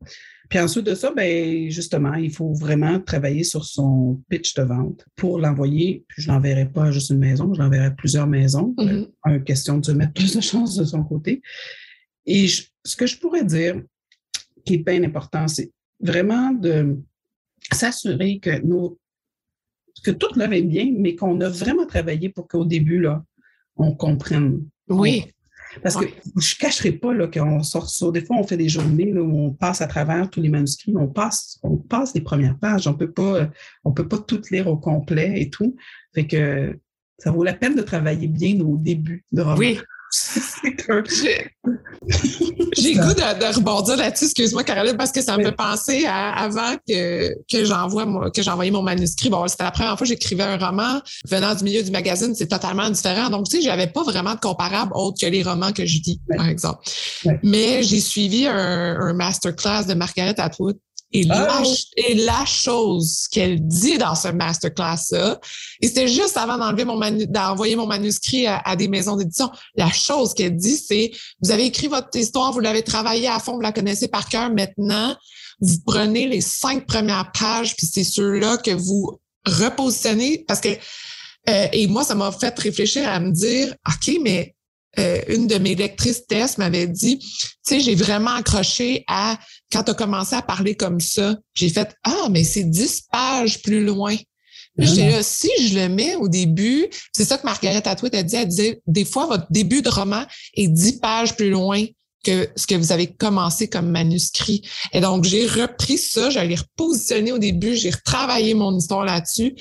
Puis 0.50 0.60
ensuite 0.60 0.86
de 0.86 0.96
ça, 0.96 1.12
ben 1.12 1.70
justement, 1.70 2.14
il 2.14 2.32
faut 2.32 2.54
vraiment 2.54 3.00
travailler 3.00 3.44
sur 3.44 3.66
son 3.66 4.22
pitch 4.30 4.54
de 4.56 4.64
vente 4.64 5.06
pour 5.16 5.40
l'envoyer. 5.40 6.06
Puis 6.08 6.22
je 6.22 6.32
l'enverrai 6.32 6.70
pas 6.70 6.86
à 6.86 6.92
juste 6.92 7.10
une 7.10 7.20
maison, 7.20 7.54
je 7.54 7.62
l'enverrai 7.62 7.88
à 7.88 7.92
plusieurs 7.92 8.28
maisons. 8.28 8.74
Mm 8.78 9.06
une 9.26 9.44
question 9.44 9.78
de 9.78 9.92
mettre 9.92 10.14
plus 10.16 10.36
de 10.36 10.42
chance 10.42 10.76
de 10.76 10.86
son 10.86 11.04
côté. 11.04 11.42
Et 12.26 12.48
ce 12.48 12.96
que 12.96 13.06
je 13.06 13.18
pourrais 13.18 13.44
dire, 13.44 13.82
qui 14.66 14.76
est 14.76 14.86
bien 14.86 15.04
important, 15.04 15.48
c'est 15.50 15.72
vraiment 16.00 16.52
de 16.52 16.98
s'assurer 17.72 18.40
que 18.40 18.62
nos 18.62 18.98
que 20.04 20.12
toute 20.12 20.36
l'œuvre 20.36 20.54
est 20.54 20.62
bien, 20.62 20.94
mais 20.96 21.16
qu'on 21.16 21.42
a 21.42 21.50
vraiment 21.50 21.86
travaillé 21.86 22.30
pour 22.30 22.48
qu'au 22.48 22.64
début, 22.64 23.00
là, 23.00 23.26
on 23.76 23.96
comprenne. 23.96 24.64
Oui. 24.88 25.26
Parce 25.82 25.96
que 25.96 26.06
je 26.06 26.56
ne 26.56 26.60
cacherai 26.60 26.92
pas 26.94 27.14
qu'on 27.28 27.64
sort 27.64 27.90
ça. 27.90 28.12
Des 28.12 28.24
fois, 28.24 28.38
on 28.38 28.44
fait 28.44 28.58
des 28.58 28.70
journées 28.70 29.14
où 29.14 29.46
on 29.46 29.52
passe 29.52 29.82
à 29.82 29.88
travers 29.88 30.30
tous 30.30 30.42
les 30.42 30.50
manuscrits, 30.50 30.96
on 30.96 31.08
passe, 31.08 31.60
on 31.64 31.78
passe 31.78 32.14
les 32.14 32.22
premières 32.22 32.58
pages. 32.58 32.88
On 32.88 32.94
peut 32.94 33.12
pas, 33.12 33.50
on 33.84 33.92
peut 33.92 34.08
pas 34.08 34.18
tout 34.18 34.42
lire 34.52 34.68
au 34.68 34.78
complet 34.78 35.42
et 35.42 35.50
tout. 35.50 35.76
Fait 36.14 36.28
que 36.28 36.78
ça 37.18 37.32
vaut 37.32 37.44
la 37.44 37.54
peine 37.54 37.76
de 37.76 37.82
travailler 37.82 38.28
bien 38.28 38.60
au 38.62 38.78
début 38.78 39.26
de 39.32 39.42
roman. 39.42 39.58
Oui. 39.58 39.80
J'ai 40.10 40.44
goût 42.94 43.14
de, 43.14 43.56
rebondir 43.56 43.98
là-dessus, 43.98 44.26
excuse-moi 44.26 44.64
Caroline, 44.64 44.96
parce 44.96 45.12
que 45.12 45.22
ça 45.22 45.38
me 45.38 45.44
fait 45.44 45.52
penser 45.52 46.06
à 46.06 46.44
avant 46.44 46.76
que, 46.88 47.34
que 47.52 47.66
j'envoie 47.66 48.32
que 48.32 48.42
j'envoyais 48.42 48.72
mon 48.72 48.82
manuscrit. 48.82 49.30
Bon, 49.30 49.46
c'était 49.48 49.64
la 49.64 49.72
première 49.72 49.98
fois 49.98 50.06
que 50.06 50.14
j'écrivais 50.14 50.44
un 50.44 50.58
roman. 50.58 51.02
Venant 51.28 51.54
du 51.56 51.66
milieu 51.66 51.84
du 51.84 51.92
magazine, 51.92 52.34
c'est 52.36 52.48
totalement 52.48 52.90
différent. 52.90 53.30
Donc, 53.30 53.50
tu 53.50 53.58
sais, 53.58 53.64
j'avais 53.64 53.88
pas 53.88 54.04
vraiment 54.04 54.36
de 54.36 54.40
comparable 54.40 54.94
autre 54.96 55.18
que 55.20 55.28
les 55.28 55.44
romans 55.44 55.74
que 55.74 55.86
je 55.86 56.00
lis, 56.00 56.22
par 56.38 56.48
exemple. 56.48 56.80
Mais 57.44 57.84
j'ai 57.84 58.00
suivi 58.00 58.48
un, 58.48 58.98
un 59.00 59.14
masterclass 59.14 59.88
de 59.88 59.94
Margaret 59.94 60.40
Atwood 60.40 60.78
et, 61.12 61.24
la, 61.24 61.64
et 61.96 62.16
la 62.16 62.46
chose 62.46 63.28
qu'elle 63.32 63.66
dit 63.66 63.98
dans 63.98 64.16
ce 64.16 64.28
masterclass-là, 64.28 65.40
et 65.82 65.88
c'était 65.88 66.08
juste 66.08 66.36
avant 66.36 66.58
d'enlever 66.58 66.84
mon 66.84 67.00
d'envoyer 67.28 67.76
mon 67.76 67.88
manuscrit 67.88 68.46
à, 68.48 68.76
des 68.76 68.88
maisons 68.88 69.16
d'édition, 69.16 69.50
la 69.76 69.92
chose 69.92 70.34
qu'elle 70.34 70.56
dit, 70.56 70.78
c'est 70.78 71.12
vous 71.42 71.52
avez 71.52 71.66
écrit 71.66 71.88
votre 71.88 72.16
histoire, 72.18 72.52
vous 72.52 72.60
l'avez 72.60 72.84
travaillée 72.84 73.28
à 73.28 73.40
fond, 73.40 73.54
vous 73.54 73.62
la 73.62 73.72
connaissez 73.72 74.08
par 74.08 74.28
cœur. 74.28 74.50
Maintenant, 74.52 75.16
vous 75.62 75.78
prenez 75.86 76.28
les 76.28 76.42
cinq 76.42 76.86
premières 76.86 77.32
pages, 77.32 77.76
puis 77.76 77.88
c'est 77.88 78.04
ceux-là 78.04 78.58
que 78.58 78.72
vous 78.72 79.20
repositionnez, 79.46 80.44
parce 80.48 80.60
que 80.60 80.70
euh, 81.50 81.68
et 81.72 81.88
moi, 81.88 82.04
ça 82.04 82.16
m'a 82.16 82.32
fait 82.32 82.58
réfléchir 82.60 83.08
à 83.08 83.22
me 83.22 83.32
dire, 83.32 83.74
OK, 83.88 84.18
mais 84.22 84.57
euh, 85.00 85.22
une 85.28 85.48
de 85.48 85.58
mes 85.58 85.76
lectrices 85.76 86.26
Tess 86.28 86.58
m'avait 86.58 86.88
dit, 86.88 87.20
tu 87.20 87.28
sais, 87.64 87.80
j'ai 87.80 87.96
vraiment 87.96 88.36
accroché 88.36 89.04
à 89.08 89.38
quand 89.72 89.84
tu 89.84 89.92
as 89.92 89.94
commencé 89.94 90.36
à 90.36 90.42
parler 90.42 90.76
comme 90.76 91.00
ça. 91.00 91.36
J'ai 91.54 91.70
fait 91.70 91.96
ah 92.04 92.28
mais 92.32 92.44
c'est 92.44 92.64
dix 92.64 93.02
pages 93.12 93.62
plus 93.62 93.84
loin. 93.86 94.16
J'ai 94.78 95.10
là, 95.10 95.24
si 95.24 95.50
je 95.60 95.80
le 95.80 95.90
mets 95.90 96.16
au 96.16 96.28
début, 96.28 96.88
c'est 97.12 97.26
ça 97.26 97.38
que 97.38 97.46
Margaret 97.46 97.88
Atwood 97.88 98.14
a 98.14 98.22
dit, 98.22 98.36
elle 98.36 98.48
disait, 98.48 98.82
des 98.86 99.06
fois, 99.06 99.26
votre 99.26 99.48
début 99.50 99.82
de 99.82 99.90
roman 99.90 100.24
est 100.54 100.68
dix 100.68 101.00
pages 101.00 101.36
plus 101.36 101.50
loin 101.50 101.84
que 102.24 102.48
ce 102.56 102.68
que 102.68 102.76
vous 102.76 102.92
avez 102.92 103.08
commencé 103.08 103.68
comme 103.70 103.90
manuscrit. 103.90 104.62
Et 104.94 105.02
donc, 105.02 105.24
j'ai 105.24 105.48
repris 105.48 105.98
ça, 105.98 106.30
j'allais 106.30 106.56
repositionner 106.56 107.32
au 107.32 107.40
début, 107.40 107.76
j'ai 107.76 107.90
retravaillé 107.90 108.54
mon 108.54 108.78
histoire 108.78 109.06
là-dessus. 109.06 109.56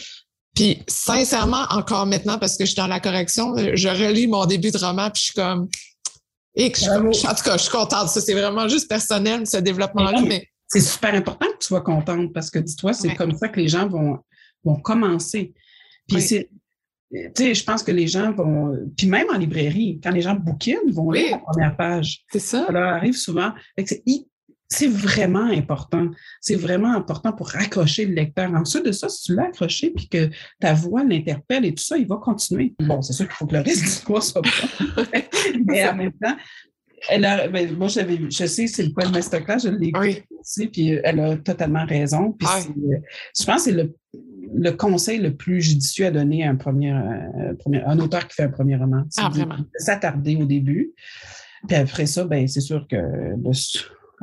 Puis 0.56 0.82
sincèrement, 0.88 1.66
encore 1.70 2.06
maintenant, 2.06 2.38
parce 2.38 2.56
que 2.56 2.64
je 2.64 2.70
suis 2.70 2.76
dans 2.76 2.86
la 2.86 2.98
correction, 2.98 3.54
je 3.56 3.88
relis 3.88 4.26
mon 4.26 4.46
début 4.46 4.70
de 4.70 4.78
roman, 4.78 5.10
puis 5.10 5.20
je 5.20 5.24
suis 5.26 5.34
comme. 5.34 5.68
Et 6.54 6.72
je, 6.74 6.90
en 6.90 7.34
tout 7.34 7.44
cas, 7.44 7.58
je 7.58 7.62
suis 7.62 7.70
contente. 7.70 8.08
Ça, 8.08 8.22
c'est 8.22 8.32
vraiment 8.32 8.66
juste 8.66 8.88
personnel, 8.88 9.46
ce 9.46 9.58
développement-là. 9.58 10.22
Mais... 10.22 10.48
C'est 10.68 10.80
super 10.80 11.14
important 11.14 11.46
que 11.46 11.58
tu 11.58 11.66
sois 11.66 11.82
contente 11.82 12.32
parce 12.32 12.50
que 12.50 12.58
dis-toi, 12.58 12.94
c'est 12.94 13.14
comme 13.14 13.36
ça 13.36 13.48
que 13.48 13.60
les 13.60 13.68
gens 13.68 13.86
vont, 13.86 14.18
vont 14.64 14.76
commencer. 14.80 15.52
Puis 16.08 16.22
c'est. 16.22 16.48
Tu 17.12 17.30
sais, 17.36 17.54
je 17.54 17.62
pense 17.62 17.82
que 17.82 17.92
les 17.92 18.08
gens 18.08 18.32
vont. 18.32 18.74
Puis 18.96 19.06
même 19.06 19.28
en 19.30 19.36
librairie, 19.36 20.00
quand 20.02 20.10
les 20.10 20.22
gens 20.22 20.34
bouquinent, 20.34 20.80
ils 20.86 20.94
vont 20.94 21.10
lire 21.10 21.32
la 21.32 21.38
première 21.38 21.76
page. 21.76 22.24
C'est 22.32 22.40
ça. 22.40 22.64
Ça 22.66 22.72
leur 22.72 22.94
arrive 22.94 23.14
souvent. 23.14 23.52
C'est 23.84 24.02
c'est 24.68 24.88
vraiment 24.88 25.44
important. 25.44 26.08
C'est 26.40 26.56
vraiment 26.56 26.92
important 26.94 27.32
pour 27.32 27.48
raccrocher 27.48 28.06
le 28.06 28.14
lecteur. 28.14 28.52
Ensuite 28.52 28.84
de 28.84 28.92
ça, 28.92 29.08
si 29.08 29.24
tu 29.24 29.34
l'as 29.34 29.44
accroché 29.44 29.90
puis 29.90 30.08
que 30.08 30.28
ta 30.60 30.74
voix 30.74 31.04
l'interpelle 31.04 31.64
et 31.64 31.74
tout 31.74 31.84
ça, 31.84 31.96
il 31.96 32.06
va 32.06 32.16
continuer. 32.16 32.74
Bon, 32.80 33.00
c'est 33.02 33.12
sûr 33.12 33.26
qu'il 33.26 33.34
faut 33.36 33.46
que 33.46 33.54
le 33.54 33.62
reste 33.62 33.78
du 33.78 33.84
discours 33.84 34.22
soit 34.22 34.42
bon. 34.42 35.04
Mais 35.66 35.88
en 35.88 35.94
même 35.94 36.12
temps, 36.12 36.36
elle 37.08 37.24
a, 37.24 37.48
ben, 37.48 37.76
moi, 37.76 37.88
j'avais, 37.88 38.18
je 38.28 38.46
sais, 38.46 38.66
c'est 38.66 38.82
le 38.82 38.92
point 38.92 39.06
de 39.06 39.12
masterclass, 39.12 39.60
je 39.62 39.68
l'ai 39.68 39.92
oui. 39.98 40.22
aussi, 40.40 40.66
puis 40.66 40.98
elle 41.04 41.20
a 41.20 41.36
totalement 41.36 41.84
raison. 41.86 42.32
Puis 42.32 42.48
je 43.38 43.44
pense 43.44 43.64
que 43.64 43.70
c'est 43.70 43.72
le, 43.72 43.94
le, 44.54 44.70
conseil 44.72 45.18
le 45.18 45.36
plus 45.36 45.60
judicieux 45.60 46.06
à 46.06 46.10
donner 46.10 46.44
à 46.44 46.50
un 46.50 46.56
premier, 46.56 46.92
euh, 46.92 47.54
premier 47.58 47.82
un 47.84 47.98
auteur 48.00 48.26
qui 48.26 48.34
fait 48.34 48.44
un 48.44 48.50
premier 48.50 48.76
roman. 48.76 49.04
Ah, 49.18 49.28
vraiment. 49.32 49.58
S'attarder 49.76 50.36
au 50.36 50.44
début. 50.44 50.92
Puis 51.68 51.76
après 51.76 52.06
ça, 52.06 52.24
ben, 52.24 52.48
c'est 52.48 52.60
sûr 52.60 52.86
que 52.88 52.96
le, 52.96 53.52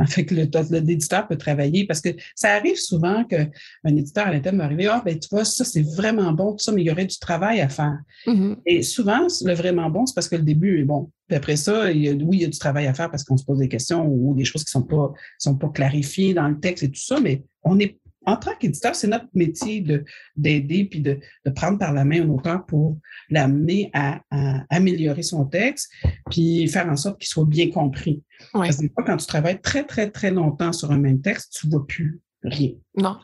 fait 0.07 0.25
que 0.25 0.35
l'éditeur 0.35 1.27
peut 1.27 1.37
travailler 1.37 1.85
parce 1.85 2.01
que 2.01 2.09
ça 2.35 2.53
arrive 2.53 2.77
souvent 2.77 3.23
qu'un 3.23 3.49
éditeur 3.85 4.27
à 4.27 4.31
l'interne 4.31 4.57
va 4.57 4.65
arriver, 4.65 4.87
ah, 4.87 5.01
ben, 5.05 5.17
tu 5.17 5.27
vois, 5.31 5.45
ça, 5.45 5.63
c'est 5.63 5.81
vraiment 5.81 6.31
bon, 6.31 6.53
tout 6.53 6.63
ça, 6.63 6.71
mais 6.71 6.81
il 6.81 6.85
y 6.85 6.91
aurait 6.91 7.05
du 7.05 7.17
travail 7.19 7.61
à 7.61 7.69
faire. 7.69 7.97
Mm-hmm. 8.25 8.57
Et 8.65 8.83
souvent, 8.83 9.27
le 9.43 9.53
vraiment 9.53 9.89
bon, 9.89 10.05
c'est 10.05 10.15
parce 10.15 10.27
que 10.27 10.35
le 10.35 10.43
début 10.43 10.79
est 10.79 10.85
bon. 10.85 11.11
Puis 11.27 11.37
après 11.37 11.55
ça, 11.55 11.91
il 11.91 12.03
y 12.03 12.09
a, 12.09 12.13
oui, 12.13 12.37
il 12.37 12.41
y 12.41 12.45
a 12.45 12.49
du 12.49 12.57
travail 12.57 12.87
à 12.87 12.93
faire 12.93 13.09
parce 13.09 13.23
qu'on 13.23 13.37
se 13.37 13.45
pose 13.45 13.59
des 13.59 13.69
questions 13.69 14.05
ou 14.07 14.35
des 14.35 14.45
choses 14.45 14.63
qui 14.63 14.75
ne 14.77 14.81
sont 14.81 14.87
pas, 14.87 15.13
sont 15.39 15.55
pas 15.55 15.69
clarifiées 15.69 16.33
dans 16.33 16.47
le 16.47 16.59
texte 16.59 16.83
et 16.83 16.89
tout 16.89 17.01
ça, 17.01 17.19
mais 17.19 17.43
on 17.63 17.79
est 17.79 17.97
en 18.26 18.38
tant 18.38 18.51
qu'éditeur, 18.59 18.95
c'est 18.95 19.07
notre 19.07 19.28
métier 19.34 19.82
de, 19.82 20.03
d'aider 20.36 20.86
puis 20.86 21.01
de, 21.01 21.19
de, 21.45 21.51
prendre 21.51 21.78
par 21.78 21.93
la 21.93 22.05
main 22.05 22.24
un 22.24 22.30
auteur 22.30 22.65
pour 22.65 22.97
l'amener 23.30 23.89
à, 23.93 24.21
améliorer 24.69 25.24
son 25.24 25.45
texte 25.45 25.91
puis 26.30 26.67
faire 26.67 26.88
en 26.88 26.95
sorte 26.95 27.19
qu'il 27.19 27.28
soit 27.28 27.45
bien 27.45 27.69
compris. 27.69 28.24
Parce 28.51 28.78
que 28.78 28.88
quand 28.88 29.17
tu 29.17 29.28
travailles 29.28 29.61
très, 29.61 29.84
très, 29.84 30.09
très 30.09 30.32
longtemps 30.32 30.74
sur 30.74 30.91
un 30.91 30.97
même 30.97 31.21
texte, 31.21 31.53
tu 31.53 31.67
ne 31.67 31.71
vois 31.71 31.86
plus 31.86 32.21
rien. 32.43 32.71
Non. 32.95 33.17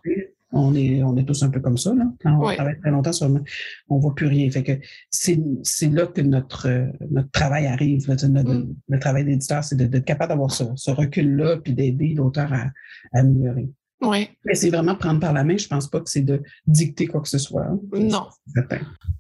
On 0.52 0.74
est, 0.74 1.04
on 1.04 1.16
est 1.16 1.26
tous 1.26 1.44
un 1.44 1.50
peu 1.50 1.60
comme 1.60 1.78
ça, 1.78 1.94
là. 1.94 2.06
Quand 2.22 2.36
on 2.42 2.52
travaille 2.56 2.80
très 2.80 2.90
longtemps 2.90 3.14
sur 3.14 3.28
un 3.28 3.44
on 3.88 3.98
ne 3.98 4.02
voit 4.02 4.16
plus 4.16 4.26
rien. 4.26 4.50
Fait 4.50 4.64
que 4.64 4.72
c'est, 5.12 5.40
c'est 5.62 5.90
là 5.90 6.08
que 6.08 6.22
notre, 6.22 6.68
notre 7.12 7.30
travail 7.30 7.68
arrive. 7.68 8.10
Mm. 8.10 8.74
Le 8.88 9.00
travail 9.00 9.26
d'éditeur, 9.26 9.64
c'est 9.64 9.76
d'être 9.76 10.04
capable 10.06 10.30
d'avoir 10.30 10.50
ce, 10.50 10.64
ce 10.76 10.90
recul-là 10.90 11.58
puis 11.58 11.74
d'aider 11.74 12.16
l'auteur 12.16 12.52
à 12.52 12.72
améliorer. 13.14 13.70
Oui. 14.02 14.30
Mais 14.46 14.56
c'est 14.56 14.70
vraiment 14.70 14.96
prendre 14.96 15.20
par 15.20 15.34
la 15.34 15.44
main. 15.44 15.58
Je 15.58 15.68
pense 15.68 15.90
pas 15.90 16.00
que 16.00 16.10
c'est 16.10 16.22
de 16.22 16.42
dicter 16.66 17.08
quoi 17.08 17.22
que 17.22 17.28
ce 17.28 17.38
soit. 17.38 17.64
Hein. 17.64 17.80
Non. 17.94 18.28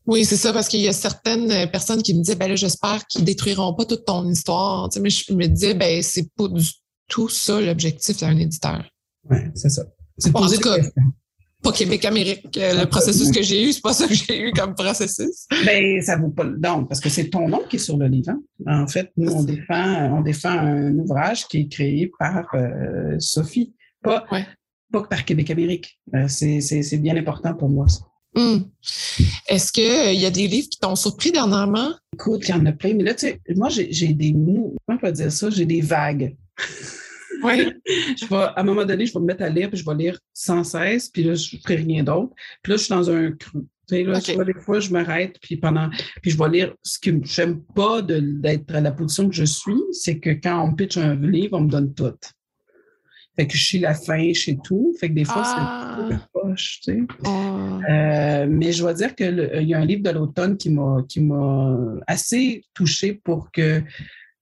Oui, 0.05 0.23
c'est 0.25 0.37
ça, 0.37 0.53
parce 0.53 0.67
qu'il 0.67 0.79
y 0.79 0.87
a 0.87 0.93
certaines 0.93 1.51
euh, 1.51 1.67
personnes 1.67 2.01
qui 2.01 2.13
me 2.13 2.23
disaient, 2.23 2.35
ben 2.35 2.47
là, 2.47 2.55
j'espère 2.55 3.05
qu'ils 3.07 3.25
détruiront 3.25 3.73
pas 3.73 3.85
toute 3.85 4.05
ton 4.05 4.27
histoire. 4.29 4.89
mais 5.01 5.09
je 5.09 5.33
me 5.33 5.47
disais, 5.47 5.73
ben, 5.73 6.01
c'est 6.01 6.33
pas 6.35 6.47
du 6.47 6.65
tout 7.07 7.29
ça 7.29 7.59
l'objectif 7.59 8.19
d'un 8.19 8.37
éditeur. 8.37 8.85
Oui, 9.29 9.37
c'est 9.53 9.69
ça. 9.69 9.83
C'est 10.17 10.31
poser 10.31 10.57
pas 11.61 11.73
Québec-Amérique. 11.73 12.57
Euh, 12.57 12.81
le 12.81 12.85
processus 12.85 13.31
que 13.31 13.41
j'ai 13.41 13.67
eu, 13.67 13.73
c'est 13.73 13.81
pas 13.81 13.91
ça 13.91 14.07
que 14.07 14.13
j'ai 14.13 14.47
eu 14.47 14.51
comme 14.53 14.75
processus. 14.75 15.45
Ben, 15.65 16.01
ça 16.01 16.15
vaut 16.15 16.29
pas 16.29 16.45
le 16.45 16.57
don, 16.57 16.85
parce 16.85 17.01
que 17.01 17.09
c'est 17.09 17.29
ton 17.29 17.49
nom 17.49 17.63
qui 17.69 17.75
est 17.75 17.79
sur 17.79 17.97
le 17.97 18.07
livre. 18.07 18.31
Hein. 18.65 18.83
En 18.83 18.87
fait, 18.87 19.11
nous, 19.17 19.29
on 19.31 19.43
défend, 19.43 20.17
on 20.17 20.21
défend 20.21 20.57
un 20.57 20.97
ouvrage 20.97 21.47
qui 21.47 21.61
est 21.61 21.67
créé 21.67 22.09
par 22.17 22.45
euh, 22.53 23.17
Sophie. 23.19 23.73
Pas, 24.01 24.21
pas 24.29 24.39
que 24.91 25.07
par 25.07 25.25
Québec-Amérique. 25.25 25.99
Euh, 26.15 26.27
c'est 26.27 26.97
bien 26.97 27.15
important 27.17 27.53
pour 27.53 27.69
moi, 27.69 27.87
ça. 27.87 28.01
Hmm. 28.35 28.59
Est-ce 29.47 29.71
qu'il 29.71 29.83
euh, 29.83 30.13
y 30.13 30.25
a 30.25 30.29
des 30.29 30.47
livres 30.47 30.69
qui 30.69 30.79
t'ont 30.79 30.95
surpris 30.95 31.31
dernièrement? 31.31 31.93
Écoute, 32.13 32.47
il 32.47 32.51
y 32.51 32.53
en 32.53 32.65
a 32.65 32.71
plein, 32.71 32.93
mais 32.93 33.03
là, 33.03 33.13
tu 33.13 33.27
sais, 33.27 33.41
moi, 33.55 33.69
j'ai 33.69 34.13
des 34.13 34.33
mots, 34.33 34.75
comment 34.85 34.99
on 35.01 35.05
peut 35.05 35.11
dire 35.11 35.31
ça? 35.31 35.49
J'ai 35.49 35.65
des 35.65 35.81
vagues. 35.81 36.35
Oui. 37.41 37.71
je 37.87 38.25
vais, 38.25 38.35
à 38.35 38.59
un 38.59 38.63
moment 38.63 38.83
donné, 38.83 39.05
je 39.05 39.13
vais 39.13 39.19
me 39.21 39.25
mettre 39.25 39.43
à 39.43 39.47
lire, 39.49 39.69
puis 39.69 39.79
je 39.79 39.85
vais 39.85 39.95
lire 39.95 40.19
sans 40.33 40.65
cesse, 40.65 41.07
puis 41.07 41.23
là, 41.23 41.35
je 41.35 41.55
ne 41.55 41.61
ferai 41.61 41.75
rien 41.75 42.03
d'autre. 42.03 42.33
Puis 42.61 42.71
là, 42.71 42.77
je 42.77 42.83
suis 42.83 42.89
dans 42.89 43.09
un 43.09 43.31
cru. 43.31 43.61
Tu 43.87 43.95
sais, 43.95 44.03
là, 44.35 44.43
des 44.43 44.53
fois, 44.53 44.79
je 44.79 44.91
m'arrête, 44.91 45.37
puis 45.41 45.57
pendant, 45.57 45.89
puis 46.21 46.31
je 46.31 46.37
vais 46.37 46.49
lire. 46.49 46.75
Ce 46.83 46.99
que 46.99 47.11
j'aime 47.23 47.61
pas 47.75 48.01
d'être 48.01 48.75
à 48.75 48.81
la 48.81 48.91
position 48.91 49.29
que 49.29 49.35
je 49.35 49.45
suis, 49.45 49.81
c'est 49.91 50.19
que 50.19 50.31
quand 50.31 50.61
on 50.67 50.73
pitch 50.75 50.97
un 50.97 51.15
livre, 51.15 51.57
on 51.57 51.61
me 51.61 51.69
donne 51.69 51.93
tout. 51.93 52.13
Fait 53.39 53.47
que 53.47 53.57
je 53.57 53.63
suis 53.63 53.79
la 53.79 53.93
fin, 53.93 54.33
chez 54.33 54.57
tout. 54.57 54.93
Fait 54.99 55.07
que 55.07 55.13
des 55.13 55.23
fois, 55.23 55.45
c'est 55.45 55.61
un 55.61 56.09
peu 56.09 56.15
ah. 56.15 56.27
poche, 56.33 56.81
tu 56.83 56.91
sais. 56.91 56.99
Ah. 57.23 57.79
Euh, 57.89 58.47
mais 58.49 58.73
je 58.73 58.81
dois 58.81 58.93
dire 58.93 59.15
qu'il 59.15 59.49
y 59.61 59.73
a 59.73 59.79
un 59.79 59.85
livre 59.85 60.03
de 60.03 60.09
l'automne 60.09 60.57
qui 60.57 60.69
m'a 60.69 61.77
assez 62.05 62.65
touché 62.73 63.13
pour 63.13 63.49
que 63.49 63.81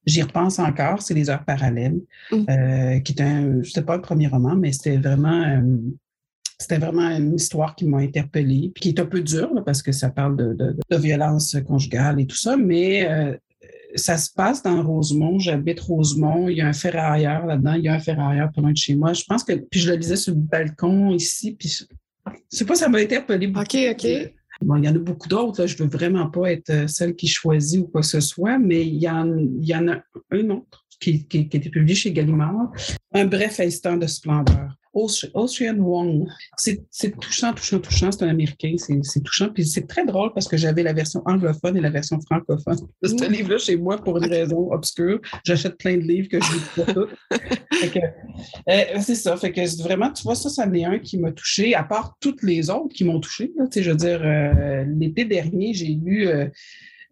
j'y 0.07 0.23
repense 0.23 0.57
encore. 0.57 1.03
C'est 1.03 1.13
Les 1.13 1.29
Heures 1.29 1.45
parallèles, 1.45 2.01
mm. 2.31 2.45
euh, 2.49 2.99
qui 3.01 3.13
est 3.13 3.21
un, 3.21 3.61
c'était 3.63 3.83
pas 3.83 3.97
le 3.97 4.01
premier 4.01 4.25
roman, 4.25 4.55
mais 4.55 4.71
c'était 4.71 4.97
vraiment 4.97 5.43
euh, 5.43 5.61
c'était 6.57 6.79
vraiment 6.79 7.07
une 7.07 7.35
histoire 7.35 7.75
qui 7.75 7.85
m'a 7.85 7.99
interpellée, 7.99 8.71
puis 8.73 8.81
qui 8.81 8.89
est 8.89 8.99
un 8.99 9.05
peu 9.05 9.21
dure 9.21 9.63
parce 9.63 9.83
que 9.83 9.91
ça 9.91 10.09
parle 10.09 10.37
de, 10.37 10.53
de, 10.55 10.75
de, 10.89 10.97
violence 10.97 11.55
conjugale 11.67 12.19
et 12.19 12.25
tout 12.25 12.35
ça, 12.35 12.57
mais 12.57 13.07
ça 13.95 14.17
se 14.17 14.31
passe 14.31 14.61
dans 14.63 14.81
Rosemont. 14.83 15.39
J'habite 15.39 15.79
Rosemont. 15.79 16.49
Il 16.49 16.57
y 16.57 16.61
a 16.61 16.67
un 16.67 16.73
ferrailleur 16.73 17.45
là-dedans. 17.45 17.73
Il 17.73 17.83
y 17.83 17.87
a 17.87 17.93
un 17.93 17.99
ferrailleur 17.99 18.51
pas 18.51 18.61
loin 18.61 18.71
de 18.71 18.77
chez 18.77 18.95
moi. 18.95 19.13
Je 19.13 19.23
pense 19.23 19.43
que, 19.43 19.53
puis 19.53 19.79
je 19.79 19.91
le 19.91 19.97
lisais 19.97 20.15
sur 20.15 20.33
le 20.33 20.39
balcon 20.39 21.11
ici, 21.13 21.55
puis 21.57 21.69
je 21.69 21.85
sais 22.49 22.65
pas, 22.65 22.75
ça 22.75 22.89
m'a 22.89 22.99
interpellé 22.99 23.47
beaucoup. 23.47 23.65
OK, 23.65 23.77
OK. 23.91 24.07
Bon, 24.61 24.75
il 24.75 24.85
y 24.85 24.89
en 24.89 24.95
a 24.95 24.99
beaucoup 24.99 25.27
d'autres. 25.27 25.67
Je 25.67 25.75
ne 25.75 25.87
veux 25.87 25.97
vraiment 25.97 26.29
pas 26.29 26.51
être 26.51 26.69
euh, 26.71 26.87
celle 26.87 27.15
qui 27.15 27.27
choisit 27.27 27.79
ou 27.79 27.87
quoi 27.87 28.01
que 28.01 28.07
ce 28.07 28.19
soit, 28.19 28.57
mais 28.57 28.85
il 28.85 28.95
y 28.95 29.07
en, 29.07 29.37
il 29.37 29.65
y 29.65 29.75
en 29.75 29.87
a 29.87 30.01
un 30.31 30.49
autre 30.49 30.85
qui, 30.99 31.27
qui, 31.27 31.47
qui 31.47 31.57
a 31.57 31.59
été 31.59 31.69
publié 31.69 31.95
chez 31.95 32.11
Gallimard. 32.11 32.71
Un 33.13 33.25
bref 33.25 33.59
instant 33.59 33.97
de 33.97 34.07
splendeur. 34.07 34.75
Ocean 35.33 35.77
Wong. 35.79 36.27
C'est 36.57 37.19
touchant, 37.19 37.53
touchant, 37.53 37.79
touchant. 37.79 38.11
C'est 38.11 38.23
un 38.23 38.29
Américain. 38.29 38.75
C'est 38.77 39.23
touchant. 39.23 39.49
Puis 39.49 39.65
c'est 39.65 39.87
très 39.87 40.05
drôle 40.05 40.33
parce 40.33 40.47
que 40.47 40.57
j'avais 40.57 40.83
la 40.83 40.93
version 40.93 41.21
anglophone 41.25 41.77
et 41.77 41.81
la 41.81 41.89
version 41.89 42.19
francophone 42.21 42.77
de 43.01 43.07
ce 43.07 43.29
livre-là 43.29 43.57
chez 43.57 43.75
moi 43.75 43.97
pour 43.97 44.17
une 44.17 44.29
raison 44.29 44.71
obscure. 44.71 45.19
J'achète 45.45 45.77
plein 45.77 45.97
de 45.97 46.01
livres 46.01 46.27
que 46.29 46.39
je 46.41 46.53
lis 46.53 46.85
pas 46.85 46.93
tous. 46.93 47.09
Euh, 48.69 48.83
c'est 49.01 49.15
ça. 49.15 49.37
Fait 49.37 49.51
que 49.51 49.83
vraiment, 49.83 50.11
tu 50.11 50.23
vois, 50.23 50.35
ça, 50.35 50.49
ça 50.49 50.65
en 50.65 50.73
est 50.73 50.83
un 50.83 50.99
qui 50.99 51.17
m'a 51.17 51.31
touché, 51.31 51.75
à 51.75 51.83
part 51.83 52.17
toutes 52.19 52.43
les 52.43 52.69
autres 52.69 52.93
qui 52.93 53.03
m'ont 53.03 53.19
touché. 53.19 53.51
je 53.75 53.89
veux 53.89 53.95
dire, 53.95 54.21
euh, 54.23 54.83
l'été 54.97 55.25
dernier, 55.25 55.73
j'ai 55.73 55.87
lu. 55.87 56.27
Euh, 56.27 56.47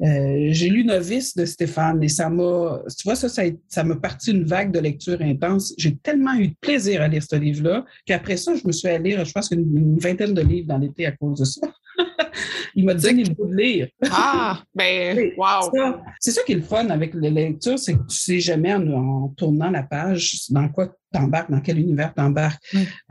Euh, 0.02 0.48
j'ai 0.50 0.70
lu 0.70 0.84
Novice 0.84 1.36
de 1.36 1.46
Stéphane 1.46 2.04
et 2.04 2.10
ça 2.10 2.30
m'a, 2.30 2.82
tu 2.98 3.04
vois, 3.06 3.16
ça, 3.16 3.30
ça 3.30 3.84
m'a 3.84 3.96
parti 3.96 4.32
une 4.32 4.44
vague 4.44 4.72
de 4.72 4.80
lecture 4.80 5.22
intense. 5.22 5.74
J'ai 5.78 5.96
tellement 5.98 6.34
eu 6.36 6.50
de 6.50 6.56
plaisir 6.60 7.02
à 7.02 7.08
lire 7.08 7.24
ce 7.24 7.36
livre-là 7.36 7.86
qu'après 8.06 8.38
ça, 8.38 8.54
je 8.56 8.68
me 8.68 8.72
suis 8.72 8.88
allé 8.88 9.12
lire, 9.12 9.26
je 9.26 9.32
pense, 9.32 9.52
une, 9.52 9.78
une 9.78 9.98
vingtaine 9.98 10.34
de 10.34 10.42
livres 10.42 10.68
dans 10.68 10.78
l'été 10.78 11.06
à 11.06 11.12
cause 11.12 11.40
de 11.40 11.46
ça. 11.46 11.62
il 12.76 12.86
m'a 12.86 12.94
donné 12.94 13.24
le 13.24 13.34
goût 13.34 13.48
de 13.48 13.56
lire. 13.56 13.88
Ah, 14.12 14.62
ben, 14.74 15.32
wow! 15.38 15.72
C'est 16.20 16.32
ça 16.32 16.42
qui 16.44 16.54
est 16.54 16.56
le 16.56 16.62
fun 16.62 16.90
avec 16.90 17.14
la 17.14 17.30
lecture, 17.30 17.80
c'est 17.80 17.94
que 17.94 18.06
tu 18.08 18.18
sais 18.18 18.40
jamais 18.40 18.74
en, 18.74 19.30
tournant 19.30 19.72
la 19.72 19.84
page 19.84 20.50
dans 20.50 20.68
quoi 20.70 20.94
tu 21.16 21.22
embarques, 21.22 21.52
dans 21.52 21.62
quel 21.62 21.80
univers 21.80 22.14
tu 22.14 22.22
embarques. 22.22 22.64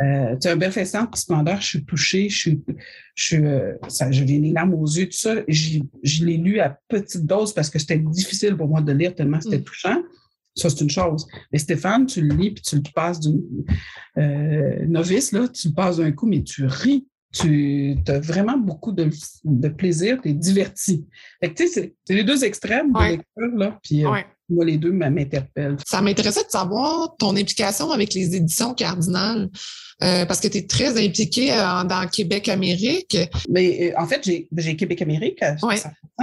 Euh, 0.02 0.36
tu 0.40 0.48
as 0.48 0.52
un 0.52 0.56
bel 0.56 0.72
festin 0.72 1.08
splendeur, 1.14 1.60
je 1.60 1.66
suis 1.66 1.84
touchée, 1.84 2.28
je 2.28 2.38
suis, 2.38 2.62
je 3.14 3.24
suis, 3.24 3.44
euh, 3.44 3.74
ça, 3.88 4.10
je 4.10 4.24
viens 4.24 4.40
les 4.40 4.52
larmes 4.52 4.74
aux 4.74 4.86
yeux, 4.86 5.06
tout 5.06 5.16
ça. 5.16 5.34
Je 5.48 6.24
l'ai 6.24 6.36
lu 6.36 6.60
à 6.60 6.78
petite 6.88 7.24
dose 7.26 7.52
parce 7.52 7.70
que 7.70 7.78
c'était 7.78 7.98
difficile 7.98 8.56
pour 8.56 8.68
moi 8.68 8.80
de 8.80 8.92
lire 8.92 9.14
tellement 9.14 9.40
c'était 9.40 9.58
mm. 9.58 9.64
touchant. 9.64 10.02
Ça, 10.56 10.70
c'est 10.70 10.82
une 10.82 10.90
chose. 10.90 11.26
Mais 11.52 11.58
Stéphane, 11.58 12.06
tu 12.06 12.20
le 12.20 12.34
lis 12.34 12.52
puis 12.52 12.62
tu 12.62 12.76
le 12.76 12.82
passes 12.94 13.18
d'une 13.18 13.42
euh, 14.18 14.86
novice, 14.86 15.32
là, 15.32 15.48
tu 15.48 15.68
le 15.68 15.74
passes 15.74 15.96
d'un 15.96 16.12
coup, 16.12 16.26
mais 16.26 16.42
tu 16.42 16.64
ris 16.66 17.06
tu 17.34 17.96
as 18.06 18.20
vraiment 18.20 18.56
beaucoup 18.56 18.92
de, 18.92 19.08
plaisir, 19.68 20.20
tu 20.22 20.28
es 20.28 20.32
diverti. 20.32 21.04
tu 21.42 21.50
sais, 21.56 21.94
c'est 22.06 22.14
les 22.14 22.24
deux 22.24 22.44
extrêmes 22.44 22.92
de 22.92 22.98
lecture, 23.00 23.56
là. 23.56 23.78
Puis, 23.82 24.06
euh, 24.06 24.10
moi, 24.48 24.64
les 24.64 24.78
deux 24.78 24.92
m'interpellent. 24.92 25.76
Ça 25.86 26.00
m'intéressait 26.02 26.44
de 26.44 26.50
savoir 26.50 27.16
ton 27.18 27.36
implication 27.36 27.90
avec 27.90 28.14
les 28.14 28.36
éditions 28.36 28.74
cardinales. 28.74 29.48
Euh, 30.02 30.26
parce 30.26 30.40
que 30.40 30.48
tu 30.48 30.58
es 30.58 30.66
très 30.66 31.02
impliqué 31.02 31.52
euh, 31.52 31.84
dans 31.84 32.08
Québec-Amérique. 32.10 33.16
Mais 33.48 33.94
en 33.96 34.06
fait, 34.06 34.24
j'ai 34.24 34.76
Québec-Amérique 34.76 35.40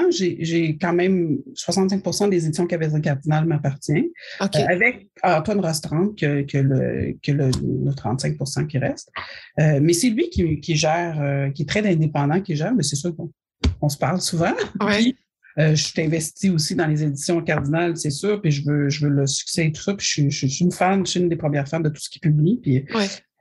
J'ai 0.09 0.77
quand 0.79 0.93
même 0.93 1.37
65% 1.55 2.29
des 2.29 2.45
éditions 2.45 2.67
Québec 2.67 2.91
Cardinal 3.01 3.45
m'appartiennent. 3.45 4.09
avec 4.39 5.07
Antoine 5.23 5.61
Rostrand, 5.61 6.09
que, 6.09 6.41
que, 6.41 6.57
le, 6.57 7.17
que 7.23 7.31
le, 7.31 7.49
35% 7.91 8.67
qui 8.67 8.77
reste. 8.77 9.09
mais 9.57 9.93
c'est 9.93 10.09
lui 10.09 10.29
qui, 10.29 10.59
qui 10.59 10.75
gère, 10.75 11.49
qui 11.55 11.63
est 11.63 11.69
très 11.69 11.87
indépendant, 11.89 12.41
qui 12.41 12.55
gère, 12.55 12.73
mais 12.73 12.83
c'est 12.83 12.97
sûr 12.97 13.15
qu'on 13.15 13.89
se 13.89 13.97
parle 13.97 14.19
souvent. 14.19 14.53
Oui. 14.81 15.15
Euh, 15.57 15.75
je 15.75 15.83
suis 15.83 16.01
investie 16.01 16.49
aussi 16.49 16.75
dans 16.75 16.87
les 16.87 17.03
éditions 17.03 17.41
cardinales, 17.41 17.97
c'est 17.97 18.09
sûr, 18.09 18.41
puis 18.41 18.51
je 18.51 18.63
veux, 18.65 18.89
je 18.89 19.05
veux 19.05 19.11
le 19.11 19.27
succès 19.27 19.67
et 19.67 19.71
tout 19.71 19.81
ça. 19.81 19.93
Puis 19.93 20.29
je, 20.29 20.47
suis 20.47 20.63
une 20.63 20.71
fan, 20.71 21.05
je 21.05 21.11
suis 21.11 21.19
une 21.19 21.29
des 21.29 21.35
premières 21.35 21.67
fans 21.67 21.79
de 21.79 21.89
tout 21.89 22.01
ce 22.01 22.09
qui 22.09 22.19
publie. 22.19 22.59
Puis, 22.61 22.85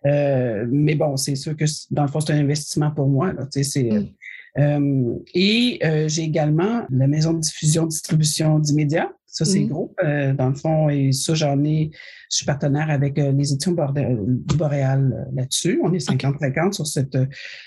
euh, 0.06 0.66
mais 0.70 0.94
bon, 0.94 1.16
c'est 1.16 1.36
sûr 1.36 1.56
que 1.56 1.64
dans 1.90 2.02
le 2.02 2.08
fond, 2.08 2.20
c'est 2.20 2.32
un 2.32 2.38
investissement 2.38 2.90
pour 2.90 3.08
moi. 3.08 3.32
Là, 3.32 3.46
c'est, 3.50 3.82
mm. 3.82 4.08
euh, 4.58 5.14
et 5.34 5.80
j'ai 6.08 6.22
également 6.22 6.86
la 6.90 7.06
maison 7.06 7.32
de 7.32 7.40
diffusion, 7.40 7.86
distribution 7.86 8.58
d'immédiat 8.58 9.12
ça, 9.30 9.44
c'est 9.44 9.60
mmh. 9.60 9.68
gros, 9.68 9.94
euh, 10.02 10.32
dans 10.34 10.48
le 10.48 10.56
fond. 10.56 10.88
Et 10.88 11.12
ça, 11.12 11.34
j'en 11.34 11.62
ai, 11.62 11.90
je 12.30 12.36
suis 12.36 12.46
partenaire 12.46 12.90
avec 12.90 13.16
euh, 13.16 13.30
les 13.30 13.52
éditions 13.52 13.72
du 13.72 14.56
Boréal 14.56 15.12
euh, 15.14 15.30
là-dessus. 15.36 15.80
On 15.84 15.92
est 15.92 16.04
50-50 16.04 16.72
sur 16.72 16.86
cette, 16.86 17.16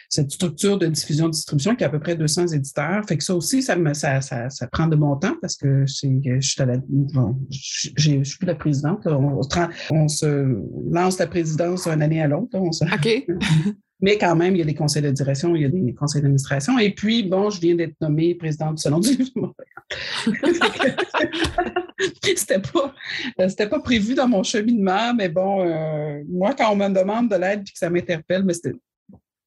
cette 0.10 0.30
structure 0.30 0.78
de 0.78 0.88
diffusion-distribution 0.88 1.78
qui 1.78 1.86
a 1.86 1.88
à 1.88 1.90
peu 1.90 2.02
près 2.02 2.18
200 2.18 2.48
éditeurs. 2.48 3.06
Fait 3.08 3.18
que 3.18 3.24
ça 3.24 3.34
aussi, 3.34 3.64
ça, 3.64 3.78
me, 3.78 3.94
ça, 3.94 4.20
ça, 4.20 4.50
ça 4.50 4.68
prend 4.68 4.88
de 4.88 4.98
mon 4.98 5.16
temps 5.16 5.36
parce 5.40 5.56
que 5.56 5.86
je 5.86 5.94
suis 5.94 6.62
à 6.62 6.66
la, 6.66 6.78
bon, 6.90 7.38
je 7.50 8.24
suis 8.24 8.38
plus 8.38 8.46
la 8.46 8.56
présidente. 8.56 9.00
On, 9.06 9.40
on, 9.92 10.08
se 10.10 10.58
lance 10.92 11.18
la 11.18 11.28
présidence 11.28 11.88
d'une 11.88 12.02
année 12.02 12.22
à 12.22 12.28
l'autre. 12.28 12.58
OK. 12.58 13.26
Mais 14.04 14.18
quand 14.18 14.36
même, 14.36 14.54
il 14.54 14.60
y 14.60 14.62
a 14.62 14.66
des 14.66 14.74
conseils 14.74 15.02
de 15.02 15.12
direction, 15.12 15.56
il 15.56 15.62
y 15.62 15.66
a 15.66 15.70
des 15.70 15.94
conseils 15.94 16.22
d'administration. 16.22 16.78
Et 16.78 16.90
puis, 16.90 17.24
bon, 17.24 17.50
je 17.50 17.62
viens 17.62 17.74
d'être 17.74 17.96
nommée 18.02 18.36
présidente 18.36 18.76
du 18.76 18.82
Salon 18.82 19.00
du 19.00 19.16
livre 19.16 19.56
c'était 22.36 22.60
pas, 22.60 22.94
c'était 23.48 23.70
pas 23.70 23.80
prévu 23.80 24.14
dans 24.14 24.28
mon 24.28 24.44
cheminement, 24.44 25.14
mais 25.14 25.30
bon, 25.30 25.66
euh, 25.66 26.22
moi, 26.28 26.54
quand 26.54 26.74
on 26.74 26.76
me 26.76 26.90
demande 26.90 27.30
de 27.30 27.38
l'aide 27.38 27.62
et 27.62 27.72
que 27.72 27.78
ça 27.78 27.90
m'interpelle, 27.90 28.44
mais 28.44 28.52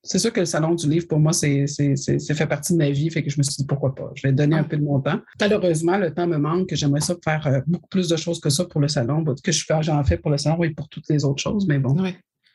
c'est 0.02 0.18
sûr 0.18 0.32
que 0.32 0.40
le 0.40 0.46
Salon 0.46 0.74
du 0.74 0.88
livre, 0.88 1.06
pour 1.06 1.18
moi, 1.18 1.34
c'est, 1.34 1.66
fait 1.66 2.46
partie 2.46 2.72
de 2.72 2.78
ma 2.78 2.88
vie, 2.88 3.10
fait 3.10 3.22
que 3.22 3.28
je 3.28 3.36
me 3.36 3.42
suis 3.42 3.56
dit 3.56 3.66
pourquoi 3.66 3.94
pas? 3.94 4.10
Je 4.14 4.26
vais 4.26 4.32
donner 4.32 4.56
un 4.56 4.64
peu 4.64 4.78
de 4.78 4.82
mon 4.82 5.00
temps. 5.00 5.20
Malheureusement, 5.38 5.98
le 5.98 6.14
temps 6.14 6.26
me 6.26 6.38
manque, 6.38 6.70
j'aimerais 6.72 7.02
ça 7.02 7.14
faire 7.22 7.46
euh, 7.46 7.60
beaucoup 7.66 7.88
plus 7.90 8.08
de 8.08 8.16
choses 8.16 8.40
que 8.40 8.48
ça 8.48 8.64
pour 8.64 8.80
le 8.80 8.88
salon, 8.88 9.22
que 9.22 9.52
j'en 9.82 10.02
fais 10.02 10.16
pour 10.16 10.30
le 10.30 10.38
salon 10.38 10.64
et 10.64 10.70
pour 10.70 10.88
toutes 10.88 11.10
les 11.10 11.26
autres 11.26 11.42
choses, 11.42 11.66
mais 11.68 11.78
bon 11.78 11.94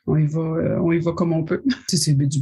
on 0.08 0.18
y 0.18 0.26
va, 0.26 0.42
euh, 0.42 0.80
on 0.82 0.92
y 0.92 1.00
va 1.00 1.12
comme 1.12 1.32
on 1.32 1.44
peut. 1.44 1.62
c'est 1.88 2.14
du 2.14 2.40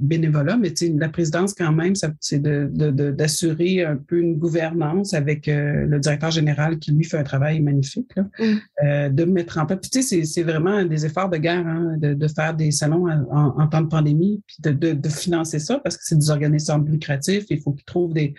bénévolat, 0.00 0.58
mais 0.58 0.72
la 0.98 1.08
présidence, 1.08 1.54
quand 1.54 1.72
même, 1.72 1.94
c'est 2.20 2.42
d'assurer 2.42 3.84
un 3.84 3.96
peu 3.96 4.20
une 4.20 4.36
gouvernance 4.36 5.14
avec 5.14 5.48
euh, 5.48 5.86
le 5.86 5.98
directeur 6.00 6.30
général 6.30 6.78
qui, 6.78 6.92
lui, 6.92 7.04
fait 7.04 7.16
un 7.16 7.22
travail 7.22 7.60
magnifique, 7.60 8.10
là, 8.14 8.24
mm. 8.38 8.56
euh, 8.84 9.08
de 9.08 9.24
mettre 9.24 9.58
en 9.58 9.64
place. 9.64 9.80
tu 9.90 10.02
sais, 10.02 10.24
c'est 10.24 10.42
vraiment 10.42 10.84
des 10.84 11.06
efforts 11.06 11.30
de 11.30 11.38
guerre 11.38 11.66
hein, 11.66 11.96
de, 11.96 12.28
faire 12.28 12.54
des 12.54 12.70
salons 12.70 13.06
en, 13.30 13.66
temps 13.68 13.80
de 13.80 13.88
pandémie, 13.88 14.42
puis 14.46 14.74
de, 14.74 15.08
financer 15.08 15.58
ça 15.58 15.80
parce 15.82 15.96
que 15.96 16.02
c'est 16.04 16.18
des 16.18 16.30
organismes 16.30 16.84
lucratifs. 16.86 17.46
Il 17.48 17.60
faut 17.60 17.72
qu'ils 17.72 17.84
trouvent 17.84 18.12
des, 18.12 18.34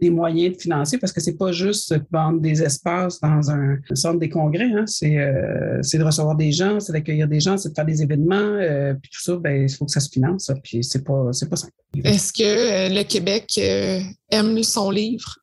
moyens 0.00 0.56
de 0.56 0.60
financer 0.60 0.98
parce 0.98 1.12
que 1.12 1.20
c'est 1.20 1.36
pas 1.36 1.50
juste 1.50 1.94
vendre 2.12 2.40
des 2.40 2.62
espaces 2.62 3.20
dans 3.20 3.50
un, 3.50 3.78
centre 3.94 4.20
des 4.20 4.28
congrès. 4.28 4.70
Hein, 4.72 4.84
c'est 4.86 5.98
de 5.98 6.04
recevoir 6.04 6.36
des 6.36 6.52
gens, 6.52 6.78
c'est 6.78 6.92
d'accueillir 6.92 7.26
des 7.26 7.40
gens, 7.40 7.56
c'est 7.56 7.70
de 7.70 7.74
faire 7.74 7.84
des 7.84 8.00
événements 8.00 8.11
euh, 8.12 8.94
puis 8.94 9.10
tout 9.10 9.22
ça, 9.22 9.36
ben, 9.36 9.62
il 9.62 9.72
faut 9.72 9.84
que 9.84 9.92
ça 9.92 10.00
se 10.00 10.10
finance, 10.10 10.50
puis 10.62 10.82
c'est 10.82 11.04
pas, 11.04 11.30
pas 11.48 11.56
simple. 11.56 11.72
Est-ce 12.04 12.32
que 12.32 12.42
euh, 12.42 12.88
le 12.88 13.02
Québec 13.04 13.54
euh, 13.58 14.00
aime 14.30 14.62
son 14.62 14.90
livre? 14.90 15.38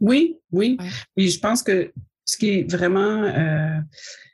Oui, 0.00 0.36
oui. 0.52 0.76
Et 1.16 1.28
je 1.28 1.38
pense 1.38 1.62
que 1.62 1.92
ce 2.24 2.36
qui 2.36 2.50
est 2.50 2.70
vraiment 2.70 3.30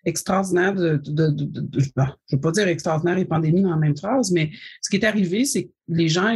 extraordinaire 0.04 0.74
de, 0.74 1.00
je 1.04 1.10
ne 1.12 2.06
veux 2.32 2.40
pas 2.40 2.50
dire 2.52 2.68
extraordinaire 2.68 3.18
et 3.18 3.24
pandémie 3.24 3.62
dans 3.62 3.70
la 3.70 3.76
même 3.76 3.96
phrase, 3.96 4.30
mais 4.30 4.50
ce 4.80 4.90
qui 4.90 4.96
est 4.96 5.04
arrivé, 5.04 5.44
c'est 5.44 5.64
que 5.64 5.72
les 5.88 6.08
gens 6.08 6.34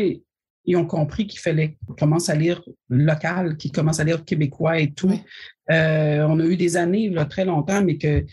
ils 0.67 0.77
ont 0.77 0.87
compris 0.87 1.27
qu'il 1.27 1.41
fallait 1.41 1.77
commencer 1.99 2.33
à 2.33 2.35
lire 2.35 2.63
local, 2.89 3.57
qu'ils 3.57 3.71
commencent 3.71 4.01
à 4.01 4.05
lire 4.05 4.25
québécois 4.25 4.79
et 4.79 4.93
tout. 4.93 5.13
on 5.69 6.41
a 6.41 6.45
eu 6.45 6.57
des 6.57 6.77
années, 6.77 7.09
là, 7.11 7.25
très 7.25 7.45
longtemps, 7.45 7.83
mais 7.83 7.99
que 7.99 8.25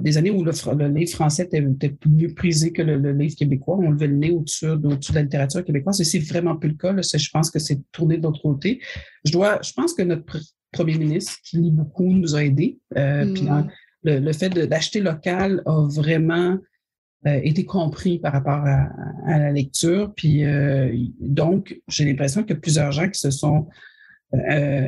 des 0.00 0.16
années 0.18 0.30
où 0.30 0.44
le, 0.44 0.88
livre 0.88 1.10
français 1.10 1.44
était, 1.44 1.88
plus 1.88 2.10
mieux 2.10 2.32
prisé 2.34 2.72
que 2.72 2.82
le, 2.82 3.12
livre 3.12 3.34
québécois. 3.34 3.76
On 3.78 3.90
levait 3.90 4.06
le 4.06 4.16
nez 4.16 4.30
au-dessus 4.30 4.66
de 4.66 5.14
la 5.14 5.22
littérature 5.22 5.64
québécoise. 5.64 6.00
Et 6.00 6.04
c'est 6.04 6.20
vraiment 6.20 6.56
plus 6.56 6.70
le 6.70 6.76
cas. 6.76 6.92
Là. 6.92 7.02
Je 7.02 7.30
pense 7.30 7.50
que 7.50 7.58
c'est 7.58 7.80
tourné 7.90 8.18
de 8.18 8.22
l'autre 8.22 8.40
côté. 8.40 8.80
Je 9.24 9.32
dois, 9.32 9.60
je 9.62 9.72
pense 9.72 9.92
que 9.92 10.02
notre 10.02 10.24
premier 10.70 10.96
ministre, 10.96 11.34
qui 11.44 11.58
lit 11.58 11.72
beaucoup, 11.72 12.12
nous 12.12 12.36
a 12.36 12.44
aidés. 12.44 12.78
Euh, 12.96 13.32
puis 13.32 13.42
mm. 13.42 13.68
le, 14.04 14.32
fait 14.32 14.48
d'acheter 14.50 15.00
local 15.00 15.62
a 15.66 15.88
vraiment 15.88 16.56
euh, 17.26 17.40
été 17.42 17.64
compris 17.64 18.18
par 18.20 18.32
rapport 18.32 18.64
à, 18.64 19.38
la 19.38 19.50
lecture. 19.50 20.12
Puis 20.14 20.44
donc, 21.18 21.80
j'ai 21.88 22.04
l'impression 22.04 22.46
a 22.48 22.54
plusieurs 22.54 22.92
gens 22.92 23.08
qui 23.08 23.18
se 23.18 23.32
sont 23.32 23.66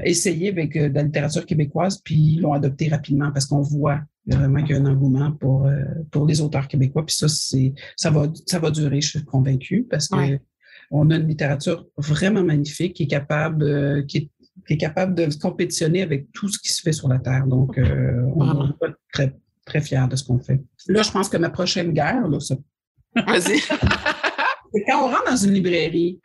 essayés 0.04 0.48
avec 0.48 0.76
de 0.76 0.94
la 0.94 1.02
littérature 1.02 1.46
québécoise, 1.46 2.00
puis 2.02 2.36
l'ont 2.36 2.52
adopté 2.52 2.88
rapidement 2.88 3.30
parce 3.32 3.46
qu'on 3.46 3.60
voit 3.60 4.00
vraiment 4.34 4.62
qu'il 4.62 4.74
y 4.74 4.78
a 4.78 4.82
un 4.82 4.86
engouement 4.86 5.32
pour, 5.32 5.66
euh, 5.66 5.84
pour 6.10 6.26
les 6.26 6.40
auteurs 6.40 6.66
québécois. 6.68 7.04
Puis 7.06 7.16
ça, 7.16 7.28
c'est, 7.28 7.74
ça, 7.96 8.10
va, 8.10 8.26
ça 8.46 8.58
va 8.58 8.70
durer, 8.70 9.00
je 9.00 9.10
suis 9.10 9.24
convaincue, 9.24 9.86
parce 9.88 10.08
que 10.08 10.38
on 10.92 11.10
a 11.10 11.16
une 11.16 11.26
littérature 11.26 11.86
vraiment 11.96 12.44
magnifique 12.44 12.94
qui 12.94 13.04
est 13.04 13.08
capable, 13.08 13.64
euh, 13.64 14.02
qui, 14.02 14.30
est, 14.68 14.76
capable 14.76 15.14
de 15.14 15.28
compétitionner 15.40 16.02
avec 16.02 16.30
tout 16.32 16.48
ce 16.48 16.58
qui 16.58 16.72
se 16.72 16.80
fait 16.80 16.92
sur 16.92 17.08
la 17.08 17.18
Terre. 17.18 17.46
Donc, 17.46 17.76
euh, 17.76 18.22
on 18.36 18.68
est 18.68 18.94
très, 19.12 19.34
très 19.64 19.80
fiers 19.80 20.06
de 20.08 20.14
ce 20.14 20.24
qu'on 20.24 20.38
fait. 20.38 20.62
Là, 20.86 21.02
je 21.02 21.10
pense 21.10 21.28
que 21.28 21.36
ma 21.36 21.50
prochaine 21.50 21.92
guerre, 21.92 22.28
là, 22.28 22.38
ça... 22.38 22.56
Vas-y. 23.16 23.60
quand 24.86 25.06
on 25.06 25.08
rentre 25.08 25.24
dans 25.28 25.36
une 25.36 25.54
librairie, 25.54 26.20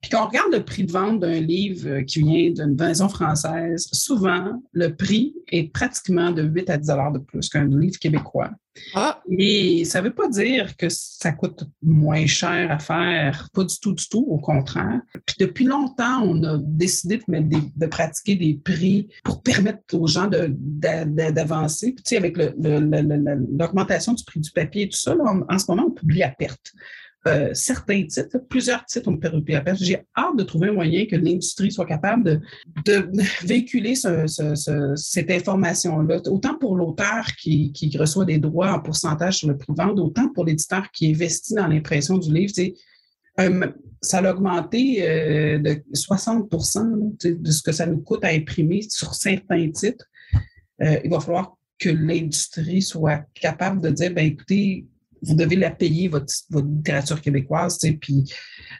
puis 0.00 0.10
quand 0.10 0.24
on 0.24 0.28
regarde 0.28 0.52
le 0.52 0.64
prix 0.64 0.84
de 0.84 0.92
vente 0.92 1.20
d'un 1.20 1.40
livre 1.40 1.88
euh, 1.88 2.02
qui 2.02 2.22
vient 2.22 2.50
d'une 2.50 2.76
maison 2.76 3.08
française, 3.08 3.88
souvent, 3.92 4.62
le 4.72 4.94
prix 4.94 5.34
est 5.48 5.72
pratiquement 5.72 6.30
de 6.30 6.42
8 6.42 6.70
à 6.70 6.78
10 6.78 6.86
de 7.14 7.18
plus 7.18 7.48
qu'un 7.48 7.66
livre 7.66 7.98
québécois. 7.98 8.50
Ah. 8.94 9.20
Et 9.28 9.84
ça 9.84 10.00
ne 10.00 10.06
veut 10.06 10.14
pas 10.14 10.28
dire 10.28 10.76
que 10.76 10.88
ça 10.88 11.32
coûte 11.32 11.64
moins 11.82 12.26
cher 12.26 12.70
à 12.70 12.78
faire, 12.78 13.48
pas 13.52 13.64
du 13.64 13.76
tout, 13.80 13.92
du 13.92 14.08
tout, 14.08 14.24
au 14.28 14.38
contraire. 14.38 15.00
Puis 15.26 15.34
depuis 15.40 15.64
longtemps, 15.64 16.22
on 16.22 16.44
a 16.44 16.58
décidé 16.58 17.16
de, 17.16 17.58
de 17.76 17.86
pratiquer 17.86 18.36
des 18.36 18.54
prix 18.54 19.08
pour 19.24 19.42
permettre 19.42 19.80
aux 19.94 20.06
gens 20.06 20.30
d'avancer. 20.30 21.92
Puis 21.92 22.04
tu 22.04 22.10
sais, 22.10 22.16
avec 22.18 22.36
l'augmentation 22.36 24.12
du 24.12 24.22
prix 24.22 24.38
du 24.38 24.52
papier 24.52 24.82
et 24.82 24.88
tout 24.88 24.98
ça, 24.98 25.16
en 25.16 25.58
ce 25.58 25.64
moment, 25.68 25.86
on 25.88 25.90
publie 25.90 26.22
à 26.22 26.30
perte. 26.30 26.72
Euh, 27.26 27.50
certains 27.52 28.06
titres, 28.06 28.38
plusieurs 28.48 28.84
titres 28.84 29.08
ont 29.08 29.16
perdu 29.16 29.54
à 29.54 29.60
perte. 29.60 29.78
J'ai 29.80 29.98
hâte 30.16 30.36
de 30.36 30.44
trouver 30.44 30.68
un 30.68 30.72
moyen 30.72 31.04
que 31.06 31.16
l'industrie 31.16 31.72
soit 31.72 31.86
capable 31.86 32.40
de, 32.84 33.10
véhiculer 33.44 33.94
cette 33.96 35.30
information-là, 35.30 36.20
autant 36.26 36.56
pour 36.58 36.76
l'auteur 36.76 37.26
qui, 37.40 37.72
reçoit 37.98 38.24
des 38.24 38.38
droits 38.38 38.72
en 38.72 38.80
pourcentage 38.80 39.38
sur 39.38 39.48
le 39.48 39.56
prix 39.56 39.72
de 39.72 39.82
vente, 39.82 39.98
autant 39.98 40.28
pour 40.32 40.44
l'éditeur 40.44 40.90
qui 40.92 41.10
investit 41.10 41.54
dans 41.54 41.66
l'impression 41.66 42.18
du 42.18 42.32
livre. 42.32 42.52
ça 44.00 44.18
a 44.18 44.30
augmenté 44.30 45.02
euh, 45.02 45.58
de 45.58 45.82
60 45.92 46.48
de 47.24 47.50
ce 47.50 47.62
que 47.62 47.72
ça 47.72 47.86
nous 47.86 47.98
coûte 47.98 48.24
à 48.24 48.28
imprimer 48.28 48.82
sur 48.88 49.14
certains 49.14 49.70
titres. 49.72 50.06
Euh, 50.82 50.98
il 51.02 51.10
va 51.10 51.18
falloir 51.18 51.56
que 51.78 51.88
l'industrie 51.88 52.82
soit 52.82 53.24
capable 53.34 53.80
de 53.80 53.90
dire, 53.90 54.12
ben 54.12 54.26
écoutez, 54.26 54.86
vous 55.22 55.34
devez 55.34 55.56
la 55.56 55.70
payer, 55.70 56.08
votre, 56.08 56.32
votre 56.50 56.66
littérature 56.66 57.20
québécoise, 57.20 57.78
puis 58.00 58.24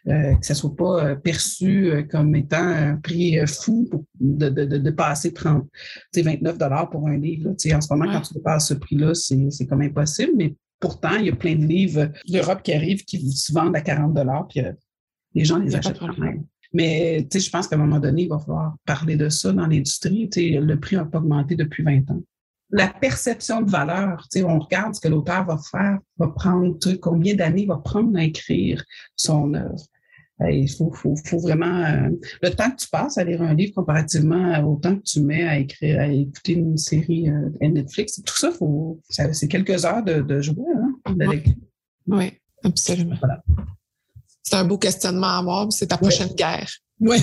euh, 0.08 0.34
que 0.34 0.46
ça 0.46 0.54
ne 0.54 0.58
soit 0.58 0.76
pas 0.76 1.16
perçu 1.16 2.06
comme 2.10 2.34
étant 2.34 2.56
un 2.62 2.96
prix 2.96 3.38
fou 3.46 3.88
de, 4.20 4.48
de, 4.48 4.64
de, 4.64 4.90
passer 4.90 5.32
30, 5.32 5.66
29 6.14 6.58
dollars 6.58 6.90
pour 6.90 7.06
un 7.08 7.16
livre. 7.16 7.50
En 7.50 7.80
ce 7.80 7.92
moment, 7.92 8.12
quand 8.12 8.22
tu 8.22 8.40
passes 8.40 8.68
ce 8.68 8.74
prix-là, 8.74 9.14
c'est 9.14 9.66
comme 9.66 9.82
impossible, 9.82 10.32
mais 10.36 10.54
pourtant, 10.80 11.16
il 11.18 11.26
y 11.26 11.30
a 11.30 11.36
plein 11.36 11.56
de 11.56 11.66
livres 11.66 12.10
d'Europe 12.28 12.62
qui 12.62 12.72
arrivent 12.72 13.04
qui 13.04 13.30
se 13.32 13.52
vendent 13.52 13.76
à 13.76 13.80
40 13.80 14.14
dollars, 14.14 14.46
puis 14.48 14.62
les 15.34 15.44
gens 15.44 15.58
les 15.58 15.74
achètent 15.74 15.98
quand 15.98 16.18
même. 16.18 16.44
Mais 16.72 17.26
je 17.32 17.50
pense 17.50 17.66
qu'à 17.66 17.76
un 17.76 17.78
moment 17.78 17.98
donné, 17.98 18.22
il 18.22 18.28
va 18.28 18.38
falloir 18.38 18.76
parler 18.84 19.16
de 19.16 19.28
ça 19.28 19.52
dans 19.52 19.66
l'industrie. 19.66 20.28
Le 20.36 20.74
prix 20.76 20.96
n'a 20.96 21.06
pas 21.06 21.18
augmenté 21.18 21.56
depuis 21.56 21.82
20 21.82 22.10
ans. 22.10 22.22
La 22.70 22.88
perception 22.88 23.62
de 23.62 23.70
valeur, 23.70 24.26
on 24.44 24.58
regarde 24.58 24.94
ce 24.94 25.00
que 25.00 25.08
l'auteur 25.08 25.44
va 25.46 25.58
faire, 25.58 25.98
va 26.18 26.28
prendre, 26.28 26.76
combien 27.00 27.34
d'années 27.34 27.66
va 27.66 27.78
prendre 27.78 28.16
à 28.18 28.24
écrire 28.24 28.84
son 29.16 29.54
œuvre. 29.54 29.84
Il 30.40 30.70
faut, 30.70 30.92
vraiment. 31.38 31.84
Euh, 31.84 32.10
le 32.42 32.50
temps 32.50 32.70
que 32.70 32.76
tu 32.76 32.88
passes 32.88 33.18
à 33.18 33.24
lire 33.24 33.42
un 33.42 33.54
livre 33.54 33.74
comparativement 33.74 34.56
au 34.64 34.76
temps 34.76 34.94
que 34.94 35.02
tu 35.02 35.20
mets 35.20 35.42
à 35.42 35.58
écrire, 35.58 35.98
à 36.00 36.06
écouter 36.06 36.52
une 36.52 36.76
série 36.76 37.28
euh, 37.28 37.50
Netflix, 37.60 38.22
tout 38.24 38.36
ça, 38.36 38.52
c'est 39.32 39.48
quelques 39.48 39.84
heures 39.84 40.04
de, 40.04 40.20
de 40.20 40.40
jouer. 40.40 40.64
Hein, 40.76 40.94
oui. 42.06 42.32
absolument. 42.62 43.16
Voilà. 43.18 43.42
C'est 44.42 44.56
un 44.56 44.64
beau 44.64 44.78
questionnement 44.78 45.26
à 45.26 45.38
avoir, 45.38 45.72
c'est 45.72 45.88
ta 45.88 45.98
prochaine 45.98 46.32
guerre. 46.34 46.70
Oui. 47.00 47.18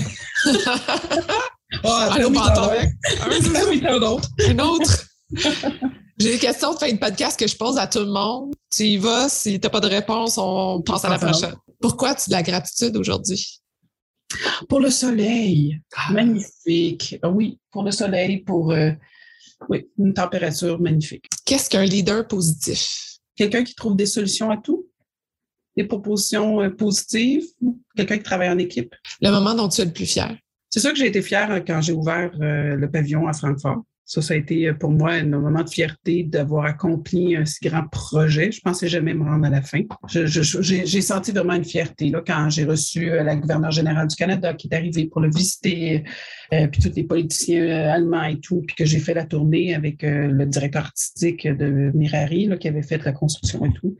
oh, 0.46 0.50
un, 1.84 2.20
un 2.20 4.02
autre. 4.02 4.28
Un 4.46 4.58
autre. 4.58 5.05
J'ai 6.18 6.32
des 6.32 6.38
questions 6.38 6.72
de 6.72 6.78
fin 6.78 6.92
de 6.92 6.98
podcast 6.98 7.38
que 7.38 7.46
je 7.46 7.56
pose 7.56 7.78
à 7.78 7.86
tout 7.86 7.98
le 7.98 8.12
monde. 8.12 8.54
Tu 8.70 8.84
y 8.84 8.96
vas, 8.96 9.28
si 9.28 9.60
tu 9.60 9.66
n'as 9.66 9.70
pas 9.70 9.80
de 9.80 9.88
réponse, 9.88 10.38
on 10.38 10.82
passe 10.82 11.04
à 11.04 11.08
la 11.08 11.18
prochaine. 11.18 11.54
Pourquoi 11.80 12.14
tu 12.14 12.22
as 12.22 12.26
de 12.28 12.32
la 12.32 12.42
gratitude 12.42 12.96
aujourd'hui? 12.96 13.60
Pour 14.68 14.80
le 14.80 14.90
soleil. 14.90 15.80
Ah. 15.96 16.12
Magnifique. 16.12 17.18
Ah 17.22 17.30
oui, 17.30 17.58
pour 17.70 17.82
le 17.84 17.90
soleil, 17.90 18.38
pour 18.38 18.72
euh, 18.72 18.90
oui, 19.68 19.86
une 19.98 20.14
température 20.14 20.80
magnifique. 20.80 21.26
Qu'est-ce 21.44 21.70
qu'un 21.70 21.84
leader 21.84 22.26
positif? 22.26 23.18
Quelqu'un 23.36 23.64
qui 23.64 23.74
trouve 23.74 23.96
des 23.96 24.06
solutions 24.06 24.50
à 24.50 24.56
tout? 24.56 24.88
Des 25.76 25.84
propositions 25.84 26.62
euh, 26.62 26.70
positives, 26.70 27.44
quelqu'un 27.94 28.16
qui 28.16 28.22
travaille 28.22 28.48
en 28.48 28.58
équipe? 28.58 28.94
Le 29.20 29.30
moment 29.30 29.54
dont 29.54 29.68
tu 29.68 29.82
es 29.82 29.84
le 29.84 29.92
plus 29.92 30.06
fier? 30.06 30.36
C'est 30.70 30.80
sûr 30.80 30.90
que 30.92 30.98
j'ai 30.98 31.06
été 31.06 31.22
fière 31.22 31.50
euh, 31.50 31.60
quand 31.60 31.80
j'ai 31.82 31.92
ouvert 31.92 32.30
euh, 32.40 32.74
le 32.74 32.90
pavillon 32.90 33.28
à 33.28 33.32
Francfort. 33.32 33.82
Ça, 34.08 34.22
ça 34.22 34.34
a 34.34 34.36
été 34.36 34.72
pour 34.72 34.92
moi 34.92 35.14
un 35.14 35.24
moment 35.24 35.64
de 35.64 35.68
fierté 35.68 36.22
d'avoir 36.22 36.64
accompli 36.64 37.34
un 37.34 37.44
si 37.44 37.58
grand 37.60 37.88
projet. 37.88 38.52
Je 38.52 38.60
pensais 38.60 38.86
jamais 38.86 39.14
me 39.14 39.24
rendre 39.24 39.46
à 39.46 39.50
la 39.50 39.62
fin. 39.62 39.80
J'ai 40.08 41.00
senti 41.00 41.32
vraiment 41.32 41.54
une 41.54 41.64
fierté 41.64 42.10
là, 42.10 42.22
quand 42.24 42.48
j'ai 42.48 42.64
reçu 42.64 43.06
la 43.06 43.34
gouverneure 43.34 43.72
générale 43.72 44.06
du 44.06 44.14
Canada 44.14 44.54
qui 44.54 44.68
est 44.68 44.74
arrivée 44.76 45.06
pour 45.06 45.20
le 45.20 45.28
visiter, 45.28 46.04
puis 46.50 46.80
tous 46.80 46.92
les 46.94 47.02
politiciens 47.02 47.68
allemands 47.90 48.22
et 48.22 48.38
tout, 48.38 48.62
puis 48.64 48.76
que 48.76 48.84
j'ai 48.84 49.00
fait 49.00 49.14
la 49.14 49.24
tournée 49.24 49.74
avec 49.74 50.02
le 50.02 50.46
directeur 50.46 50.84
artistique 50.84 51.48
de 51.48 51.90
Mirari 51.92 52.48
qui 52.60 52.68
avait 52.68 52.82
fait 52.82 53.04
la 53.04 53.10
construction 53.10 53.66
et 53.66 53.72
tout. 53.72 53.96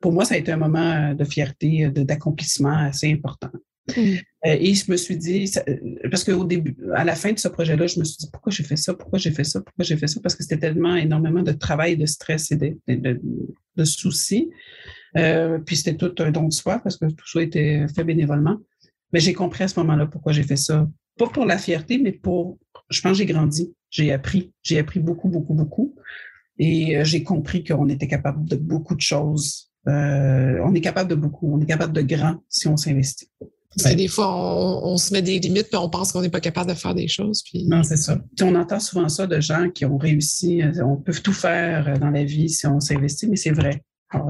Pour 0.00 0.12
moi, 0.12 0.26
ça 0.26 0.34
a 0.34 0.36
été 0.36 0.52
un 0.52 0.58
moment 0.58 1.14
de 1.14 1.24
fierté, 1.24 1.88
d'accomplissement 1.90 2.76
assez 2.76 3.10
important. 3.10 3.48
Euh, 4.46 4.56
et 4.60 4.74
je 4.74 4.90
me 4.90 4.96
suis 4.96 5.16
dit, 5.16 5.50
euh, 5.68 5.76
parce 6.10 6.24
qu'au 6.24 6.44
début, 6.44 6.76
à 6.94 7.04
la 7.04 7.14
fin 7.14 7.32
de 7.32 7.38
ce 7.38 7.48
projet-là, 7.48 7.86
je 7.86 7.98
me 7.98 8.04
suis 8.04 8.16
dit, 8.18 8.28
pourquoi 8.32 8.52
j'ai 8.52 8.62
fait 8.62 8.76
ça, 8.76 8.94
pourquoi 8.94 9.18
j'ai 9.18 9.30
fait 9.30 9.44
ça, 9.44 9.60
pourquoi 9.60 9.84
j'ai 9.84 9.96
fait 9.96 10.06
ça, 10.06 10.20
parce 10.20 10.34
que 10.34 10.42
c'était 10.42 10.58
tellement 10.58 10.94
énormément 10.96 11.42
de 11.42 11.52
travail, 11.52 11.96
de 11.96 12.06
stress 12.06 12.52
et 12.52 12.56
de, 12.56 13.84
soucis. 13.84 14.50
Euh, 15.16 15.58
puis 15.58 15.76
c'était 15.76 15.96
tout 15.96 16.14
un 16.22 16.30
don 16.30 16.48
de 16.48 16.52
soi, 16.52 16.78
parce 16.78 16.96
que 16.96 17.06
tout 17.06 17.26
ça 17.26 17.42
était 17.42 17.86
fait 17.94 18.04
bénévolement. 18.04 18.58
Mais 19.12 19.20
j'ai 19.20 19.32
compris 19.32 19.64
à 19.64 19.68
ce 19.68 19.78
moment-là 19.80 20.06
pourquoi 20.06 20.32
j'ai 20.32 20.42
fait 20.42 20.56
ça. 20.56 20.88
Pas 21.18 21.28
pour 21.28 21.46
la 21.46 21.58
fierté, 21.58 21.98
mais 21.98 22.12
pour, 22.12 22.58
je 22.90 23.00
pense 23.00 23.12
que 23.12 23.18
j'ai 23.18 23.26
grandi, 23.26 23.74
j'ai 23.90 24.12
appris, 24.12 24.52
j'ai 24.62 24.78
appris 24.78 25.00
beaucoup, 25.00 25.28
beaucoup, 25.28 25.54
beaucoup. 25.54 25.94
Et 26.58 27.04
j'ai 27.04 27.22
compris 27.22 27.64
qu'on 27.64 27.88
était 27.88 28.08
capable 28.08 28.48
de 28.48 28.56
beaucoup 28.56 28.94
de 28.94 29.00
choses. 29.00 29.70
on 29.86 30.74
est 30.74 30.80
capable 30.80 31.10
de 31.10 31.14
beaucoup, 31.14 31.54
on 31.54 31.60
est 31.60 31.66
capable 31.66 31.92
de 31.92 32.02
grand 32.02 32.42
si 32.48 32.68
on 32.68 32.76
s'investit. 32.76 33.28
Parce 33.76 33.92
que 33.92 33.96
des 33.96 34.08
fois, 34.08 34.34
on, 34.34 34.96
se 34.96 35.12
met 35.12 35.22
des 35.22 35.38
limites 35.38 35.68
puis 35.68 35.76
on 35.76 35.90
pense 35.90 36.12
qu'on 36.12 36.22
n'est 36.22 36.30
pas 36.30 36.40
capable 36.40 36.70
de 36.70 36.74
faire 36.74 36.94
des 36.94 37.08
choses. 37.08 37.42
Puis... 37.44 37.64
Non, 37.66 37.82
c'est 37.82 37.96
ça. 37.96 38.18
on 38.42 38.54
entend 38.54 38.80
souvent 38.80 39.08
ça 39.08 39.26
de 39.26 39.40
gens 39.40 39.70
qui 39.70 39.84
ont 39.84 39.98
réussi. 39.98 40.62
Euh, 40.62 40.84
on 40.84 40.96
peut 40.96 41.12
tout 41.12 41.32
faire 41.32 41.88
euh, 41.88 41.96
dans 41.98 42.10
la 42.10 42.24
vie 42.24 42.48
si 42.48 42.66
on 42.66 42.80
s'investit, 42.80 43.26
mais 43.28 43.36
c'est 43.36 43.50
vrai. 43.50 43.82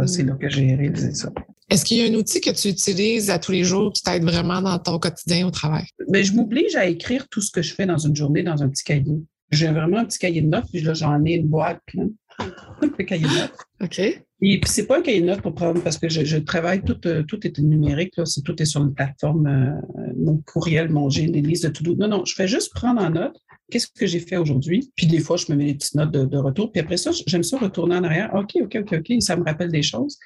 C'est 0.07 0.25
mm. 0.25 0.29
là 0.29 0.35
que 0.35 0.49
j'ai 0.49 0.75
réalisé 0.75 1.15
ça. 1.15 1.31
Est-ce 1.69 1.85
qu'il 1.85 1.99
y 1.99 2.03
a 2.03 2.11
un 2.11 2.15
outil 2.15 2.41
que 2.41 2.51
tu 2.51 2.69
utilises 2.69 3.29
à 3.29 3.39
tous 3.39 3.53
les 3.53 3.65
jours 3.65 3.93
qui 3.93 4.03
t'aide 4.03 4.23
vraiment 4.23 4.63
dans 4.63 4.79
ton 4.79 4.99
quotidien 4.99 5.47
au 5.47 5.51
travail? 5.51 5.85
Bien, 6.09 6.23
je 6.23 6.33
m'oblige 6.33 6.77
à 6.77 6.87
écrire 6.87 7.29
tout 7.29 7.41
ce 7.41 7.51
que 7.51 7.63
je 7.63 7.75
fais 7.75 7.87
dans 7.87 7.99
une 7.99 8.15
journée 8.15 8.43
dans 8.43 8.63
un 8.63 8.69
petit 8.69 8.85
cahier. 8.85 9.21
J'ai 9.51 9.69
vraiment 9.69 9.99
un 9.99 10.05
petit 10.05 10.19
cahier 10.19 10.43
de 10.43 10.49
notes, 10.49 10.67
puis 10.73 10.81
là, 10.83 10.95
j'en 10.95 11.25
ai 11.25 11.35
une 11.35 11.49
boîte 11.49 11.81
un 12.39 13.05
cahier 13.05 13.27
de 13.27 13.29
notes. 13.29 13.53
OK. 13.83 14.26
Et 14.43 14.61
puis, 14.61 14.71
c'est 14.71 14.87
pas 14.87 14.99
un 14.99 15.03
cahier 15.03 15.23
de 15.23 15.27
notes 15.27 15.41
pour 15.41 15.55
prendre, 15.55 15.83
parce 15.83 15.97
que 15.97 16.11
je, 16.11 16.37
travaille, 16.37 16.83
tout, 16.83 16.99
euh, 17.07 17.23
tout 17.23 17.47
est 17.47 17.59
numérique, 17.59 18.17
là, 18.19 18.27
c'est, 18.27 18.43
tout 18.43 18.61
est 18.61 18.67
sur 18.67 18.83
une 18.83 18.93
plateforme, 18.93 19.47
euh, 19.47 20.13
mon 20.17 20.37
courriel, 20.39 20.91
mon 20.91 21.09
j'ai 21.09 21.27
des 21.27 21.41
listes 21.41 21.65
de 21.65 21.71
tout. 21.71 21.95
Non, 21.95 22.07
non, 22.07 22.25
je 22.27 22.35
fais 22.35 22.47
juste 22.47 22.75
prendre 22.75 23.01
en 23.01 23.11
note 23.11 23.41
qu'est-ce 23.71 23.89
que 23.89 24.07
j'ai 24.07 24.21
fait 24.21 24.37
aujourd'hui. 24.37 24.93
Puis 24.95 25.07
des 25.07 25.21
fois, 25.21 25.39
je 25.39 25.51
me 25.51 25.57
mets 25.57 25.65
des 25.65 25.75
petites 25.75 25.95
notes 25.95 26.11
de, 26.13 26.37
retour. 26.37 26.71
Puis 26.71 26.81
après 26.81 26.99
ça, 26.99 27.13
j'aime 27.27 27.43
ça 27.43 27.59
retourner 27.59 27.97
en 27.97 28.05
arrière. 28.05 28.31
OK, 28.35 28.57
OK, 28.63 28.77
OK, 28.79 28.93
OK, 28.93 29.23
ça 29.23 29.37
me 29.37 29.43
rappelle 29.43 29.73
des 29.73 29.83
choses. 29.83 30.19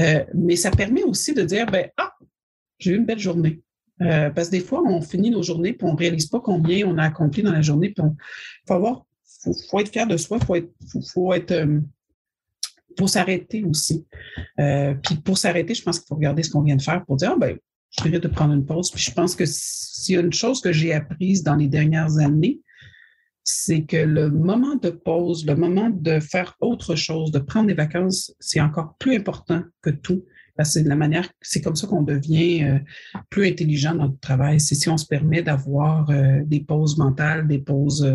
Euh, 0.00 0.24
mais 0.34 0.56
ça 0.56 0.70
permet 0.70 1.02
aussi 1.02 1.34
de 1.34 1.42
dire, 1.42 1.66
ben, 1.66 1.88
ah, 1.98 2.14
j'ai 2.78 2.92
eu 2.92 2.96
une 2.96 3.04
belle 3.04 3.20
journée. 3.20 3.60
parce 3.98 4.48
que 4.48 4.52
des 4.52 4.60
fois, 4.60 4.82
on 4.82 5.02
finit 5.02 5.30
nos 5.30 5.42
journées 5.42 5.74
puis 5.74 5.86
on 5.86 5.94
réalise 5.94 6.26
pas 6.26 6.40
combien 6.40 6.86
on 6.88 6.96
a 6.96 7.04
accompli 7.04 7.42
dans 7.42 7.52
la 7.52 7.62
journée. 7.62 7.90
Puis 7.90 8.04
il 8.04 8.66
faut 8.66 8.74
avoir, 8.74 9.04
faut, 9.70 9.78
être 9.80 9.92
fier 9.92 10.06
de 10.06 10.16
soi, 10.16 10.40
faut 10.40 10.56
être, 10.56 10.72
faut, 11.12 11.32
être 11.34 11.52
pour 12.96 13.08
s'arrêter 13.08 13.64
aussi. 13.64 14.06
Euh, 14.60 14.94
puis 14.94 15.16
pour 15.16 15.38
s'arrêter, 15.38 15.74
je 15.74 15.82
pense 15.82 15.98
qu'il 15.98 16.06
faut 16.08 16.16
regarder 16.16 16.42
ce 16.42 16.50
qu'on 16.50 16.62
vient 16.62 16.76
de 16.76 16.82
faire 16.82 17.04
pour 17.04 17.16
dire, 17.16 17.32
ah, 17.34 17.38
ben, 17.38 17.56
je 17.90 18.04
mérite 18.04 18.22
de 18.22 18.28
prendre 18.28 18.54
une 18.54 18.64
pause. 18.64 18.90
Puis 18.90 19.02
je 19.02 19.12
pense 19.12 19.36
que 19.36 19.44
s'il 19.46 20.14
y 20.14 20.18
a 20.18 20.20
une 20.20 20.32
chose 20.32 20.60
que 20.60 20.72
j'ai 20.72 20.92
apprise 20.92 21.42
dans 21.42 21.56
les 21.56 21.68
dernières 21.68 22.18
années, 22.18 22.60
c'est 23.42 23.84
que 23.84 23.96
le 23.96 24.30
moment 24.30 24.76
de 24.76 24.90
pause, 24.90 25.46
le 25.46 25.54
moment 25.54 25.90
de 25.90 26.18
faire 26.18 26.56
autre 26.60 26.94
chose, 26.94 27.30
de 27.30 27.38
prendre 27.38 27.66
des 27.66 27.74
vacances, 27.74 28.34
c'est 28.40 28.60
encore 28.60 28.96
plus 28.98 29.16
important 29.16 29.62
que 29.82 29.90
tout. 29.90 30.24
C'est 30.62 30.84
de 30.84 30.88
la 30.88 30.94
manière, 30.94 31.28
c'est 31.40 31.60
comme 31.60 31.74
ça 31.74 31.88
qu'on 31.88 32.02
devient 32.02 32.62
euh, 32.62 32.78
plus 33.28 33.48
intelligent 33.48 33.92
dans 33.92 34.04
notre 34.04 34.20
travail. 34.20 34.60
C'est 34.60 34.76
si 34.76 34.88
on 34.88 34.96
se 34.96 35.06
permet 35.06 35.42
d'avoir 35.42 36.08
euh, 36.10 36.42
des 36.44 36.60
pauses 36.60 36.96
mentales, 36.96 37.48
des 37.48 37.58
pauses 37.58 38.08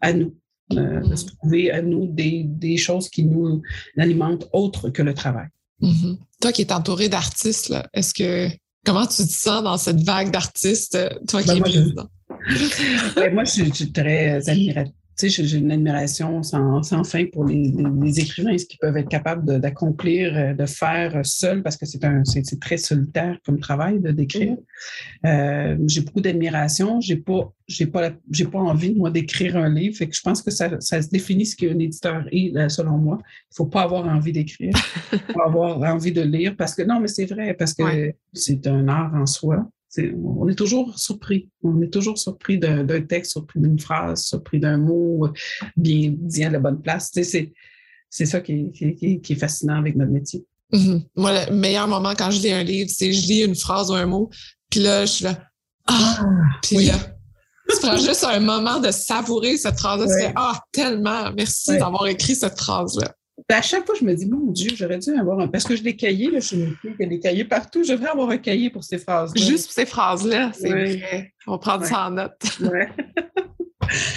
à 0.00 0.12
nous 0.12 0.36
euh, 0.72 1.00
de 1.00 1.16
se 1.16 1.26
trouver 1.26 1.70
à 1.70 1.82
nous 1.82 2.06
des, 2.06 2.44
des, 2.44 2.76
choses 2.76 3.08
qui 3.08 3.24
nous 3.24 3.62
alimentent 3.98 4.48
autres 4.52 4.90
que 4.90 5.02
le 5.02 5.14
travail. 5.14 5.48
Mm-hmm. 5.82 6.18
Toi 6.40 6.52
qui 6.52 6.62
es 6.62 6.72
entouré 6.72 7.08
d'artistes, 7.08 7.74
est-ce 7.92 8.14
que 8.14 8.48
comment 8.84 9.06
tu 9.06 9.24
te 9.24 9.32
sens 9.32 9.62
dans 9.62 9.76
cette 9.76 10.00
vague 10.02 10.30
d'artistes, 10.30 10.98
toi 11.28 11.42
qui 11.42 11.48
ben, 11.48 11.56
es 11.56 11.60
président? 11.60 12.08
Ben, 13.16 13.34
moi, 13.34 13.44
je, 13.44 13.64
suis 13.72 13.92
très 13.92 14.48
admirative 14.48 14.94
j'ai 15.28 15.58
une 15.58 15.70
admiration 15.72 16.42
sans, 16.42 16.82
fin 17.04 17.24
pour 17.26 17.44
les, 17.44 18.20
écrivains, 18.20 18.56
ce 18.56 18.66
qu'ils 18.66 18.78
peuvent 18.78 18.96
être 18.96 19.08
capables 19.08 19.60
d'accomplir, 19.60 20.36
euh, 20.36 20.54
de, 20.54 20.66
faire 20.66 21.20
seuls, 21.24 21.62
parce 21.62 21.76
que 21.76 21.86
c'est 21.86 22.00
c'est 22.24 22.60
très 22.60 22.76
solitaire 22.76 23.38
comme 23.44 23.58
travail 23.58 24.00
de 24.00 24.10
d'écrire. 24.10 24.56
Euh, 25.26 25.76
j'ai 25.86 26.00
beaucoup 26.02 26.20
d'admiration. 26.20 27.00
J'ai 27.00 27.16
pas, 27.16 27.52
j'ai 27.68 27.86
pas, 27.86 28.10
j'ai 28.30 28.46
pas 28.46 28.58
envie 28.58 28.94
moi 28.94 29.10
d'écrire 29.10 29.56
un 29.56 29.72
livre. 29.72 29.96
Fait 29.96 30.08
que 30.08 30.14
je 30.14 30.22
pense 30.22 30.42
que 30.42 30.50
ça, 30.50 30.80
ça 30.80 31.00
se 31.02 31.08
définit 31.08 31.46
ce 31.46 31.56
qu'un 31.56 31.78
éditeur 31.78 32.24
est, 32.32 32.56
euh, 32.56 32.68
selon 32.68 32.98
moi. 32.98 33.18
Il 33.52 33.56
faut 33.56 33.66
pas 33.66 33.82
avoir 33.82 34.06
envie 34.06 34.32
d'écrire, 34.32 34.72
il 35.12 35.18
faut 35.32 35.42
avoir 35.42 35.78
envie 35.82 36.12
de 36.12 36.22
lire, 36.22 36.56
parce 36.56 36.74
que 36.74 36.82
non, 36.82 37.00
mais 37.00 37.08
c'est 37.08 37.26
vrai, 37.26 37.54
parce 37.54 37.74
que 37.74 38.12
c'est 38.32 38.66
un 38.66 38.88
art 38.88 39.14
en 39.14 39.26
soi 39.26 39.68
on 39.98 40.48
est 40.48 40.54
toujours 40.54 40.98
surpris. 40.98 41.48
On 41.62 41.80
est 41.82 41.92
toujours 41.92 42.18
surpris 42.18 42.58
d'un 42.58 43.02
texte, 43.02 43.32
surpris 43.32 43.60
d'une 43.60 43.78
phrase, 43.78 44.22
surpris 44.22 44.60
d'un 44.60 44.76
mot 44.76 45.28
bien 45.76 46.14
dit 46.16 46.44
à 46.44 46.50
la 46.50 46.58
bonne 46.58 46.80
place. 46.80 47.10
C'est 47.12 48.26
ça 48.26 48.40
qui 48.40 48.72
est, 48.80 49.34
fascinant 49.34 49.78
avec 49.78 49.96
notre 49.96 50.12
métier. 50.12 50.44
Mm-hmm. 50.72 51.02
Moi, 51.16 51.46
le 51.46 51.54
meilleur 51.54 51.88
moment 51.88 52.14
quand 52.16 52.30
je 52.30 52.40
lis 52.40 52.52
un 52.52 52.62
livre, 52.62 52.90
c'est 52.92 53.12
je 53.12 53.26
lis 53.26 53.42
une 53.42 53.56
phrase 53.56 53.90
ou 53.90 53.94
un 53.94 54.06
mot, 54.06 54.30
puis 54.70 54.80
là, 54.80 55.04
je 55.04 55.10
suis 55.10 55.24
là, 55.24 55.42
ah, 55.86 56.18
ah 56.20 56.24
puis 56.62 56.84
là, 56.84 56.94
tu 57.68 57.80
prends 57.80 57.96
juste 57.96 58.24
un 58.24 58.40
moment 58.40 58.78
de 58.78 58.90
savourer 58.90 59.56
cette 59.56 59.78
phrase-là. 59.78 60.32
ah, 60.36 60.60
tellement, 60.72 61.32
merci 61.32 61.76
d'avoir 61.78 62.06
écrit 62.06 62.36
cette 62.36 62.58
phrase-là. 62.58 63.12
Ben, 63.48 63.56
à 63.56 63.62
chaque 63.62 63.86
fois, 63.86 63.94
je 63.98 64.04
me 64.04 64.14
dis, 64.14 64.26
mon 64.26 64.50
Dieu, 64.52 64.70
j'aurais 64.74 64.98
dû 64.98 65.10
avoir 65.10 65.40
un. 65.40 65.48
Parce 65.48 65.64
que 65.64 65.76
je 65.76 65.82
l'ai 65.82 65.96
cahier, 65.96 66.30
là, 66.30 66.40
je 66.40 66.46
suis 66.46 66.56
une 66.56 66.76
fille 66.80 66.96
qui 66.96 67.02
a 67.02 67.06
des 67.06 67.18
cahiers 67.18 67.44
partout. 67.44 67.82
Je 67.82 67.92
devrais 67.92 68.10
avoir 68.10 68.30
un 68.30 68.38
cahier 68.38 68.70
pour 68.70 68.84
ces 68.84 68.98
phrases-là. 68.98 69.42
Juste 69.42 69.66
pour 69.66 69.74
ces 69.74 69.86
phrases-là, 69.86 70.52
c'est 70.54 70.68
vrai. 70.68 71.32
On 71.46 71.52
va 71.52 71.58
prendre 71.58 71.84
ça 71.84 72.06
en 72.06 72.10
note. 72.10 72.36
Ouais. 72.60 72.88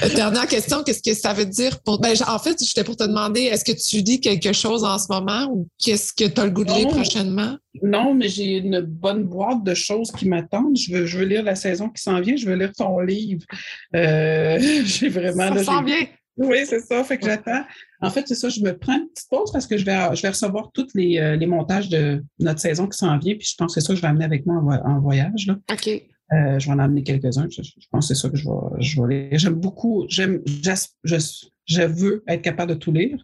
Euh, 0.03 0.09
dernière 0.15 0.47
question, 0.47 0.83
qu'est-ce 0.83 1.01
que 1.01 1.15
ça 1.15 1.33
veut 1.33 1.45
dire 1.45 1.81
pour. 1.81 1.99
Ben, 1.99 2.13
en 2.27 2.39
fait, 2.39 2.63
j'étais 2.63 2.83
pour 2.83 2.95
te 2.95 3.03
demander, 3.03 3.41
est-ce 3.41 3.65
que 3.65 3.71
tu 3.71 4.03
lis 4.03 4.19
quelque 4.19 4.53
chose 4.53 4.83
en 4.83 4.99
ce 4.99 5.07
moment 5.09 5.47
ou 5.51 5.67
qu'est-ce 5.83 6.13
que 6.13 6.25
tu 6.25 6.39
as 6.39 6.45
le 6.45 6.51
goût 6.51 6.63
de 6.63 6.71
lire 6.71 6.89
prochainement? 6.89 7.57
Non, 7.81 8.13
mais 8.13 8.29
j'ai 8.29 8.57
une 8.57 8.81
bonne 8.81 9.23
boîte 9.23 9.63
de 9.63 9.73
choses 9.73 10.11
qui 10.11 10.27
m'attendent. 10.27 10.77
Je 10.77 10.93
veux, 10.93 11.05
je 11.05 11.17
veux 11.17 11.25
lire 11.25 11.43
la 11.43 11.55
saison 11.55 11.89
qui 11.89 12.01
s'en 12.01 12.21
vient, 12.21 12.35
je 12.35 12.45
veux 12.45 12.55
lire 12.55 12.71
ton 12.77 12.99
livre. 12.99 13.45
Euh, 13.95 14.59
j'ai 14.85 15.09
vraiment. 15.09 15.55
Ça 15.55 15.63
s'en 15.63 15.83
vient. 15.83 16.05
Oui, 16.37 16.65
c'est 16.65 16.79
ça. 16.79 17.03
Fait 17.03 17.17
que 17.17 17.25
j'attends. 17.25 17.63
En 18.01 18.09
fait, 18.09 18.27
c'est 18.27 18.35
ça. 18.35 18.49
Je 18.49 18.59
me 18.61 18.77
prends 18.77 18.97
une 18.97 19.07
petite 19.09 19.29
pause 19.29 19.51
parce 19.51 19.67
que 19.67 19.77
je 19.77 19.85
vais, 19.85 20.15
je 20.15 20.21
vais 20.21 20.29
recevoir 20.29 20.71
tous 20.73 20.87
les, 20.95 21.19
euh, 21.19 21.35
les 21.35 21.45
montages 21.45 21.89
de 21.89 22.23
notre 22.39 22.59
saison 22.59 22.87
qui 22.87 22.97
s'en 22.97 23.17
vient. 23.17 23.35
Puis 23.35 23.47
je 23.51 23.55
pense 23.55 23.73
que 23.73 23.81
c'est 23.81 23.87
ça 23.87 23.93
que 23.93 23.97
je 23.97 24.01
vais 24.01 24.07
amener 24.07 24.25
avec 24.25 24.45
moi 24.45 24.81
en, 24.83 24.99
voyage. 24.99 25.47
Là. 25.47 25.57
OK. 25.71 25.87
Euh, 26.33 26.57
je 26.57 26.65
vais 26.65 26.73
en 26.73 26.79
amener 26.79 27.03
quelques-uns. 27.03 27.47
Je, 27.49 27.61
pense 27.91 28.07
que 28.07 28.15
c'est 28.15 28.19
ça 28.19 28.29
que 28.29 28.37
je 28.37 28.45
vais, 28.45 28.81
je 28.81 29.01
vais 29.01 29.29
lire. 29.29 29.39
J'aime 29.39 29.53
beaucoup, 29.53 30.05
j'aime, 30.07 30.41
je, 30.45 31.17
je, 31.65 31.81
veux 31.83 32.23
être 32.27 32.41
capable 32.41 32.73
de 32.73 32.77
tout 32.77 32.91
lire. 32.91 33.23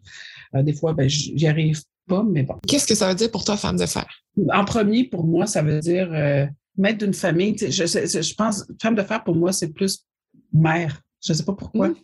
Euh, 0.55 0.62
des 0.62 0.74
fois, 0.74 0.93
ben, 0.93 1.10
j'y 1.10 1.47
arrive 1.47 1.82
pas, 2.07 2.24
mais 2.24 2.43
bon. 2.43 2.55
Qu'est-ce 2.68 2.86
que 2.86 2.95
ça 2.95 3.10
veut 3.10 3.16
dire 3.16 3.32
pour 3.32 3.43
toi, 3.43 3.57
femme 3.57 3.78
de 3.78 3.86
fer? 3.86 4.07
En 4.53 4.66
premier, 4.66 5.05
pour 5.05 5.24
moi, 5.26 5.47
ça 5.47 5.62
veut 5.64 5.80
dire 5.80 6.12
euh, 6.14 6.45
maître 6.78 6.99
d'une 6.99 7.14
famille. 7.14 7.55
Je, 7.57 7.70
je, 7.70 8.36
pense, 8.36 8.66
femme 8.82 8.95
de 8.95 9.03
fer, 9.03 9.24
pour 9.24 9.36
moi, 9.36 9.53
c'est 9.53 9.70
plus 9.70 10.05
mère. 10.53 11.01
Je 11.26 11.34
ne 11.34 11.38
sais 11.38 11.45
pas 11.45 11.53
pourquoi. 11.53 11.89
Mmh. 11.89 11.95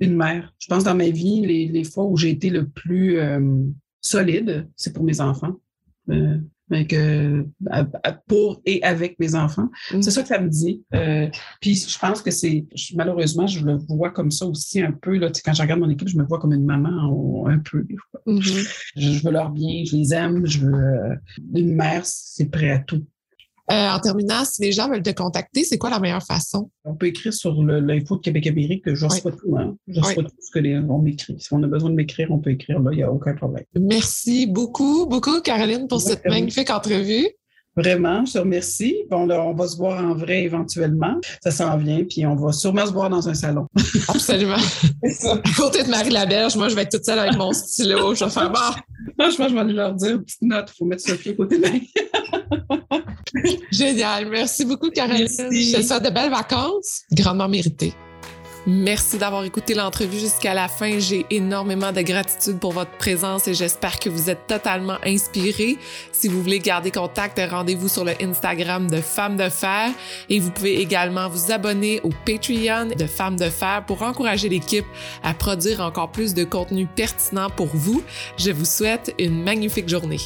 Une 0.00 0.16
mère. 0.16 0.54
Je 0.58 0.66
pense 0.66 0.84
dans 0.84 0.94
ma 0.94 1.08
vie, 1.08 1.42
les, 1.46 1.68
les 1.68 1.84
fois 1.84 2.04
où 2.04 2.16
j'ai 2.16 2.30
été 2.30 2.50
le 2.50 2.68
plus 2.68 3.18
solide, 4.00 4.68
c'est 4.76 4.92
pour 4.92 5.04
mes 5.04 5.20
enfants 5.20 5.56
que, 6.88 7.46
pour 8.26 8.60
et 8.64 8.82
avec 8.82 9.18
mes 9.18 9.34
enfants. 9.34 9.68
Mm. 9.92 10.02
C'est 10.02 10.10
ça 10.10 10.22
que 10.22 10.28
ça 10.28 10.40
me 10.40 10.48
dit. 10.48 10.82
Euh, 10.94 11.28
puis 11.60 11.74
je 11.74 11.98
pense 11.98 12.22
que 12.22 12.30
c'est, 12.30 12.66
malheureusement, 12.94 13.46
je 13.46 13.64
le 13.64 13.76
vois 13.88 14.10
comme 14.10 14.30
ça 14.30 14.46
aussi 14.46 14.80
un 14.80 14.92
peu. 14.92 15.18
Là, 15.18 15.30
quand 15.44 15.52
je 15.52 15.62
regarde 15.62 15.80
mon 15.80 15.90
équipe, 15.90 16.08
je 16.08 16.16
me 16.16 16.24
vois 16.24 16.38
comme 16.38 16.52
une 16.52 16.64
maman 16.64 17.46
un 17.46 17.58
peu. 17.58 17.86
Mm-hmm. 18.26 18.68
je, 18.96 19.22
veux 19.24 19.32
leur 19.32 19.50
bien, 19.50 19.82
je 19.84 19.96
les 19.96 20.14
aime, 20.14 20.46
je 20.46 20.60
veux. 20.60 20.74
Euh, 20.74 21.14
une 21.54 21.74
mère, 21.74 22.02
c'est 22.04 22.50
prêt 22.50 22.70
à 22.70 22.78
tout. 22.78 23.04
Euh, 23.70 23.88
en 23.88 24.00
terminant, 24.00 24.44
si 24.44 24.62
les 24.62 24.72
gens 24.72 24.88
veulent 24.88 25.02
te 25.02 25.10
contacter, 25.10 25.62
c'est 25.64 25.78
quoi 25.78 25.90
la 25.90 26.00
meilleure 26.00 26.24
façon? 26.24 26.70
On 26.84 26.96
peut 26.96 27.06
écrire 27.06 27.32
sur 27.32 27.62
l'info 27.62 28.16
de 28.16 28.20
Québec 28.20 28.46
Amérique, 28.48 28.84
que 28.84 28.94
je 28.94 29.06
reçois 29.06 29.32
tout. 29.32 29.56
Hein. 29.56 29.76
Je 29.86 30.00
reçois 30.00 30.24
tout 30.24 30.34
ce 30.40 30.50
que 30.50 30.58
les, 30.58 30.76
on 30.76 30.98
m'écrit. 30.98 31.36
Si 31.38 31.52
on 31.52 31.62
a 31.62 31.66
besoin 31.68 31.90
de 31.90 31.94
m'écrire, 31.94 32.28
on 32.30 32.38
peut 32.38 32.50
écrire 32.50 32.80
là, 32.80 32.90
il 32.92 32.96
n'y 32.96 33.02
a 33.02 33.12
aucun 33.12 33.34
problème. 33.34 33.64
Merci 33.78 34.46
beaucoup, 34.46 35.06
beaucoup, 35.06 35.40
Caroline, 35.40 35.86
pour 35.86 36.00
cette 36.00 36.24
magnifique 36.24 36.70
entrevue. 36.70 37.28
Vraiment, 37.76 38.24
je 38.24 38.32
te 38.32 38.38
remercie. 38.38 38.96
Bon, 39.10 39.26
là, 39.26 39.42
on 39.42 39.54
va 39.54 39.68
se 39.68 39.76
voir 39.76 40.04
en 40.04 40.14
vrai 40.14 40.42
éventuellement. 40.42 41.16
Ça 41.42 41.50
s'en 41.50 41.76
vient, 41.76 42.04
puis 42.04 42.26
on 42.26 42.34
va 42.34 42.52
sûrement 42.52 42.84
se 42.84 42.92
voir 42.92 43.10
dans 43.10 43.28
un 43.28 43.34
salon. 43.34 43.66
Absolument. 44.08 44.56
À 44.56 45.52
côté 45.56 45.84
de 45.84 45.88
Marie 45.88 46.10
Laberge, 46.10 46.56
moi, 46.56 46.68
je 46.68 46.74
vais 46.74 46.82
être 46.82 46.90
toute 46.90 47.04
seule 47.04 47.18
avec 47.18 47.36
mon 47.36 47.52
stylo. 47.52 48.14
Je 48.14 48.24
vais 48.24 48.30
faire 48.30 48.50
bon. 48.50 48.58
Franchement, 49.18 49.48
je 49.48 49.54
vais 49.54 49.72
leur 49.72 49.94
dire, 49.94 50.20
petite 50.20 50.42
note, 50.42 50.70
il 50.72 50.76
faut 50.76 50.84
mettre 50.84 51.02
Sophie 51.02 51.30
à 51.30 51.34
côté 51.34 51.58
de 51.58 51.62
Marie. 51.62 51.90
Génial. 53.70 54.28
Merci 54.28 54.64
beaucoup, 54.64 54.90
Caroline. 54.90 55.28
Je 55.28 55.76
te 55.76 55.82
souhaite 55.82 56.04
de 56.04 56.10
belles 56.10 56.30
vacances, 56.30 57.02
grandement 57.12 57.48
méritées. 57.48 57.94
Merci 58.66 59.16
d'avoir 59.16 59.44
écouté 59.44 59.72
l'entrevue 59.72 60.18
jusqu'à 60.18 60.52
la 60.52 60.68
fin. 60.68 60.98
J'ai 60.98 61.24
énormément 61.30 61.92
de 61.92 62.02
gratitude 62.02 62.58
pour 62.58 62.72
votre 62.72 62.90
présence 62.98 63.48
et 63.48 63.54
j'espère 63.54 63.98
que 63.98 64.10
vous 64.10 64.28
êtes 64.28 64.46
totalement 64.46 64.98
inspirés. 65.04 65.78
Si 66.12 66.28
vous 66.28 66.42
voulez 66.42 66.58
garder 66.58 66.90
contact, 66.90 67.40
rendez-vous 67.50 67.88
sur 67.88 68.04
le 68.04 68.12
Instagram 68.22 68.90
de 68.90 69.00
Femmes 69.00 69.38
de 69.38 69.48
Fer 69.48 69.90
et 70.28 70.40
vous 70.40 70.50
pouvez 70.50 70.78
également 70.80 71.28
vous 71.28 71.50
abonner 71.50 72.00
au 72.02 72.10
Patreon 72.26 72.88
de 72.96 73.06
Femmes 73.06 73.36
de 73.36 73.48
Fer 73.48 73.82
pour 73.86 74.02
encourager 74.02 74.50
l'équipe 74.50 74.86
à 75.22 75.32
produire 75.32 75.80
encore 75.80 76.12
plus 76.12 76.34
de 76.34 76.44
contenu 76.44 76.86
pertinent 76.86 77.48
pour 77.48 77.68
vous. 77.72 78.02
Je 78.36 78.50
vous 78.50 78.66
souhaite 78.66 79.14
une 79.18 79.42
magnifique 79.42 79.88
journée. 79.88 80.20